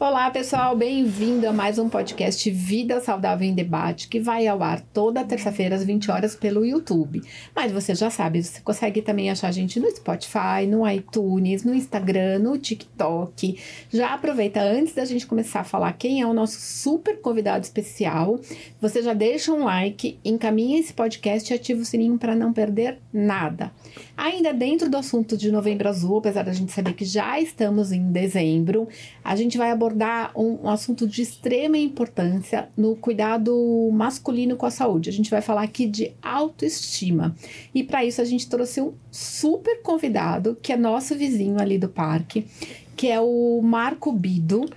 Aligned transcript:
Olá, 0.00 0.30
pessoal, 0.30 0.76
bem-vindo 0.76 1.48
a 1.48 1.52
mais 1.52 1.76
um 1.76 1.88
podcast 1.88 2.48
Vida 2.52 3.00
Saudável 3.00 3.48
em 3.48 3.52
Debate, 3.52 4.06
que 4.06 4.20
vai 4.20 4.46
ao 4.46 4.62
ar 4.62 4.80
toda 4.80 5.24
terça-feira 5.24 5.74
às 5.74 5.82
20 5.82 6.12
horas 6.12 6.36
pelo 6.36 6.64
YouTube. 6.64 7.20
Mas 7.52 7.72
você 7.72 7.96
já 7.96 8.08
sabe, 8.08 8.40
você 8.40 8.60
consegue 8.60 9.02
também 9.02 9.28
achar 9.28 9.48
a 9.48 9.50
gente 9.50 9.80
no 9.80 9.90
Spotify, 9.90 10.68
no 10.68 10.88
iTunes, 10.88 11.64
no 11.64 11.74
Instagram, 11.74 12.38
no 12.38 12.56
TikTok. 12.56 13.58
Já 13.90 14.14
aproveita 14.14 14.60
antes 14.62 14.94
da 14.94 15.04
gente 15.04 15.26
começar 15.26 15.60
a 15.60 15.64
falar 15.64 15.92
quem 15.94 16.22
é 16.22 16.26
o 16.28 16.32
nosso 16.32 16.60
super 16.60 17.20
convidado 17.20 17.64
especial. 17.64 18.38
Você 18.80 19.02
já 19.02 19.14
deixa 19.14 19.52
um 19.52 19.64
like, 19.64 20.16
encaminha 20.24 20.78
esse 20.78 20.92
podcast 20.92 21.52
e 21.52 21.56
ativa 21.56 21.82
o 21.82 21.84
sininho 21.84 22.16
para 22.16 22.36
não 22.36 22.52
perder 22.52 23.00
nada. 23.12 23.72
Ainda 24.16 24.54
dentro 24.54 24.88
do 24.88 24.96
assunto 24.96 25.36
de 25.36 25.50
Novembro 25.50 25.88
Azul, 25.88 26.18
apesar 26.18 26.44
da 26.44 26.52
gente 26.52 26.70
saber 26.70 26.92
que 26.92 27.04
já 27.04 27.40
estamos 27.40 27.90
em 27.90 28.12
dezembro, 28.12 28.86
a 29.24 29.34
gente 29.34 29.58
vai 29.58 29.72
abordar 29.72 29.87
abordar 29.88 30.32
um, 30.36 30.68
assunto 30.68 31.06
de 31.06 31.22
extrema 31.22 31.78
importância 31.78 32.68
no 32.76 32.94
cuidado 32.94 33.90
masculino 33.92 34.56
com 34.56 34.66
a 34.66 34.70
saúde. 34.70 35.08
A 35.08 35.12
gente 35.12 35.30
vai 35.30 35.40
falar 35.40 35.62
aqui 35.62 35.86
de 35.86 36.12
autoestima. 36.22 37.34
E 37.74 37.82
para 37.82 38.04
isso 38.04 38.20
a 38.20 38.24
gente 38.24 38.48
trouxe 38.48 38.80
um 38.80 38.92
super 39.10 39.82
convidado, 39.82 40.56
que 40.62 40.72
é 40.72 40.76
nosso 40.76 41.16
vizinho 41.16 41.60
ali 41.60 41.78
do 41.78 41.88
parque, 41.88 42.46
que 42.94 43.08
é 43.08 43.20
o 43.20 43.60
Marco 43.62 44.12
Bido 44.12 44.68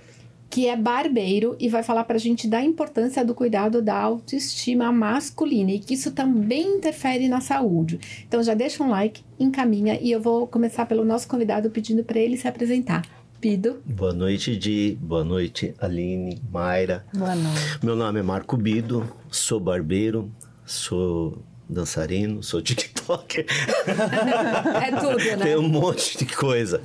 que 0.48 0.66
é 0.68 0.76
barbeiro 0.76 1.56
e 1.58 1.66
vai 1.66 1.82
falar 1.82 2.04
para 2.04 2.16
a 2.16 2.20
gente 2.20 2.46
da 2.46 2.62
importância 2.62 3.24
do 3.24 3.34
cuidado 3.34 3.80
da 3.80 3.96
autoestima 3.96 4.92
masculina 4.92 5.70
e 5.70 5.78
que 5.78 5.94
isso 5.94 6.10
também 6.10 6.76
interfere 6.76 7.26
na 7.26 7.40
saúde. 7.40 7.98
Então 8.28 8.42
já 8.42 8.52
deixa 8.52 8.84
um 8.84 8.90
like, 8.90 9.22
encaminha 9.40 9.98
e 9.98 10.12
eu 10.12 10.20
vou 10.20 10.46
começar 10.46 10.84
pelo 10.84 11.06
nosso 11.06 11.26
convidado 11.26 11.70
pedindo 11.70 12.04
para 12.04 12.18
ele 12.18 12.36
se 12.36 12.46
apresentar. 12.46 13.21
Bido. 13.42 13.82
Boa 13.84 14.12
noite, 14.12 14.56
Di. 14.56 14.96
Boa 15.02 15.24
noite, 15.24 15.74
Aline, 15.80 16.40
Mayra. 16.48 17.04
Boa 17.12 17.34
noite. 17.34 17.84
Meu 17.84 17.96
nome 17.96 18.20
é 18.20 18.22
Marco 18.22 18.56
Bido, 18.56 19.12
sou 19.32 19.58
barbeiro, 19.58 20.30
sou 20.64 21.42
dançarino, 21.68 22.40
sou 22.40 22.62
TikToker. 22.62 23.44
é 24.80 24.92
tudo, 24.92 25.16
né? 25.18 25.36
Tem 25.38 25.56
um 25.56 25.68
monte 25.68 26.18
de 26.18 26.26
coisa. 26.26 26.80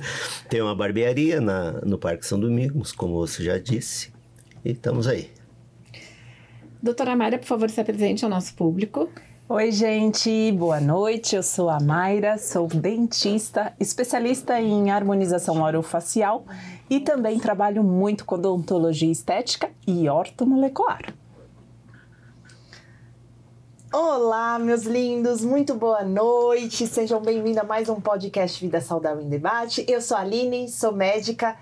Tem 0.50 0.60
uma 0.60 0.74
barbearia 0.74 1.40
na, 1.40 1.74
no 1.82 1.96
Parque 1.96 2.26
São 2.26 2.40
Domingos, 2.40 2.90
como 2.90 3.14
você 3.14 3.44
já 3.44 3.56
disse. 3.56 4.12
E 4.64 4.72
estamos 4.72 5.06
aí. 5.06 5.30
Doutora 6.82 7.14
Mayra, 7.14 7.38
por 7.38 7.46
favor, 7.46 7.70
se 7.70 7.80
apresente 7.80 8.24
ao 8.24 8.30
nosso 8.30 8.52
público. 8.54 9.08
Oi, 9.50 9.72
gente, 9.72 10.52
boa 10.52 10.78
noite. 10.78 11.34
Eu 11.34 11.42
sou 11.42 11.70
a 11.70 11.80
Mayra, 11.80 12.36
sou 12.36 12.66
dentista, 12.66 13.72
especialista 13.80 14.60
em 14.60 14.90
harmonização 14.90 15.62
orofacial 15.62 16.44
e 16.90 17.00
também 17.00 17.38
trabalho 17.38 17.82
muito 17.82 18.26
com 18.26 18.34
odontologia 18.34 19.10
estética 19.10 19.70
e 19.86 20.06
ortomolecular. 20.06 21.14
Olá, 23.90 24.58
meus 24.58 24.82
lindos, 24.82 25.42
muito 25.42 25.74
boa 25.74 26.04
noite. 26.04 26.86
Sejam 26.86 27.18
bem-vindos 27.18 27.62
a 27.62 27.64
mais 27.64 27.88
um 27.88 28.02
podcast 28.02 28.60
Vida 28.60 28.82
Saudável 28.82 29.24
em 29.24 29.30
Debate. 29.30 29.82
Eu 29.88 30.02
sou 30.02 30.18
a 30.18 30.20
Aline, 30.20 30.68
sou 30.68 30.92
médica, 30.92 31.56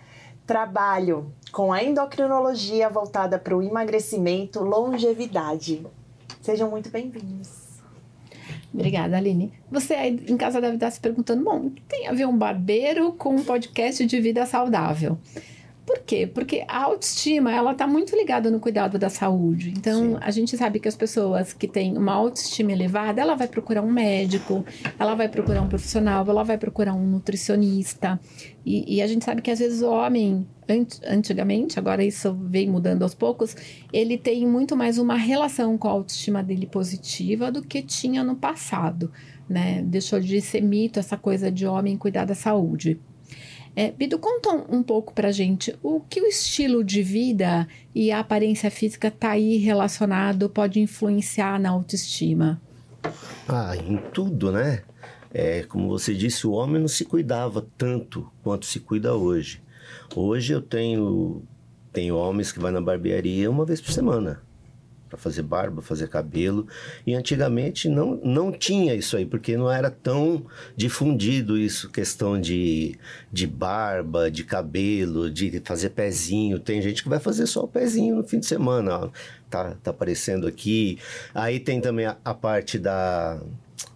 trabalho 0.45 1.33
com 1.53 1.73
a 1.73 1.85
endocrinologia 1.85 2.91
voltada 2.91 3.39
para 3.39 3.57
o 3.57 3.63
emagrecimento, 3.63 4.61
longevidade. 4.65 5.87
Sejam 6.43 6.69
muito 6.69 6.91
bem-vindos. 6.91 7.66
Obrigada, 8.77 9.17
Aline. 9.17 9.53
Você 9.71 9.95
aí 9.95 10.21
em 10.29 10.37
casa 10.37 10.61
deve 10.61 10.75
estar 10.75 10.91
se 10.91 11.01
perguntando: 11.01 11.43
bom, 11.43 11.67
o 11.67 11.71
que 11.71 11.83
tem 11.83 12.07
a 12.07 12.13
ver 12.13 12.27
um 12.27 12.37
barbeiro 12.37 13.13
com 13.13 13.35
um 13.35 13.43
podcast 13.43 14.05
de 14.05 14.21
vida 14.21 14.45
saudável? 14.45 15.19
Por 15.87 16.01
quê? 16.01 16.27
Porque 16.27 16.65
a 16.67 16.83
autoestima, 16.83 17.53
ela 17.53 17.71
está 17.71 17.87
muito 17.87 18.15
ligada 18.17 18.51
no 18.51 18.59
cuidado 18.59 18.99
da 18.99 19.09
saúde. 19.09 19.71
Então, 19.71 20.15
Sim. 20.15 20.19
a 20.21 20.31
gente 20.33 20.57
sabe 20.57 20.81
que 20.81 20.89
as 20.89 20.97
pessoas 20.97 21.53
que 21.53 21.69
têm 21.69 21.97
uma 21.97 22.13
autoestima 22.13 22.73
elevada, 22.73 23.23
ela 23.23 23.37
vai 23.37 23.47
procurar 23.47 23.83
um 23.83 23.93
médico, 23.93 24.65
ela 24.99 25.15
vai 25.15 25.29
procurar 25.29 25.63
um 25.63 25.69
profissional, 25.69 26.27
ela 26.29 26.43
vai 26.43 26.59
procurar 26.59 26.93
um 26.93 27.07
nutricionista. 27.07 28.19
E, 28.65 28.97
e 28.97 29.01
a 29.01 29.07
gente 29.07 29.25
sabe 29.25 29.41
que 29.41 29.51
às 29.51 29.61
vezes 29.61 29.81
o 29.81 29.89
homem, 29.89 30.45
antigamente, 31.07 31.79
agora 31.79 32.05
isso 32.05 32.35
vem 32.35 32.69
mudando 32.69 33.03
aos 33.03 33.15
poucos, 33.15 33.57
ele 33.93 34.19
tem 34.19 34.47
muito 34.47 34.77
mais 34.77 34.99
uma 34.99 35.17
relação 35.17 35.79
com 35.79 35.89
a 35.89 35.93
autoestima 35.93 36.43
dele 36.43 36.67
positiva 36.67 37.51
do 37.53 37.63
que 37.63 37.83
tinha 37.83 38.25
no 38.25 38.37
passado. 38.37 39.11
Né? 39.49 39.83
Deixou 39.83 40.19
de 40.21 40.41
ser 40.41 40.61
mito 40.61 40.99
essa 40.99 41.17
coisa 41.17 41.51
de 41.51 41.67
homem 41.67 41.97
cuidar 41.97 42.25
da 42.25 42.35
saúde. 42.35 43.01
É, 43.77 43.93
Bido, 43.93 44.19
conta 44.19 44.49
um, 44.51 44.83
pouco 44.83 45.13
pra 45.13 45.31
gente 45.31 45.77
o 45.83 46.01
que 46.01 46.19
o 46.19 46.27
estilo 46.27 46.83
de 46.83 47.03
vida 47.03 47.69
e 47.95 48.11
a 48.11 48.21
aparência 48.21 48.71
física 48.71 49.11
tá 49.11 49.33
aí 49.33 49.59
relacionado, 49.59 50.49
pode 50.49 50.81
influenciar 50.81 51.61
na 51.61 51.69
autoestima. 51.69 52.59
Ah, 53.47 53.77
em 53.77 53.99
tudo, 54.15 54.51
né? 54.51 54.83
É, 55.31 55.63
como 55.65 55.89
você 55.89 56.15
disse, 56.15 56.47
o 56.47 56.53
homem 56.53 56.81
não 56.81 56.89
se 56.89 57.05
cuidava 57.05 57.67
tanto 57.77 58.27
quanto 58.43 58.65
se 58.65 58.81
cuida 58.81 59.15
hoje. 59.15 59.61
Hoje 60.15 60.53
eu 60.53 60.63
tenho, 60.63 61.43
tenho 61.93 62.17
homens 62.17 62.53
que 62.53 62.59
vão 62.59 62.71
na 62.71 62.81
barbearia 62.81 63.51
uma 63.51 63.65
vez 63.65 63.81
por 63.81 63.93
semana 63.93 64.43
para 65.09 65.19
fazer 65.19 65.43
barba, 65.43 65.81
fazer 65.83 66.09
cabelo. 66.09 66.67
E 67.07 67.15
antigamente 67.15 67.89
não, 67.89 68.21
não 68.23 68.53
tinha 68.53 68.95
isso 68.95 69.17
aí, 69.17 69.25
porque 69.25 69.57
não 69.57 69.71
era 69.71 69.91
tão 69.91 70.47
difundido 70.77 71.57
isso, 71.59 71.91
questão 71.91 72.41
de, 72.41 72.99
de 73.33 73.47
barba, 73.47 74.31
de 74.31 74.45
cabelo, 74.45 75.31
de 75.31 75.61
fazer 75.65 75.91
pezinho. 75.91 76.59
Tem 76.59 76.83
gente 76.83 77.03
que 77.03 77.09
vai 77.09 77.19
fazer 77.19 77.47
só 77.47 77.65
o 77.65 77.69
pezinho 77.69 78.17
no 78.17 78.25
fim 78.25 78.39
de 78.39 78.47
semana, 78.47 78.99
ó. 78.99 79.11
Tá, 79.49 79.77
tá 79.83 79.91
aparecendo 79.91 80.47
aqui. 80.47 80.99
Aí 81.35 81.61
tem 81.61 81.81
também 81.81 82.07
a, 82.07 82.17
a 82.25 82.35
parte 82.35 82.79
da, 82.79 83.41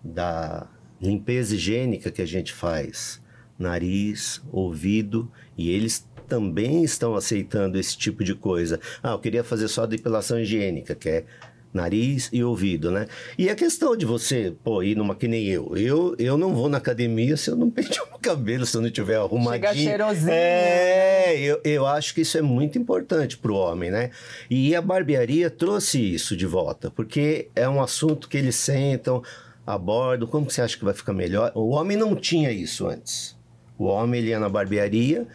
da 0.03 0.67
limpeza 1.00 1.55
higiênica 1.55 2.11
que 2.11 2.23
a 2.23 2.27
gente 2.27 2.53
faz. 2.53 3.21
Nariz, 3.59 4.41
ouvido, 4.50 5.31
e 5.60 5.71
eles 5.71 6.06
também 6.26 6.82
estão 6.84 7.15
aceitando 7.15 7.78
esse 7.78 7.98
tipo 7.98 8.25
de 8.25 8.34
coisa. 8.34 8.81
Ah, 9.03 9.10
eu 9.10 9.19
queria 9.19 9.44
fazer 9.44 9.69
só 9.69 9.84
depilação 9.84 10.41
higiênica, 10.41 10.94
que 10.94 11.09
é 11.09 11.25
nariz 11.72 12.28
e 12.32 12.43
ouvido, 12.43 12.91
né? 12.91 13.06
E 13.38 13.48
a 13.48 13.54
questão 13.54 13.97
de 13.97 14.06
você, 14.06 14.54
pô, 14.65 14.82
ir 14.82 14.97
numa 14.97 15.15
que 15.15 15.28
nem 15.28 15.47
eu. 15.47 15.76
Eu, 15.76 16.16
eu 16.19 16.38
não 16.38 16.54
vou 16.54 16.69
na 16.69 16.78
academia 16.78 17.37
se 17.37 17.50
eu 17.50 17.56
não 17.56 17.69
pentear 17.70 18.06
o 18.12 18.19
cabelo, 18.19 18.65
se 18.65 18.76
eu 18.76 18.81
não 18.81 18.91
tiver 18.91 19.16
arrumadinho. 19.16 19.75
Chega 19.75 19.75
cheirosinho. 19.75 20.32
É, 20.32 21.38
eu, 21.38 21.60
eu 21.65 21.87
acho 21.87 22.15
que 22.15 22.22
isso 22.22 22.38
é 22.38 22.43
muito 22.43 22.78
importante 22.78 23.37
pro 23.37 23.54
homem, 23.54 23.91
né? 23.91 24.10
E 24.49 24.75
a 24.75 24.81
barbearia 24.81 25.50
trouxe 25.50 26.00
isso 26.00 26.37
de 26.37 26.47
volta, 26.47 26.91
porque 26.91 27.49
é 27.54 27.69
um 27.69 27.82
assunto 27.82 28.28
que 28.28 28.38
eles 28.38 28.56
sentam, 28.56 29.22
abordam, 29.66 30.26
como 30.26 30.47
que 30.47 30.54
você 30.54 30.62
acha 30.62 30.76
que 30.76 30.84
vai 30.84 30.94
ficar 30.94 31.12
melhor? 31.12 31.53
O 31.54 31.70
homem 31.70 31.97
não 31.97 32.16
tinha 32.16 32.50
isso 32.50 32.87
antes. 32.87 33.38
O 33.78 33.84
homem, 33.84 34.20
ele 34.20 34.31
ia 34.31 34.41
na 34.41 34.49
barbearia 34.49 35.26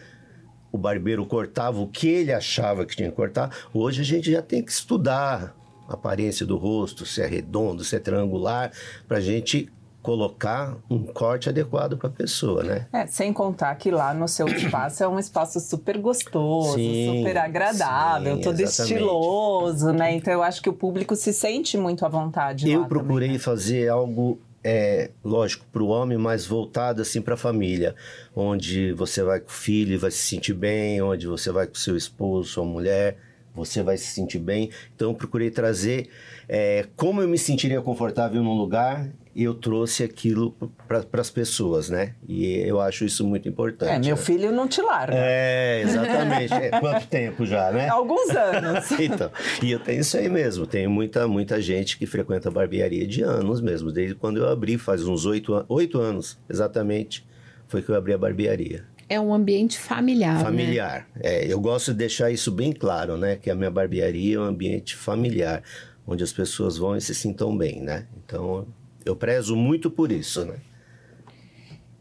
o 0.76 0.78
barbeiro 0.78 1.24
cortava 1.26 1.80
o 1.80 1.88
que 1.88 2.06
ele 2.06 2.32
achava 2.32 2.84
que 2.84 2.94
tinha 2.94 3.10
que 3.10 3.16
cortar. 3.16 3.50
Hoje 3.72 4.02
a 4.02 4.04
gente 4.04 4.30
já 4.30 4.42
tem 4.42 4.62
que 4.62 4.70
estudar 4.70 5.56
a 5.88 5.94
aparência 5.94 6.44
do 6.44 6.56
rosto, 6.56 7.06
se 7.06 7.22
é 7.22 7.26
redondo, 7.26 7.82
se 7.82 7.96
é 7.96 7.98
triangular, 7.98 8.70
para 9.08 9.16
a 9.16 9.20
gente 9.20 9.72
colocar 10.02 10.76
um 10.88 11.02
corte 11.02 11.48
adequado 11.48 11.96
para 11.96 12.08
a 12.08 12.12
pessoa, 12.12 12.62
né? 12.62 12.86
É, 12.92 13.06
sem 13.06 13.32
contar 13.32 13.74
que 13.74 13.90
lá 13.90 14.14
no 14.14 14.28
seu 14.28 14.46
espaço 14.54 15.02
é 15.02 15.08
um 15.08 15.18
espaço 15.18 15.58
super 15.58 15.98
gostoso, 15.98 16.74
sim, 16.74 17.18
super 17.18 17.38
agradável, 17.38 18.36
sim, 18.36 18.42
todo 18.42 18.60
exatamente. 18.60 18.92
estiloso, 18.92 19.92
né? 19.92 20.14
Então 20.14 20.32
eu 20.32 20.44
acho 20.44 20.62
que 20.62 20.68
o 20.68 20.72
público 20.72 21.16
se 21.16 21.32
sente 21.32 21.76
muito 21.76 22.04
à 22.06 22.08
vontade. 22.08 22.70
Eu 22.70 22.84
procurei 22.86 23.28
também, 23.28 23.32
né? 23.32 23.38
fazer 23.38 23.88
algo 23.88 24.38
é, 24.68 25.12
lógico, 25.24 25.64
para 25.72 25.80
o 25.80 25.86
homem, 25.86 26.18
mas 26.18 26.44
voltado 26.44 27.00
assim 27.00 27.22
para 27.22 27.34
a 27.34 27.36
família, 27.36 27.94
onde 28.34 28.92
você 28.94 29.22
vai 29.22 29.38
com 29.38 29.48
o 29.48 29.52
filho 29.52 29.92
e 29.92 29.96
vai 29.96 30.10
se 30.10 30.18
sentir 30.18 30.54
bem, 30.54 31.00
onde 31.00 31.24
você 31.28 31.52
vai 31.52 31.68
com 31.68 31.76
seu 31.76 31.96
esposo, 31.96 32.48
sua 32.48 32.64
mulher, 32.64 33.16
você 33.54 33.80
vai 33.80 33.96
se 33.96 34.06
sentir 34.06 34.40
bem. 34.40 34.70
Então, 34.92 35.14
procurei 35.14 35.52
trazer 35.52 36.08
é, 36.48 36.84
como 36.96 37.22
eu 37.22 37.28
me 37.28 37.38
sentiria 37.38 37.80
confortável 37.80 38.42
num 38.42 38.54
lugar 38.54 39.08
eu 39.44 39.52
trouxe 39.52 40.02
aquilo 40.02 40.56
para 40.88 41.20
as 41.20 41.30
pessoas, 41.30 41.90
né? 41.90 42.14
E 42.26 42.46
eu 42.60 42.80
acho 42.80 43.04
isso 43.04 43.26
muito 43.26 43.46
importante. 43.46 43.90
É, 43.90 43.98
meu 43.98 44.16
filho 44.16 44.50
não 44.50 44.66
te 44.66 44.80
larga. 44.80 45.14
É, 45.14 45.82
exatamente. 45.82 46.54
É, 46.54 46.70
quanto 46.80 47.06
tempo 47.06 47.44
já, 47.44 47.70
né? 47.70 47.88
Alguns 47.92 48.30
anos. 48.30 48.90
então, 48.98 49.30
e 49.62 49.70
eu 49.70 49.78
tenho 49.78 50.00
isso 50.00 50.16
aí 50.16 50.28
mesmo. 50.28 50.66
Tenho 50.66 50.88
muita, 50.88 51.28
muita 51.28 51.60
gente 51.60 51.98
que 51.98 52.06
frequenta 52.06 52.48
a 52.48 52.52
barbearia 52.52 53.06
de 53.06 53.22
anos 53.22 53.60
mesmo. 53.60 53.92
Desde 53.92 54.14
quando 54.14 54.38
eu 54.38 54.48
abri, 54.48 54.78
faz 54.78 55.06
uns 55.06 55.26
oito, 55.26 55.64
oito 55.68 56.00
anos, 56.00 56.38
exatamente, 56.48 57.26
foi 57.68 57.82
que 57.82 57.90
eu 57.90 57.94
abri 57.94 58.14
a 58.14 58.18
barbearia. 58.18 58.84
É 59.08 59.20
um 59.20 59.34
ambiente 59.34 59.78
familiar. 59.78 60.38
Né? 60.38 60.44
Familiar. 60.44 61.08
Né? 61.14 61.20
É, 61.22 61.52
eu 61.52 61.60
gosto 61.60 61.92
de 61.92 61.98
deixar 61.98 62.30
isso 62.30 62.50
bem 62.50 62.72
claro, 62.72 63.18
né? 63.18 63.36
Que 63.36 63.50
a 63.50 63.54
minha 63.54 63.70
barbearia 63.70 64.36
é 64.36 64.40
um 64.40 64.44
ambiente 64.44 64.96
familiar, 64.96 65.62
onde 66.06 66.24
as 66.24 66.32
pessoas 66.32 66.78
vão 66.78 66.96
e 66.96 67.00
se 67.00 67.14
sintam 67.14 67.56
bem, 67.56 67.82
né? 67.82 68.06
Então, 68.24 68.66
eu 69.06 69.16
prezo 69.16 69.56
muito 69.56 69.90
por 69.90 70.12
isso, 70.12 70.44
né? 70.44 70.56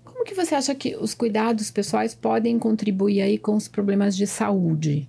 Como 0.03 0.25
que 0.25 0.33
você 0.33 0.55
acha 0.55 0.73
que 0.73 0.95
os 0.95 1.13
cuidados 1.13 1.69
pessoais 1.71 2.15
podem 2.15 2.57
contribuir 2.59 3.21
aí 3.21 3.37
com 3.37 3.55
os 3.55 3.67
problemas 3.67 4.17
de 4.17 4.25
saúde? 4.25 5.07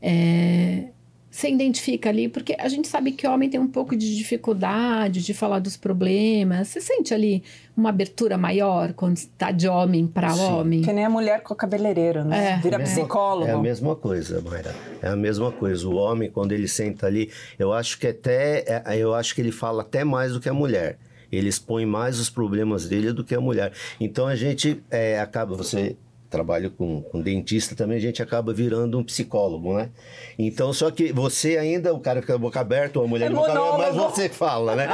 É, 0.00 0.84
você 1.30 1.50
identifica 1.50 2.08
ali, 2.10 2.28
porque 2.28 2.54
a 2.60 2.68
gente 2.68 2.86
sabe 2.86 3.10
que 3.10 3.26
o 3.26 3.30
homem 3.32 3.50
tem 3.50 3.58
um 3.58 3.66
pouco 3.66 3.96
de 3.96 4.16
dificuldade 4.16 5.20
de 5.24 5.34
falar 5.34 5.58
dos 5.58 5.76
problemas. 5.76 6.68
Você 6.68 6.80
sente 6.80 7.12
ali 7.12 7.42
uma 7.76 7.88
abertura 7.88 8.38
maior 8.38 8.92
quando 8.92 9.16
está 9.16 9.50
de 9.50 9.66
homem 9.68 10.06
para 10.06 10.32
homem? 10.34 10.80
Que 10.82 10.92
nem 10.92 11.04
a 11.04 11.10
mulher 11.10 11.42
com 11.42 11.52
o 11.52 11.56
cabeleireiro, 11.56 12.24
né? 12.24 12.52
É. 12.52 12.56
Vira 12.58 12.76
É 12.76 12.80
a 12.80 12.84
psicólogo. 12.84 13.48
É 13.48 13.52
a 13.52 13.58
mesma 13.58 13.96
coisa, 13.96 14.40
Mayra. 14.40 14.74
É 15.02 15.08
a 15.08 15.16
mesma 15.16 15.50
coisa. 15.50 15.88
O 15.88 15.96
homem, 15.96 16.30
quando 16.30 16.52
ele 16.52 16.68
senta 16.68 17.06
ali, 17.08 17.28
eu 17.58 17.72
acho 17.72 17.98
que 17.98 18.06
até. 18.06 18.64
é- 18.86 18.96
Eu 18.96 19.12
acho 19.14 19.34
que 19.34 19.40
ele 19.40 19.50
fala 19.52 19.82
até 19.82 20.04
mais 20.04 20.32
do 20.34 20.40
que 20.40 20.48
a 20.48 20.54
mulher. 20.54 20.96
Ele 21.34 21.48
expõe 21.48 21.86
mais 21.86 22.18
os 22.18 22.30
problemas 22.30 22.88
dele 22.88 23.12
do 23.12 23.24
que 23.24 23.34
a 23.34 23.40
mulher. 23.40 23.72
Então 24.00 24.26
a 24.26 24.36
gente 24.36 24.82
é, 24.90 25.18
acaba. 25.20 25.56
Você 25.56 25.96
trabalha 26.34 26.68
com, 26.68 27.00
com 27.00 27.20
dentista 27.20 27.76
também, 27.76 27.96
a 27.96 28.00
gente 28.00 28.20
acaba 28.20 28.52
virando 28.52 28.98
um 28.98 29.04
psicólogo, 29.04 29.72
né? 29.74 29.90
Então, 30.36 30.72
só 30.72 30.90
que 30.90 31.12
você 31.12 31.56
ainda, 31.56 31.94
o 31.94 32.00
cara 32.00 32.20
fica 32.20 32.36
boca 32.36 32.58
aberta, 32.58 32.98
ou 32.98 33.04
a 33.04 33.08
mulher 33.08 33.30
É 33.30 33.34
boca 33.34 33.52
aberta, 33.52 33.78
mas 33.78 33.94
você 33.94 34.28
que 34.28 34.34
fala, 34.34 34.74
né? 34.74 34.88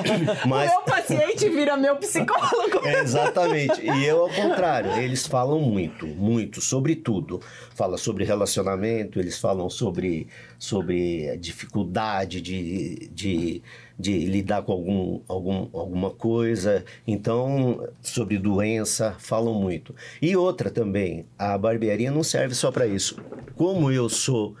Mas, 0.46 0.70
O 0.70 0.76
meu 0.76 0.82
paciente 0.82 1.46
vira 1.50 1.76
meu 1.76 1.96
psicólogo. 1.96 2.86
Exatamente. 2.86 3.82
E 3.84 4.06
eu, 4.06 4.22
ao 4.22 4.30
contrário, 4.30 4.92
eles 4.92 5.26
falam 5.26 5.60
muito, 5.60 6.06
muito, 6.06 6.62
sobre 6.62 6.96
tudo. 6.96 7.38
Fala 7.74 7.98
sobre 7.98 8.24
relacionamento, 8.24 9.18
eles 9.18 9.38
falam 9.38 9.68
sobre, 9.68 10.26
sobre 10.58 11.28
a 11.28 11.36
dificuldade 11.36 12.40
de, 12.40 13.10
de, 13.12 13.62
de 13.98 14.26
lidar 14.26 14.62
com 14.62 14.72
algum, 14.72 15.20
algum, 15.26 15.68
alguma 15.72 16.10
coisa. 16.10 16.84
Então, 17.06 17.88
sobre 18.00 18.38
doença, 18.38 19.16
falam 19.18 19.54
muito. 19.54 19.94
E 20.22 20.36
outra 20.36 20.70
também, 20.70 21.26
a 21.36 21.58
barbearia 21.58 22.10
não 22.10 22.22
serve 22.22 22.54
só 22.54 22.70
para 22.70 22.86
isso. 22.86 23.20
Como 23.56 23.90
eu 23.90 24.08
sou 24.08 24.54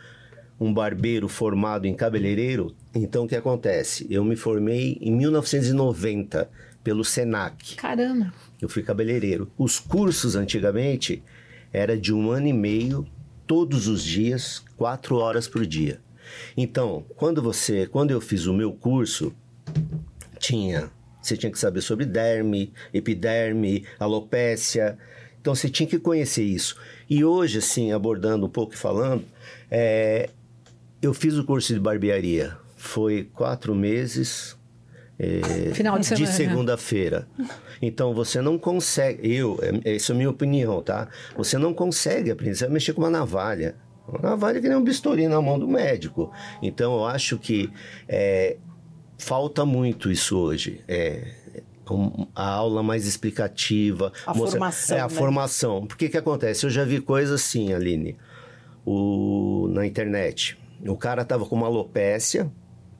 um 0.60 0.74
barbeiro 0.74 1.28
formado 1.28 1.86
em 1.86 1.94
cabeleireiro, 1.94 2.74
então 2.92 3.24
o 3.24 3.28
que 3.28 3.36
acontece? 3.36 4.06
Eu 4.10 4.24
me 4.24 4.34
formei 4.34 4.98
em 5.00 5.12
1990 5.12 6.50
pelo 6.82 7.04
Senac. 7.04 7.76
Caramba. 7.76 8.32
Eu 8.60 8.68
fui 8.68 8.82
cabeleireiro. 8.82 9.52
Os 9.56 9.78
cursos 9.78 10.34
antigamente 10.34 11.22
era 11.72 11.96
de 11.96 12.12
um 12.12 12.30
ano 12.30 12.48
e 12.48 12.52
meio, 12.52 13.06
todos 13.46 13.86
os 13.86 14.02
dias, 14.02 14.64
quatro 14.76 15.16
horas 15.16 15.46
por 15.46 15.64
dia. 15.64 16.00
Então, 16.56 17.04
quando 17.16 17.42
você, 17.42 17.86
quando 17.86 18.10
eu 18.10 18.20
fiz 18.20 18.46
o 18.46 18.52
meu 18.54 18.72
curso, 18.72 19.32
tinha, 20.38 20.90
você 21.20 21.36
tinha 21.36 21.50
que 21.50 21.58
saber 21.58 21.80
sobre 21.80 22.04
derme, 22.06 22.72
epiderme, 22.92 23.84
alopécia. 23.98 24.96
Então 25.40 25.54
você 25.54 25.68
tinha 25.68 25.88
que 25.88 25.98
conhecer 25.98 26.42
isso. 26.44 26.76
E 27.08 27.24
hoje, 27.24 27.58
assim, 27.58 27.92
abordando 27.92 28.46
um 28.46 28.50
pouco 28.50 28.74
e 28.74 28.76
falando, 28.76 29.24
é, 29.70 30.30
eu 31.00 31.14
fiz 31.14 31.36
o 31.36 31.44
curso 31.44 31.72
de 31.72 31.80
barbearia. 31.80 32.56
Foi 32.76 33.28
quatro 33.34 33.74
meses, 33.74 34.56
é, 35.18 35.72
Final 35.74 35.98
de 35.98 36.06
semana. 36.06 36.26
segunda-feira. 36.32 37.28
Então 37.82 38.14
você 38.14 38.40
não 38.40 38.56
consegue, 38.58 39.32
eu, 39.34 39.58
é- 39.84 39.94
essa 39.96 40.12
é 40.12 40.14
a 40.14 40.16
minha 40.16 40.30
opinião, 40.30 40.80
tá? 40.82 41.08
Você 41.36 41.58
não 41.58 41.74
consegue 41.74 42.30
aprender, 42.30 42.54
você 42.54 42.64
vai 42.64 42.74
mexer 42.74 42.92
com 42.92 43.00
uma 43.02 43.10
navalha. 43.10 43.74
Uma 44.08 44.30
navalha 44.30 44.60
que 44.60 44.68
nem 44.68 44.76
um 44.76 44.82
bisturi 44.84 45.28
na 45.28 45.40
mão 45.42 45.58
do 45.58 45.68
médico. 45.68 46.32
Então 46.62 46.94
eu 46.94 47.06
acho 47.06 47.38
que 47.38 47.70
é, 48.08 48.56
falta 49.18 49.64
muito 49.66 50.10
isso 50.10 50.38
hoje. 50.38 50.80
É, 50.88 51.32
um- 51.90 52.26
a 52.34 52.46
aula 52.48 52.82
mais 52.82 53.06
explicativa. 53.06 54.12
A 54.26 54.34
formação, 54.34 54.96
É, 54.96 55.00
a 55.00 55.04
né? 55.04 55.08
formação. 55.08 55.86
Por 55.86 55.96
que 55.96 56.16
acontece? 56.16 56.64
Eu 56.66 56.70
já 56.70 56.84
vi 56.84 57.00
coisas 57.00 57.40
assim, 57.40 57.72
Aline, 57.72 58.16
o, 58.84 59.68
na 59.70 59.86
internet. 59.86 60.58
O 60.86 60.96
cara 60.96 61.24
tava 61.24 61.44
com 61.46 61.56
uma 61.56 61.66
alopécia 61.66 62.50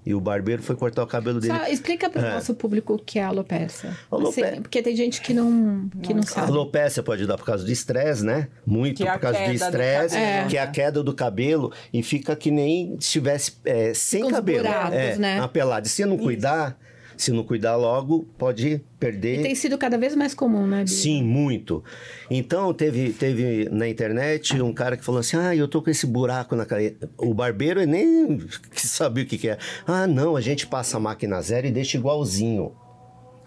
e 0.08 0.14
o 0.14 0.20
barbeiro 0.22 0.62
foi 0.62 0.74
cortar 0.74 1.02
o 1.02 1.06
cabelo 1.06 1.38
dele. 1.38 1.52
Só 1.54 1.66
explica 1.66 2.08
para 2.08 2.22
o 2.22 2.24
É. 2.24 2.32
nosso 2.32 2.54
público 2.54 2.94
o 2.94 2.98
que 2.98 3.18
é 3.18 3.22
alopecia. 3.24 3.90
Alope- 4.10 4.42
Assim, 4.42 4.62
porque 4.62 4.80
tem 4.82 4.96
gente 4.96 5.20
que 5.20 5.34
não, 5.34 5.86
que 6.02 6.14
não 6.14 6.22
A 6.22 6.26
sabe. 6.26 6.50
alopécia 6.50 7.02
pode 7.02 7.26
dar 7.26 7.36
por 7.36 7.44
causa 7.44 7.62
do 7.62 7.70
estresse, 7.70 8.24
né? 8.24 8.48
Muito 8.64 8.96
Que 9.02 9.06
é 9.06 9.12
por 9.12 9.20
causa 9.20 9.38
do 9.44 9.52
estresse, 9.52 10.16
que 10.48 10.56
é 10.56 10.62
a 10.62 10.66
queda 10.66 11.02
do 11.02 11.12
cabelo 11.14 11.70
e 11.92 12.02
fica 12.02 12.34
que 12.34 12.50
nem 12.50 12.92
se 12.92 13.06
estivesse 13.08 13.52
é, 13.66 13.92
sem 13.92 14.22
Com 14.22 14.28
os 14.28 14.32
cabelo. 14.32 14.62
buracos, 14.66 14.94
é, 14.94 15.16
né? 15.18 15.40
Apelado. 15.40 15.86
E 15.86 15.90
se 15.90 16.04
não 16.06 16.16
cuidar, 16.16 16.78
se 17.18 17.32
não 17.32 17.42
cuidar 17.44 17.76
logo, 17.76 18.26
pode 18.38 18.80
perder. 18.98 19.40
E 19.40 19.42
tem 19.42 19.54
sido 19.54 19.76
cada 19.76 19.98
vez 19.98 20.14
mais 20.16 20.34
comum, 20.34 20.66
né, 20.66 20.78
Bia? 20.78 20.86
Sim, 20.86 21.22
muito. 21.22 21.82
Então, 22.30 22.72
teve, 22.72 23.10
teve 23.12 23.68
na 23.70 23.88
internet 23.88 24.60
um 24.62 24.72
cara 24.72 24.96
que 24.96 25.04
falou 25.04 25.18
assim: 25.20 25.36
Ah, 25.36 25.54
eu 25.54 25.68
tô 25.68 25.82
com 25.82 25.90
esse 25.90 26.06
buraco 26.06 26.54
na 26.56 26.64
cara. 26.64 26.94
O 27.16 27.34
barbeiro 27.34 27.84
nem 27.86 28.38
sabia 28.72 29.24
o 29.24 29.26
que, 29.26 29.36
que 29.38 29.48
é. 29.48 29.58
Ah, 29.86 30.06
não, 30.06 30.36
a 30.36 30.40
gente 30.40 30.66
passa 30.66 30.96
a 30.96 31.00
máquina 31.00 31.40
zero 31.42 31.66
e 31.66 31.70
deixa 31.70 31.96
igualzinho. 31.98 32.72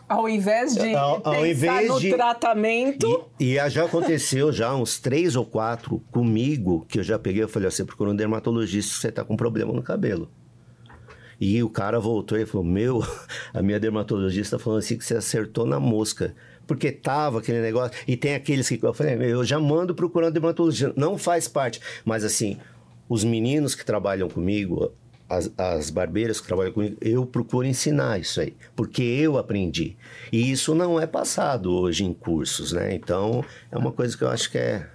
Ao 0.09 0.27
invés 0.27 0.75
de 0.75 0.93
Ao- 0.93 1.21
ao 1.23 1.35
pensar 1.35 1.47
invés 1.47 1.87
no 1.87 1.97
de- 2.01 2.09
tratamento, 2.13 3.25
E, 3.39 3.57
e 3.57 3.69
já 3.69 3.85
aconteceu 3.85 4.51
já 4.51 4.75
uns 4.75 4.99
três 4.99 5.37
ou 5.37 5.45
quatro 5.45 6.01
comigo, 6.11 6.85
que 6.89 6.99
eu 6.99 7.03
já 7.03 7.17
peguei, 7.17 7.41
eu 7.43 7.47
falei, 7.47 7.69
ó, 7.69 7.71
você 7.71 7.85
procurou 7.85 8.11
um 8.11 8.15
dermatologista, 8.17 8.93
você 8.93 9.09
tá 9.09 9.23
com 9.23 9.37
problema 9.37 9.71
no 9.71 9.81
cabelo. 9.81 10.29
E 11.41 11.63
o 11.63 11.69
cara 11.69 11.99
voltou 11.99 12.37
e 12.37 12.45
falou, 12.45 12.63
meu, 12.63 13.03
a 13.51 13.63
minha 13.63 13.79
dermatologista 13.79 14.59
falou 14.59 14.77
assim 14.77 14.95
que 14.95 15.03
você 15.03 15.15
acertou 15.15 15.65
na 15.65 15.79
mosca. 15.79 16.35
Porque 16.67 16.91
tava 16.91 17.39
aquele 17.39 17.59
negócio. 17.61 17.97
E 18.07 18.15
tem 18.15 18.35
aqueles 18.35 18.69
que 18.69 18.79
eu 18.81 18.93
falei, 18.93 19.15
eu 19.33 19.43
já 19.43 19.59
mando 19.59 19.95
procurar 19.95 20.27
um 20.27 20.31
dermatologista. 20.31 20.93
Não 20.95 21.17
faz 21.17 21.47
parte. 21.47 21.81
Mas 22.05 22.23
assim, 22.23 22.59
os 23.09 23.23
meninos 23.23 23.73
que 23.73 23.83
trabalham 23.83 24.29
comigo, 24.29 24.93
as, 25.27 25.51
as 25.57 25.89
barbeiras 25.89 26.39
que 26.39 26.45
trabalham 26.45 26.71
comigo, 26.71 26.95
eu 27.01 27.25
procuro 27.25 27.65
ensinar 27.65 28.19
isso 28.19 28.39
aí. 28.39 28.55
Porque 28.75 29.01
eu 29.01 29.35
aprendi. 29.35 29.97
E 30.31 30.51
isso 30.51 30.75
não 30.75 30.99
é 30.99 31.07
passado 31.07 31.73
hoje 31.73 32.05
em 32.05 32.13
cursos, 32.13 32.71
né? 32.71 32.93
Então, 32.93 33.43
é 33.71 33.77
uma 33.77 33.91
coisa 33.91 34.15
que 34.15 34.23
eu 34.23 34.29
acho 34.29 34.51
que 34.51 34.59
é. 34.59 34.87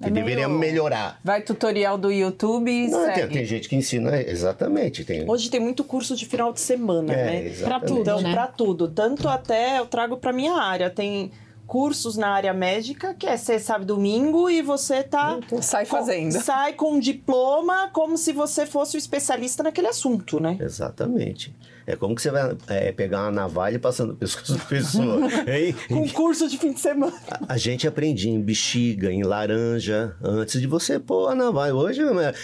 Que 0.00 0.06
É 0.06 0.10
meio- 0.10 0.24
deveria 0.26 0.48
melhorar. 0.48 1.18
vai 1.24 1.42
tutorial 1.42 1.98
do 1.98 2.10
YouTube 2.12 2.70
e 2.70 2.88
Não, 2.88 3.04
tem, 3.06 3.14
segue. 3.16 3.34
tem 3.34 3.44
gente 3.44 3.68
que 3.68 3.74
ensina, 3.74 4.20
exatamente. 4.22 5.04
Tem, 5.04 5.28
Hoje 5.28 5.50
tem 5.50 5.58
muito 5.58 5.82
curso 5.82 6.14
de 6.14 6.24
final 6.24 6.52
de 6.52 6.60
semana, 6.60 7.12
é, 7.12 7.16
né? 7.26 7.46
exatamente. 7.46 7.64
Pra 7.64 7.80
tudo. 7.80 8.00
Então, 8.00 8.20
né? 8.20 8.32
para 8.32 8.46
tudo. 8.46 8.88
Tanto 8.88 9.28
até 9.28 9.78
eu 9.80 9.86
trago 9.86 10.16
para 10.16 10.32
minha 10.32 10.54
área. 10.54 10.88
Tem 10.88 11.32
cursos 11.66 12.16
na 12.16 12.28
área 12.30 12.54
médica, 12.54 13.12
que 13.12 13.26
é 13.26 13.36
você 13.36 13.58
sabe 13.58 13.84
domingo 13.84 14.48
e 14.48 14.62
você 14.62 15.02
tá. 15.02 15.38
Sai 15.60 15.84
com- 15.84 15.96
fazendo. 15.96 16.32
sai 16.40 16.72
com 16.74 16.92
um 16.92 17.00
diploma 17.00 17.90
como 17.92 18.16
se 18.16 18.32
você 18.32 18.64
fosse 18.64 18.96
o 18.96 18.98
especialista 18.98 19.62
naquele 19.64 19.88
assunto, 19.88 20.40
né? 20.40 20.56
Exatamente. 20.60 21.54
É 21.88 21.96
como 21.96 22.14
que 22.14 22.20
você 22.20 22.30
vai 22.30 22.54
é, 22.66 22.92
pegar 22.92 23.22
uma 23.22 23.30
navalha 23.30 23.76
e 23.76 23.78
passando 23.78 24.10
no 24.10 24.16
pescoço 24.20 24.58
da 24.58 24.64
pessoa. 24.66 25.26
hein? 25.50 25.74
Com 25.88 26.02
um 26.02 26.08
curso 26.08 26.46
de 26.46 26.58
fim 26.58 26.74
de 26.74 26.80
semana. 26.80 27.14
A, 27.30 27.54
a 27.54 27.56
gente 27.56 27.88
aprendia 27.88 28.30
em 28.30 28.42
bexiga, 28.42 29.10
em 29.10 29.22
laranja, 29.22 30.14
antes 30.22 30.60
de 30.60 30.66
você 30.66 31.00
pôr 31.00 31.28
a 31.28 31.34
navalha. 31.34 31.74
Hoje, 31.74 32.04
né, 32.04 32.34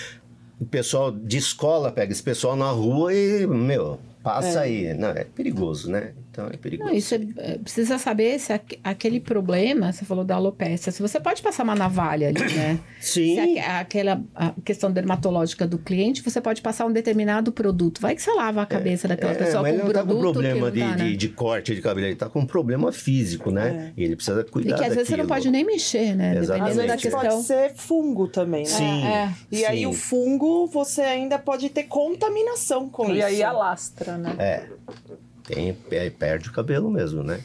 o 0.58 0.64
pessoal 0.64 1.12
de 1.12 1.36
escola 1.36 1.92
pega 1.92 2.10
esse 2.10 2.22
pessoal 2.22 2.56
na 2.56 2.70
rua 2.70 3.12
e, 3.12 3.46
meu, 3.46 4.00
passa 4.22 4.60
aí. 4.60 4.94
Não, 4.94 5.10
é 5.10 5.24
perigoso, 5.24 5.90
né? 5.90 6.14
Então 6.34 6.48
é 6.48 6.56
perigoso. 6.56 6.90
Não, 6.90 6.96
e 6.96 7.00
você 7.00 7.28
eh, 7.38 7.58
precisa 7.58 7.96
saber 7.96 8.40
se 8.40 8.52
aque- 8.52 8.80
aquele 8.82 9.20
problema, 9.20 9.92
você 9.92 10.04
falou 10.04 10.24
da 10.24 10.34
alopecia, 10.34 10.90
se 10.90 11.00
você 11.00 11.20
pode 11.20 11.40
passar 11.40 11.62
uma 11.62 11.76
navalha 11.76 12.28
ali, 12.30 12.40
né? 12.54 12.80
Sim. 13.00 13.34
Se 13.36 13.40
aque- 13.40 13.58
aquela 13.60 14.20
a 14.34 14.52
questão 14.64 14.90
dermatológica 14.90 15.64
do 15.64 15.78
cliente, 15.78 16.22
você 16.22 16.40
pode 16.40 16.60
passar 16.60 16.86
um 16.86 16.92
determinado 16.92 17.52
produto. 17.52 18.00
Vai 18.00 18.16
que 18.16 18.22
você 18.22 18.32
lava 18.32 18.62
a 18.62 18.66
cabeça 18.66 19.06
daquela 19.06 19.30
É, 19.30 19.36
pessoa 19.36 19.62
mas 19.62 19.70
com 19.70 19.74
ele 19.78 19.82
um 19.82 19.86
não 19.86 19.92
tá 19.92 20.00
com 20.00 20.06
produto 20.08 20.32
problema 20.32 20.54
que 20.72 20.78
não 20.80 20.86
de, 20.88 20.92
tá, 20.92 20.96
né? 21.04 21.10
de, 21.10 21.16
de 21.16 21.28
corte 21.28 21.72
de 21.72 21.80
cabelo, 21.80 22.06
ele 22.08 22.16
tá 22.16 22.28
com 22.28 22.40
um 22.40 22.46
problema 22.46 22.90
físico, 22.90 23.52
né? 23.52 23.92
E 23.96 24.02
ele 24.02 24.16
precisa 24.16 24.40
E 24.40 24.50
cuidar 24.50 24.76
que 24.76 24.84
às 24.84 24.88
vezes 24.94 25.06
você 25.08 25.16
não 25.16 25.26
daquilo. 25.26 25.28
pode 25.36 25.50
nem 25.52 25.64
mexer, 25.64 26.16
né? 26.16 26.34
Exatamente. 26.36 26.40
Às 26.40 26.76
Dependendo 26.76 26.76
da 26.88 26.94
vezes 26.96 27.02
questão. 27.02 27.20
pode 27.20 27.42
ser 27.46 27.74
fungo 27.76 28.26
também, 28.26 28.64
né? 28.64 28.68
Sim. 28.68 29.04
É, 29.06 29.32
E 29.52 29.64
aí 29.64 29.78
sim. 29.78 29.86
o 29.86 29.92
fungo, 29.92 30.66
você 30.66 31.02
ainda 31.02 31.38
pode 31.38 31.68
ter 31.68 31.84
contaminação 31.84 32.88
com 32.88 33.08
E 33.10 33.18
isso. 33.18 33.26
aí 33.26 33.42
alastra, 33.44 34.18
né? 34.18 34.34
É, 34.38 34.64
tem, 35.46 35.76
é, 35.90 36.10
perde 36.10 36.48
o 36.48 36.52
cabelo 36.52 36.90
mesmo, 36.90 37.22
né? 37.22 37.40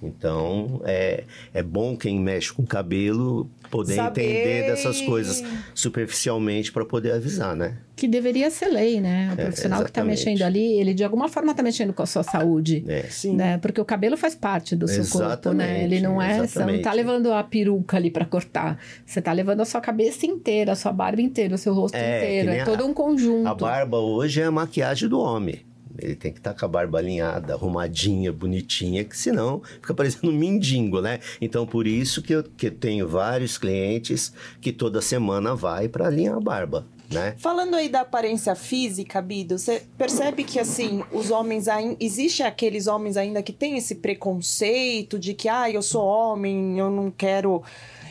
Então, 0.00 0.80
é, 0.84 1.24
é 1.52 1.60
bom 1.60 1.96
quem 1.96 2.20
mexe 2.20 2.52
com 2.52 2.64
cabelo 2.64 3.50
poder 3.68 3.96
Saber 3.96 4.22
entender 4.22 4.70
dessas 4.70 5.00
coisas 5.00 5.42
superficialmente 5.74 6.70
para 6.70 6.84
poder 6.84 7.12
avisar, 7.12 7.56
né? 7.56 7.78
Que 7.96 8.06
deveria 8.06 8.48
ser 8.48 8.68
lei, 8.68 9.00
né? 9.00 9.30
O 9.32 9.36
profissional 9.36 9.82
que 9.82 9.90
está 9.90 10.00
exatamente. 10.02 10.24
mexendo 10.24 10.42
ali, 10.42 10.78
ele 10.78 10.94
de 10.94 11.02
alguma 11.02 11.28
forma 11.28 11.50
está 11.50 11.64
mexendo 11.64 11.92
com 11.92 12.02
a 12.02 12.06
sua 12.06 12.22
saúde. 12.22 12.84
É. 12.86 13.02
Sim. 13.10 13.34
Né? 13.34 13.58
Porque 13.58 13.80
o 13.80 13.84
cabelo 13.84 14.16
faz 14.16 14.36
parte 14.36 14.76
do 14.76 14.86
seu 14.86 15.02
corpo, 15.04 15.18
né? 15.18 15.24
Exatamente, 15.64 15.84
Ele 15.84 16.00
não 16.00 16.22
é. 16.22 16.28
Você 16.34 16.36
não 16.38 16.44
exatamente. 16.44 16.82
tá 16.84 16.92
levando 16.92 17.32
a 17.32 17.42
peruca 17.42 17.96
ali 17.96 18.10
para 18.10 18.24
cortar. 18.24 18.78
Você 19.04 19.20
tá 19.20 19.32
levando 19.32 19.62
a 19.62 19.64
sua 19.64 19.80
cabeça 19.80 20.24
inteira, 20.26 20.72
a 20.72 20.76
sua 20.76 20.92
barba 20.92 21.20
inteira, 21.20 21.56
o 21.56 21.58
seu 21.58 21.74
rosto 21.74 21.96
É, 21.96 22.18
inteiro. 22.18 22.50
É 22.50 22.60
a- 22.60 22.64
todo 22.64 22.86
um 22.86 22.94
conjunto. 22.94 23.48
A 23.48 23.54
barba 23.54 23.98
hoje 23.98 24.40
é 24.40 24.44
a 24.44 24.50
maquiagem 24.52 25.08
do 25.08 25.18
homem. 25.18 25.60
Ele 25.98 26.14
tem 26.14 26.32
que 26.32 26.38
estar 26.38 26.54
com 26.54 26.64
a 26.64 26.68
barba 26.68 26.98
alinhada, 26.98 27.54
arrumadinha, 27.54 28.32
bonitinha, 28.32 29.04
que 29.04 29.16
senão 29.16 29.60
fica 29.80 29.92
parecendo 29.92 30.30
um 30.32 30.36
mendigo, 30.36 31.00
né? 31.00 31.18
Então, 31.40 31.66
por 31.66 31.86
isso 31.86 32.22
que 32.22 32.34
eu, 32.34 32.42
que 32.44 32.70
tenho 32.70 33.08
vários 33.08 33.58
clientes 33.58 34.32
que 34.60 34.72
toda 34.72 35.00
semana 35.02 35.54
vai 35.54 35.88
para 35.88 36.06
alinhar 36.06 36.36
a 36.36 36.40
barba. 36.40 36.86
né? 37.10 37.34
Falando 37.38 37.74
aí 37.74 37.88
da 37.88 38.00
aparência 38.02 38.54
física, 38.54 39.20
Bido, 39.22 39.58
você 39.58 39.82
percebe 39.96 40.44
que 40.44 40.58
assim, 40.58 41.02
os 41.12 41.30
homens 41.30 41.66
ainda. 41.68 41.96
Existe 42.00 42.42
aqueles 42.42 42.86
homens 42.86 43.16
ainda 43.16 43.42
que 43.42 43.52
têm 43.52 43.76
esse 43.76 43.96
preconceito 43.96 45.18
de 45.18 45.34
que, 45.34 45.48
ah, 45.48 45.70
eu 45.70 45.82
sou 45.82 46.04
homem, 46.04 46.78
eu 46.78 46.90
não 46.90 47.10
quero 47.10 47.62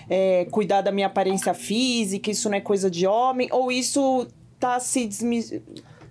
é, 0.10 0.46
cuidar 0.46 0.82
da 0.82 0.92
minha 0.92 1.08
aparência 1.08 1.54
física, 1.54 2.32
isso 2.32 2.50
não 2.50 2.58
é 2.58 2.62
coisa 2.62 2.90
de 2.90 3.06
homem, 3.06 3.48
ou 3.52 3.72
isso 3.72 4.28
tá 4.60 4.80
se 4.80 5.06
desmi... 5.06 5.62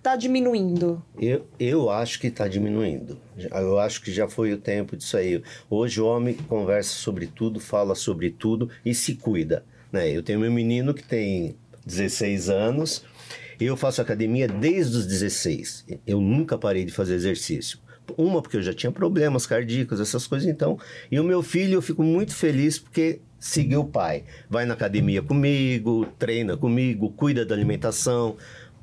tá 0.07 0.15
diminuindo? 0.15 1.03
Eu, 1.19 1.45
eu 1.59 1.91
acho 1.91 2.21
que 2.21 2.29
está 2.29 2.47
diminuindo. 2.47 3.19
Eu 3.37 3.77
acho 3.81 4.01
que 4.01 4.13
já 4.13 4.29
foi 4.29 4.53
o 4.53 4.57
tempo 4.57 4.97
disso 4.97 5.17
aí. 5.17 5.43
Hoje 5.69 6.01
o 6.01 6.07
homem 6.07 6.33
conversa 6.33 6.91
sobre 6.91 7.27
tudo, 7.27 7.59
fala 7.59 7.97
sobre 7.97 8.31
tudo 8.31 8.71
e 8.85 8.95
se 8.95 9.17
cuida. 9.17 9.65
Né? 9.91 10.09
Eu 10.09 10.23
tenho 10.23 10.39
meu 10.39 10.53
menino 10.53 10.95
que 10.95 11.03
tem 11.03 11.57
16 11.85 12.49
anos. 12.49 13.05
Eu 13.59 13.77
faço 13.77 14.01
academia 14.01 14.47
desde 14.47 14.97
os 14.97 15.07
16. 15.09 15.87
Eu 16.07 16.21
nunca 16.21 16.57
parei 16.57 16.85
de 16.85 16.93
fazer 16.93 17.15
exercício. 17.15 17.81
Uma, 18.17 18.41
porque 18.41 18.59
eu 18.59 18.63
já 18.63 18.73
tinha 18.73 18.93
problemas 18.93 19.45
cardíacos, 19.45 19.99
essas 19.99 20.25
coisas, 20.25 20.49
então. 20.49 20.79
E 21.11 21.19
o 21.19 21.25
meu 21.25 21.43
filho, 21.43 21.75
eu 21.75 21.83
fico 21.83 22.05
muito 22.05 22.33
feliz 22.33 22.79
porque 22.79 23.19
seguiu 23.41 23.81
o 23.81 23.89
pai. 23.89 24.23
Vai 24.49 24.67
na 24.67 24.75
academia 24.75 25.21
comigo, 25.21 26.07
treina 26.19 26.57
comigo, 26.57 27.11
cuida 27.11 27.45
da 27.45 27.57
alimentação, 27.57 28.37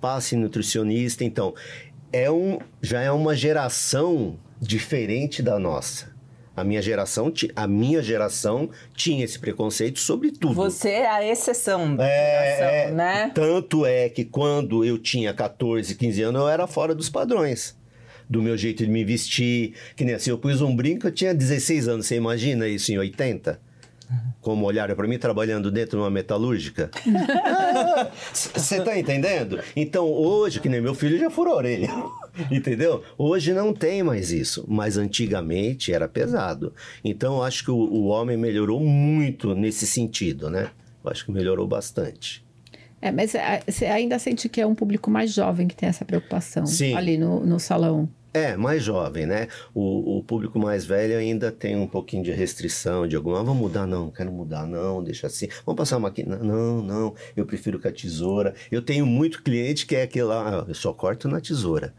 passe 0.04 0.36
nutricionista. 0.36 1.24
Então, 1.24 1.56
é 2.12 2.30
um, 2.30 2.60
já 2.82 3.00
é 3.00 3.10
uma 3.10 3.34
geração 3.34 4.38
diferente 4.60 5.42
da 5.42 5.58
nossa. 5.58 6.12
A 6.54 6.62
minha 6.62 6.82
geração, 6.82 7.32
a 7.56 7.66
minha 7.66 8.04
geração 8.04 8.70
tinha 8.94 9.24
esse 9.24 9.40
preconceito 9.40 10.00
sobre 10.00 10.32
tudo. 10.32 10.54
Você 10.56 10.90
é 10.90 11.10
a 11.10 11.26
exceção 11.26 11.96
da 11.96 12.06
É, 12.06 12.58
geração, 12.58 12.76
é, 12.76 12.92
né? 12.92 13.32
Tanto 13.34 13.86
é 13.86 14.10
que 14.10 14.26
quando 14.26 14.84
eu 14.84 15.00
tinha 15.00 15.34
14, 15.34 15.96
15 15.96 16.22
anos, 16.22 16.42
eu 16.42 16.50
era 16.50 16.68
fora 16.68 16.94
dos 16.94 17.10
padrões. 17.10 17.76
Do 18.30 18.42
meu 18.42 18.58
jeito 18.58 18.86
de 18.86 18.92
me 18.92 19.06
vestir. 19.06 19.74
Que 19.96 20.04
nem 20.04 20.16
assim, 20.16 20.32
eu 20.32 20.38
pus 20.38 20.60
um 20.62 20.76
brinco, 20.76 21.08
eu 21.08 21.12
tinha 21.12 21.34
16 21.34 21.88
anos. 21.88 22.08
Você 22.08 22.18
imagina 22.18 22.68
isso 22.68 22.92
em 22.92 22.98
80? 22.98 23.60
Como 24.42 24.66
olharam 24.66 24.96
para 24.96 25.08
mim 25.08 25.18
trabalhando 25.18 25.72
dentro 25.72 25.98
de 25.98 26.04
uma 26.04 26.10
metalúrgica? 26.10 26.92
Você 28.34 28.82
tá 28.82 28.98
entendendo? 28.98 29.60
Então, 29.76 30.06
hoje, 30.06 30.60
que 30.60 30.68
nem 30.68 30.82
meu 30.82 30.94
filho 30.94 31.18
já 31.18 31.30
furou 31.30 31.54
a 31.54 31.58
orelha. 31.58 31.90
Entendeu? 32.52 33.04
Hoje 33.18 33.54
não 33.54 33.74
tem 33.74 34.02
mais 34.02 34.32
isso, 34.32 34.66
mas 34.68 34.98
antigamente 34.98 35.94
era 35.94 36.08
pesado. 36.08 36.74
Então, 37.04 37.36
eu 37.36 37.44
acho 37.44 37.64
que 37.64 37.72
o, 37.72 37.76
o 37.76 38.06
homem 38.06 38.36
melhorou 38.36 38.80
muito 38.80 39.54
nesse 39.54 39.86
sentido, 39.86 40.50
né? 40.50 40.72
Eu 41.04 41.12
acho 41.12 41.26
que 41.26 41.32
melhorou 41.32 41.68
bastante. 41.68 42.44
É, 43.02 43.12
mas 43.12 43.36
é, 43.36 43.62
você 43.68 43.86
ainda 43.86 44.18
sente 44.18 44.48
que 44.48 44.62
é 44.62 44.66
um 44.66 44.74
público 44.74 45.12
mais 45.12 45.34
jovem 45.34 45.68
que 45.68 45.76
tem 45.76 45.90
essa 45.90 46.06
preocupação 46.06 46.66
Sim. 46.66 46.96
ali 46.96 47.18
no, 47.18 47.46
no 47.46 47.60
salão. 47.60 48.10
É, 48.34 48.58
mais 48.58 48.82
jovem, 48.82 49.28
né? 49.28 49.48
O, 49.76 50.18
o 50.18 50.24
público 50.24 50.58
mais 50.58 50.84
velho 50.84 51.16
ainda 51.16 51.52
tem 51.52 51.76
um 51.76 51.86
pouquinho 51.86 52.24
de 52.24 52.32
restrição, 52.32 53.08
de 53.08 53.16
alguma, 53.16 53.40
ah, 53.40 53.44
vamos 53.44 53.62
mudar, 53.62 53.86
não, 53.86 54.10
quero 54.10 54.32
mudar, 54.32 54.66
não, 54.66 55.04
deixa 55.04 55.28
assim. 55.28 55.48
Vamos 55.64 55.78
passar 55.78 55.98
uma 55.98 56.08
máquina, 56.10 56.38
não, 56.38 56.82
não, 56.82 57.14
eu 57.38 57.46
prefiro 57.46 57.80
com 57.80 57.88
a 57.88 57.92
tesoura. 57.92 58.56
Eu 58.72 58.82
tenho 58.82 59.06
muito 59.06 59.44
cliente 59.44 59.86
que 59.86 59.96
é 59.96 60.02
aquele 60.02 60.26
lá, 60.26 60.62
ah, 60.62 60.66
eu 60.68 60.74
só 60.74 60.92
corto 60.92 61.28
na 61.28 61.40
tesoura. 61.40 61.94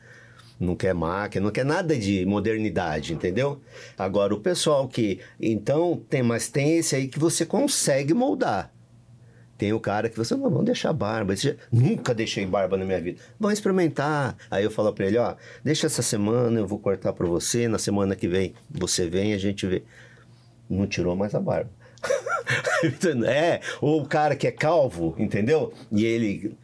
Não 0.59 0.75
quer 0.75 0.93
máquina, 0.93 1.45
não 1.45 1.53
quer 1.53 1.65
nada 1.65 1.97
de 1.97 2.27
modernidade, 2.27 3.13
entendeu? 3.13 3.61
Agora, 3.97 4.35
o 4.35 4.41
pessoal 4.41 4.89
que. 4.89 5.21
Então, 5.41 6.03
tem, 6.09 6.23
mas 6.23 6.49
tem 6.49 6.79
esse 6.79 6.97
aí 6.97 7.07
que 7.07 7.19
você 7.19 7.47
consegue 7.47 8.13
moldar. 8.13 8.74
Tem 9.57 9.73
o 9.73 9.81
cara 9.81 10.09
que 10.09 10.17
você, 10.17 10.35
vamos 10.35 10.65
deixar 10.65 10.93
barba. 10.93 11.33
Esse 11.33 11.57
nunca 11.71 12.13
deixei 12.15 12.45
barba 12.45 12.77
na 12.77 12.85
minha 12.85 13.01
vida. 13.01 13.21
Vamos 13.39 13.59
experimentar. 13.59 14.37
Aí 14.51 14.65
eu 14.65 14.71
falo 14.71 14.93
pra 14.93 15.07
ele, 15.07 15.17
ó, 15.17 15.37
deixa 15.63 15.87
essa 15.87 16.03
semana, 16.03 16.59
eu 16.59 16.67
vou 16.67 16.79
cortar 16.79 17.13
pra 17.13 17.27
você. 17.27 17.69
Na 17.69 17.79
semana 17.79 18.17
que 18.17 18.27
vem 18.27 18.55
você 18.69 19.09
vem, 19.09 19.33
a 19.33 19.39
gente 19.39 19.67
vê. 19.67 19.83
Não 20.69 20.87
tirou 20.87 21.15
mais 21.15 21.35
a 21.35 21.41
barba. 21.41 21.71
é, 23.29 23.61
ou 23.81 24.03
o 24.03 24.07
cara 24.07 24.35
que 24.35 24.47
é 24.47 24.51
calvo, 24.51 25.15
entendeu? 25.19 25.73
E 25.93 26.05
ele 26.05 26.57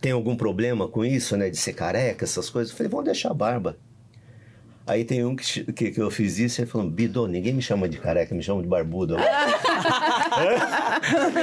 tem 0.00 0.12
algum 0.12 0.36
problema 0.36 0.88
com 0.88 1.04
isso, 1.04 1.36
né? 1.36 1.50
De 1.50 1.56
ser 1.56 1.74
careca, 1.74 2.24
essas 2.24 2.48
coisas. 2.48 2.72
Eu 2.72 2.76
falei, 2.76 2.90
vamos 2.90 3.04
deixar 3.04 3.30
a 3.30 3.34
barba. 3.34 3.76
Aí 4.84 5.04
tem 5.04 5.24
um 5.24 5.36
que, 5.36 5.72
que, 5.72 5.90
que 5.92 6.00
eu 6.00 6.10
fiz 6.10 6.38
isso 6.38 6.60
e 6.60 6.64
ele 6.64 6.70
falou, 6.70 6.90
Bidô, 6.90 7.28
ninguém 7.28 7.52
me 7.52 7.62
chama 7.62 7.88
de 7.88 7.98
careca, 7.98 8.34
me 8.34 8.42
chama 8.42 8.62
de 8.62 8.68
barbudo. 8.68 9.16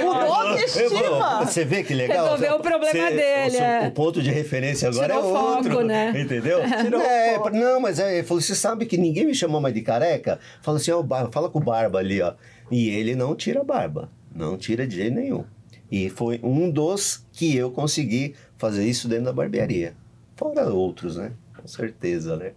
Mudou 0.04 0.12
a 0.14 0.50
autoestima! 0.52 1.46
Você 1.46 1.64
vê 1.64 1.84
que 1.84 1.94
legal? 1.94 2.24
Resolveu 2.26 2.56
o 2.56 2.60
problema 2.60 3.10
dele, 3.12 3.58
O, 3.58 3.62
é. 3.62 3.88
o 3.88 3.92
ponto 3.92 4.22
de 4.22 4.30
referência 4.30 4.90
agora 4.90 5.14
Tirou 5.14 5.36
é 5.36 5.40
outro. 5.40 5.72
foco, 5.72 5.84
né? 5.84 6.14
Entendeu? 6.20 6.60
Tirou 6.84 7.02
É, 7.02 7.36
foco. 7.36 7.50
não, 7.52 7.80
mas 7.80 8.00
é, 8.00 8.18
ele 8.18 8.28
falou: 8.28 8.42
você 8.42 8.56
sabe 8.56 8.86
que 8.86 8.98
ninguém 8.98 9.26
me 9.26 9.34
chamou 9.36 9.62
mais 9.62 9.74
de 9.74 9.82
careca? 9.82 10.40
Fala 10.62 10.78
assim, 10.78 10.92
ó, 10.92 11.04
fala 11.32 11.50
com 11.50 11.60
o 11.60 11.64
Barba 11.64 12.00
ali, 12.00 12.22
ó. 12.22 12.34
E 12.72 12.90
ele 12.90 13.16
não 13.16 13.36
tira 13.36 13.64
barba. 13.64 14.10
Não 14.36 14.58
tira 14.58 14.86
de 14.86 14.96
jeito 14.98 15.16
nenhum. 15.16 15.44
E 15.92 16.10
foi 16.10 16.40
um 16.44 16.70
dos 16.70 17.26
que 17.32 17.56
eu 17.56 17.72
consegui 17.72 18.36
fazer 18.58 18.86
isso 18.86 19.08
dentro 19.08 19.26
da 19.26 19.34
barbearia. 19.34 19.96
Fora 20.36 20.70
outros, 20.72 21.18
né? 21.18 21.32
Com 21.60 21.68
certeza, 21.68 22.38
né? 22.38 22.52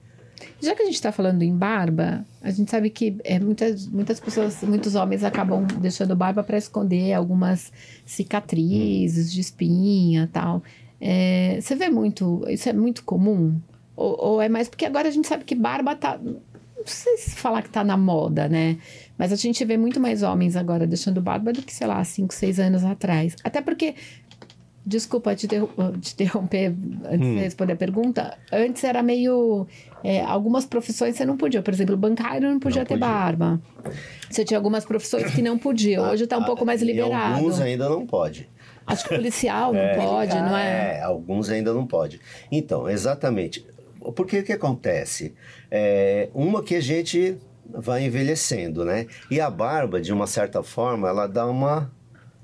Já 0.61 0.75
que 0.75 0.82
a 0.82 0.84
gente 0.84 0.94
está 0.94 1.12
falando 1.12 1.42
em 1.42 1.56
barba, 1.56 2.25
a 2.40 2.50
gente 2.50 2.70
sabe 2.70 2.90
que 2.90 3.16
é, 3.25 3.38
muitas, 3.38 3.87
muitas 3.87 4.20
pessoas, 4.20 4.62
muitos 4.62 4.94
homens 4.94 5.25
acabam 5.25 5.66
deixando 5.80 6.14
barba 6.14 6.42
para 6.42 6.58
esconder 6.58 7.12
algumas 7.12 7.72
cicatrizes 8.04 9.32
de 9.32 9.40
espinha 9.40 10.28
tal. 10.32 10.62
É, 11.00 11.58
você 11.61 11.75
vê 11.75 11.88
muito, 11.88 12.44
isso 12.49 12.68
é 12.68 12.72
muito 12.72 13.02
comum? 13.04 13.61
Ou, 13.96 14.16
ou 14.18 14.42
é 14.42 14.49
mais 14.49 14.68
porque 14.68 14.87
agora 14.87 15.08
a 15.08 15.11
gente 15.11 15.26
sabe 15.26 15.44
que 15.44 15.54
barba 15.54 15.94
tá. 15.96 16.18
Não 16.18 16.87
sei 16.87 17.16
se 17.16 17.30
falar 17.37 17.62
que 17.62 17.68
tá 17.68 17.84
na 17.84 17.96
moda, 17.96 18.49
né? 18.49 18.76
Mas 19.16 19.32
a 19.32 19.37
gente 19.37 19.64
vê 19.64 19.76
muito 19.76 20.00
mais 20.00 20.22
homens 20.22 20.56
agora 20.56 20.87
deixando 20.87 21.20
barba 21.20 21.52
do 21.52 21.62
que, 21.62 21.72
sei 21.72 21.87
lá, 21.87 22.02
5, 22.02 22.34
6 22.34 22.58
anos 22.58 22.84
atrás. 22.84 23.37
Até 23.44 23.61
porque 23.61 23.94
Desculpa 24.84 25.34
te, 25.36 25.46
te 26.00 26.12
interromper 26.14 26.74
antes 27.04 27.28
de 27.28 27.38
responder 27.38 27.72
a 27.74 27.76
pergunta. 27.76 28.36
Antes 28.52 28.82
era 28.82 29.02
meio. 29.02 29.66
é, 30.02 30.20
algumas 30.22 30.64
profissões 30.66 31.16
você 31.16 31.24
não 31.24 31.36
podia. 31.36 31.62
Por 31.62 31.72
exemplo, 31.72 31.96
bancário 31.96 32.50
não 32.50 32.58
podia 32.58 32.80
Não 32.80 32.86
ter 32.86 32.94
podia. 32.98 33.06
barba. 33.08 33.60
Você 34.30 34.44
tinha 34.44 34.58
algumas 34.58 34.84
profissões 34.84 35.32
que 35.34 35.40
não 35.42 35.56
podia. 35.58 36.02
Hoje 36.02 36.24
está 36.24 36.36
um 36.38 36.42
Ah, 36.42 36.46
pouco 36.46 36.66
mais 36.66 36.82
e 36.82 36.84
liberado. 36.86 37.36
alguns 37.36 37.60
ainda 37.60 37.88
não 37.88 38.04
pode. 38.06 38.48
Acho 38.84 39.04
que 39.08 39.14
policial 39.14 39.72
não 39.74 39.94
pode, 39.94 40.34
não 40.34 40.56
é? 40.56 40.98
É, 40.98 41.02
alguns 41.02 41.48
ainda 41.48 41.72
não 41.72 41.86
pode. 41.86 42.20
Então, 42.50 42.88
exatamente. 42.88 43.64
Porque 44.16 44.40
o 44.40 44.42
que 44.42 44.52
acontece? 44.52 45.32
É, 45.70 46.28
uma 46.34 46.60
que 46.62 46.74
a 46.74 46.80
gente 46.80 47.36
vai 47.68 48.04
envelhecendo, 48.04 48.84
né? 48.84 49.06
E 49.30 49.40
a 49.40 49.48
barba, 49.48 50.00
de 50.00 50.12
uma 50.12 50.26
certa 50.26 50.60
forma, 50.64 51.08
ela 51.08 51.28
dá 51.28 51.46
uma 51.46 51.92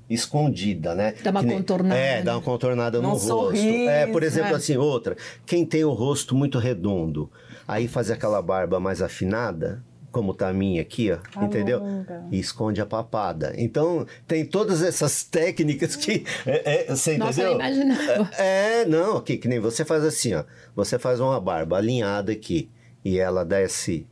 escondida, 0.09 0.95
né? 0.95 1.13
Dá 1.23 1.31
uma 1.31 1.43
Que 1.43 1.51
contornada, 1.51 1.95
É, 1.99 2.17
né? 2.17 2.21
dá 2.23 2.35
uma 2.35 2.41
contornada 2.41 2.97
no 2.97 3.03
Num 3.03 3.13
rosto. 3.13 3.27
sorriso, 3.27 3.89
é, 3.89 4.07
por 4.07 4.23
exemplo, 4.23 4.51
né? 4.51 4.55
assim, 4.57 4.75
outra. 4.77 5.15
Quem 5.45 5.65
tem 5.65 5.83
o 5.83 5.91
rosto 5.91 6.35
muito 6.35 6.57
redondo, 6.57 7.29
aí 7.67 7.87
faz 7.87 8.09
aquela 8.09 8.41
barba 8.41 8.79
mais 8.79 9.01
afinada, 9.01 9.83
como 10.11 10.33
tá 10.33 10.49
a 10.49 10.53
minha 10.53 10.81
aqui, 10.81 11.11
ó, 11.11 11.45
entendeu? 11.45 11.77
Alonga. 11.77 12.23
E 12.31 12.39
esconde 12.39 12.81
a 12.81 12.85
papada. 12.85 13.53
Então, 13.55 14.07
tem 14.27 14.43
todas 14.43 14.81
essas 14.81 15.23
técnicas 15.23 15.95
que. 15.95 16.23
É, 16.47 16.85
é, 16.91 16.95
você 16.95 17.15
Nossa, 17.15 17.41
eu 17.43 17.53
entendeu? 17.53 17.83
imaginava. 17.85 18.29
É, 18.35 18.85
não, 18.85 19.17
aqui, 19.17 19.37
que 19.37 19.47
nem 19.47 19.59
você 19.59 19.85
faz 19.85 20.03
assim, 20.03 20.33
ó. 20.33 20.43
Você 20.75 20.97
faz 20.97 21.19
uma 21.19 21.39
barba 21.39 21.77
alinhada 21.77 22.31
aqui 22.31 22.71
e 23.05 23.19
ela 23.19 23.45
dá 23.45 23.61
esse, 23.61 24.07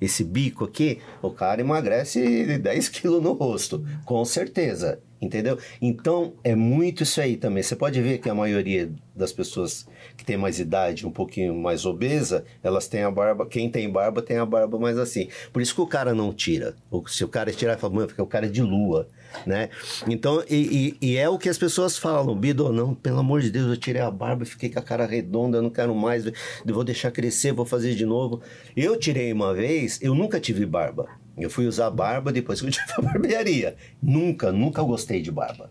esse 0.00 0.22
bico 0.22 0.64
aqui, 0.64 1.00
o 1.20 1.30
cara 1.30 1.60
emagrece 1.60 2.56
10 2.58 2.88
quilos 2.90 3.20
no 3.20 3.32
rosto, 3.32 3.84
com 4.04 4.24
certeza, 4.24 5.00
entendeu? 5.20 5.58
Então, 5.80 6.34
é 6.44 6.54
muito 6.54 7.02
isso 7.02 7.20
aí 7.20 7.36
também. 7.36 7.62
Você 7.62 7.74
pode 7.76 8.00
ver 8.02 8.18
que 8.18 8.28
a 8.28 8.34
maioria 8.34 8.90
das 9.14 9.32
pessoas 9.32 9.86
que 10.16 10.24
tem 10.24 10.36
mais 10.36 10.58
idade, 10.60 11.06
um 11.06 11.10
pouquinho 11.10 11.54
mais 11.54 11.86
obesa, 11.86 12.44
elas 12.62 12.86
têm 12.86 13.02
a 13.02 13.10
barba, 13.10 13.46
quem 13.46 13.70
tem 13.70 13.90
barba 13.90 14.20
tem 14.22 14.36
a 14.36 14.44
barba 14.46 14.78
mais 14.78 14.98
assim. 14.98 15.28
Por 15.52 15.62
isso 15.62 15.74
que 15.74 15.80
o 15.80 15.86
cara 15.86 16.14
não 16.14 16.32
tira. 16.32 16.74
Ou 16.90 17.06
se 17.06 17.24
o 17.24 17.28
cara 17.28 17.50
tirar, 17.52 17.78
fala, 17.78 17.94
mano, 17.94 18.08
fica 18.08 18.22
o 18.22 18.26
cara 18.26 18.48
de 18.48 18.60
lua, 18.62 19.08
né? 19.46 19.70
Então, 20.06 20.42
e, 20.48 20.96
e- 21.00 21.12
e 21.12 21.16
é 21.16 21.28
o 21.28 21.38
que 21.38 21.48
as 21.48 21.58
pessoas 21.58 21.96
falam, 21.96 22.34
Bido, 22.36 22.70
não, 22.72 22.94
pelo 22.94 23.18
amor 23.18 23.40
de 23.40 23.50
Deus, 23.50 23.68
eu 23.68 23.76
tirei 23.76 24.02
a 24.02 24.10
barba 24.10 24.42
e 24.42 24.46
fiquei 24.46 24.68
com 24.70 24.78
a 24.78 24.82
cara 24.82 25.06
redonda, 25.06 25.58
eu 25.58 25.62
não 25.62 25.70
quero 25.70 25.94
mais, 25.94 26.24
vou 26.64 26.84
deixar 26.84 27.10
crescer, 27.10 27.52
vou 27.52 27.64
fazer 27.66 27.94
de 27.94 28.04
novo. 28.04 28.40
Eu 28.76 28.98
tirei 28.98 29.32
uma 29.32 29.54
vez, 29.54 29.98
eu 30.02 30.14
nunca 30.14 30.38
tive 30.38 30.66
barba. 30.66 31.08
Eu 31.36 31.50
fui 31.50 31.66
usar 31.66 31.90
barba 31.90 32.32
depois 32.32 32.60
que 32.60 32.66
eu 32.66 32.70
tive 32.72 32.92
a 32.96 33.02
barbearia. 33.02 33.76
Nunca, 34.02 34.50
nunca 34.52 34.82
gostei 34.82 35.20
de 35.20 35.30
barba. 35.30 35.70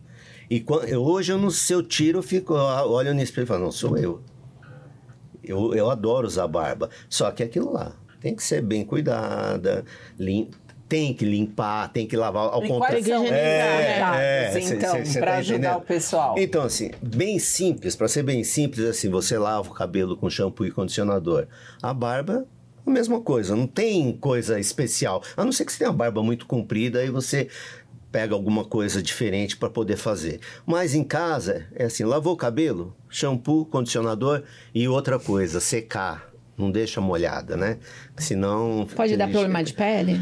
E 0.49 0.59
quando, 0.59 0.85
eu- 0.87 1.03
hoje, 1.03 1.31
eu 1.31 1.37
não, 1.37 1.49
se 1.49 1.73
eu 1.73 1.81
tiro, 1.81 2.19
eu 2.19 2.23
fico, 2.23 2.53
eu 2.53 2.91
olho 2.91 3.13
no 3.13 3.21
espelho 3.21 3.45
e 3.45 3.47
falo, 3.47 3.63
não, 3.65 3.71
sou 3.71 3.97
eu. 3.97 4.21
Eu, 5.43 5.73
eu 5.73 5.89
adoro 5.89 6.25
usar 6.27 6.47
barba. 6.47 6.89
Só 7.09 7.31
que 7.31 7.43
é 7.43 7.45
aquilo 7.45 7.71
lá 7.73 7.95
tem 8.25 8.33
que 8.33 8.43
ser 8.43 8.59
bem 8.63 8.83
cuidada, 8.83 9.85
lim... 10.17 10.49
tem 10.89 11.13
que 11.13 11.23
limpar, 11.23 11.91
tem 11.93 12.07
que 12.07 12.17
lavar 12.17 12.45
ao 12.45 12.59
contrário. 12.67 12.97
os 12.99 13.05
É, 14.19 14.45
é, 14.47 14.51
cê- 14.61 14.75
então, 14.77 15.05
cê 15.05 15.19
para 15.19 15.31
tá 15.33 15.37
ajudar 15.37 15.77
o 15.77 15.81
pessoal? 15.81 16.35
Então, 16.35 16.63
assim, 16.63 16.89
bem 17.03 17.37
simples, 17.37 17.95
para 17.95 18.07
ser 18.07 18.23
bem 18.23 18.43
simples, 18.43 18.83
assim, 18.87 19.09
você 19.09 19.37
lava 19.37 19.69
o 19.69 19.73
cabelo 19.75 20.17
com 20.17 20.27
shampoo 20.27 20.65
e 20.65 20.71
condicionador. 20.71 21.45
A 21.83 21.93
barba, 21.93 22.47
a 22.85 22.91
mesma 22.91 23.19
coisa, 23.19 23.55
não 23.55 23.67
tem 23.67 24.13
coisa 24.13 24.59
especial. 24.59 25.23
A 25.35 25.43
não 25.43 25.51
ser 25.51 25.65
que 25.65 25.71
você 25.71 25.79
tenha 25.79 25.89
uma 25.89 25.97
barba 25.97 26.21
muito 26.21 26.45
comprida, 26.45 26.99
aí 26.99 27.09
você 27.09 27.47
pega 28.11 28.33
alguma 28.33 28.63
coisa 28.63 29.01
diferente 29.01 29.57
para 29.57 29.69
poder 29.69 29.97
fazer. 29.97 30.39
Mas 30.65 30.95
em 30.95 31.03
casa, 31.03 31.65
é 31.75 31.85
assim, 31.85 32.05
lavou 32.05 32.33
o 32.33 32.37
cabelo, 32.37 32.95
shampoo, 33.09 33.65
condicionador 33.65 34.43
e 34.73 34.87
outra 34.87 35.19
coisa, 35.19 35.59
secar. 35.59 36.31
Não 36.57 36.71
deixa 36.71 37.01
molhada, 37.01 37.57
né? 37.57 37.77
Senão... 38.15 38.87
Pode 38.95 39.17
dar 39.17 39.29
problema 39.29 39.61
de 39.61 39.73
pele? 39.73 40.21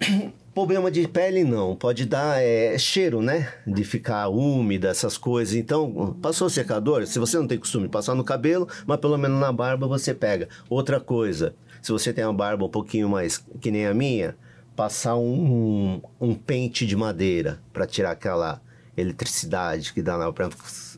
Problema 0.52 0.90
de 0.90 1.06
pele 1.06 1.44
não, 1.44 1.76
pode 1.76 2.04
dar 2.04 2.42
é, 2.42 2.76
cheiro, 2.76 3.22
né? 3.22 3.52
De 3.64 3.84
ficar 3.84 4.26
úmida, 4.26 4.88
essas 4.88 5.16
coisas. 5.16 5.54
Então, 5.54 6.16
passou 6.20 6.48
o 6.48 6.50
secador, 6.50 7.06
se 7.06 7.16
você 7.20 7.36
não 7.38 7.46
tem 7.46 7.56
costume 7.56 7.84
de 7.84 7.90
passar 7.90 8.16
no 8.16 8.24
cabelo, 8.24 8.66
mas 8.84 8.98
pelo 8.98 9.16
menos 9.16 9.38
na 9.38 9.52
barba 9.52 9.86
você 9.86 10.12
pega. 10.12 10.48
Outra 10.68 10.98
coisa, 10.98 11.54
se 11.82 11.92
você 11.92 12.12
tem 12.12 12.24
uma 12.24 12.34
barba 12.34 12.64
um 12.64 12.68
pouquinho 12.68 13.08
mais 13.08 13.38
que 13.60 13.70
nem 13.70 13.86
a 13.86 13.94
minha, 13.94 14.36
passar 14.76 15.16
um, 15.16 16.00
um 16.20 16.34
pente 16.34 16.86
de 16.86 16.96
madeira 16.96 17.60
para 17.72 17.86
tirar 17.86 18.12
aquela 18.12 18.60
eletricidade 18.96 19.92
que 19.92 20.02
dá 20.02 20.16
na 20.16 20.32
pra, 20.32 20.50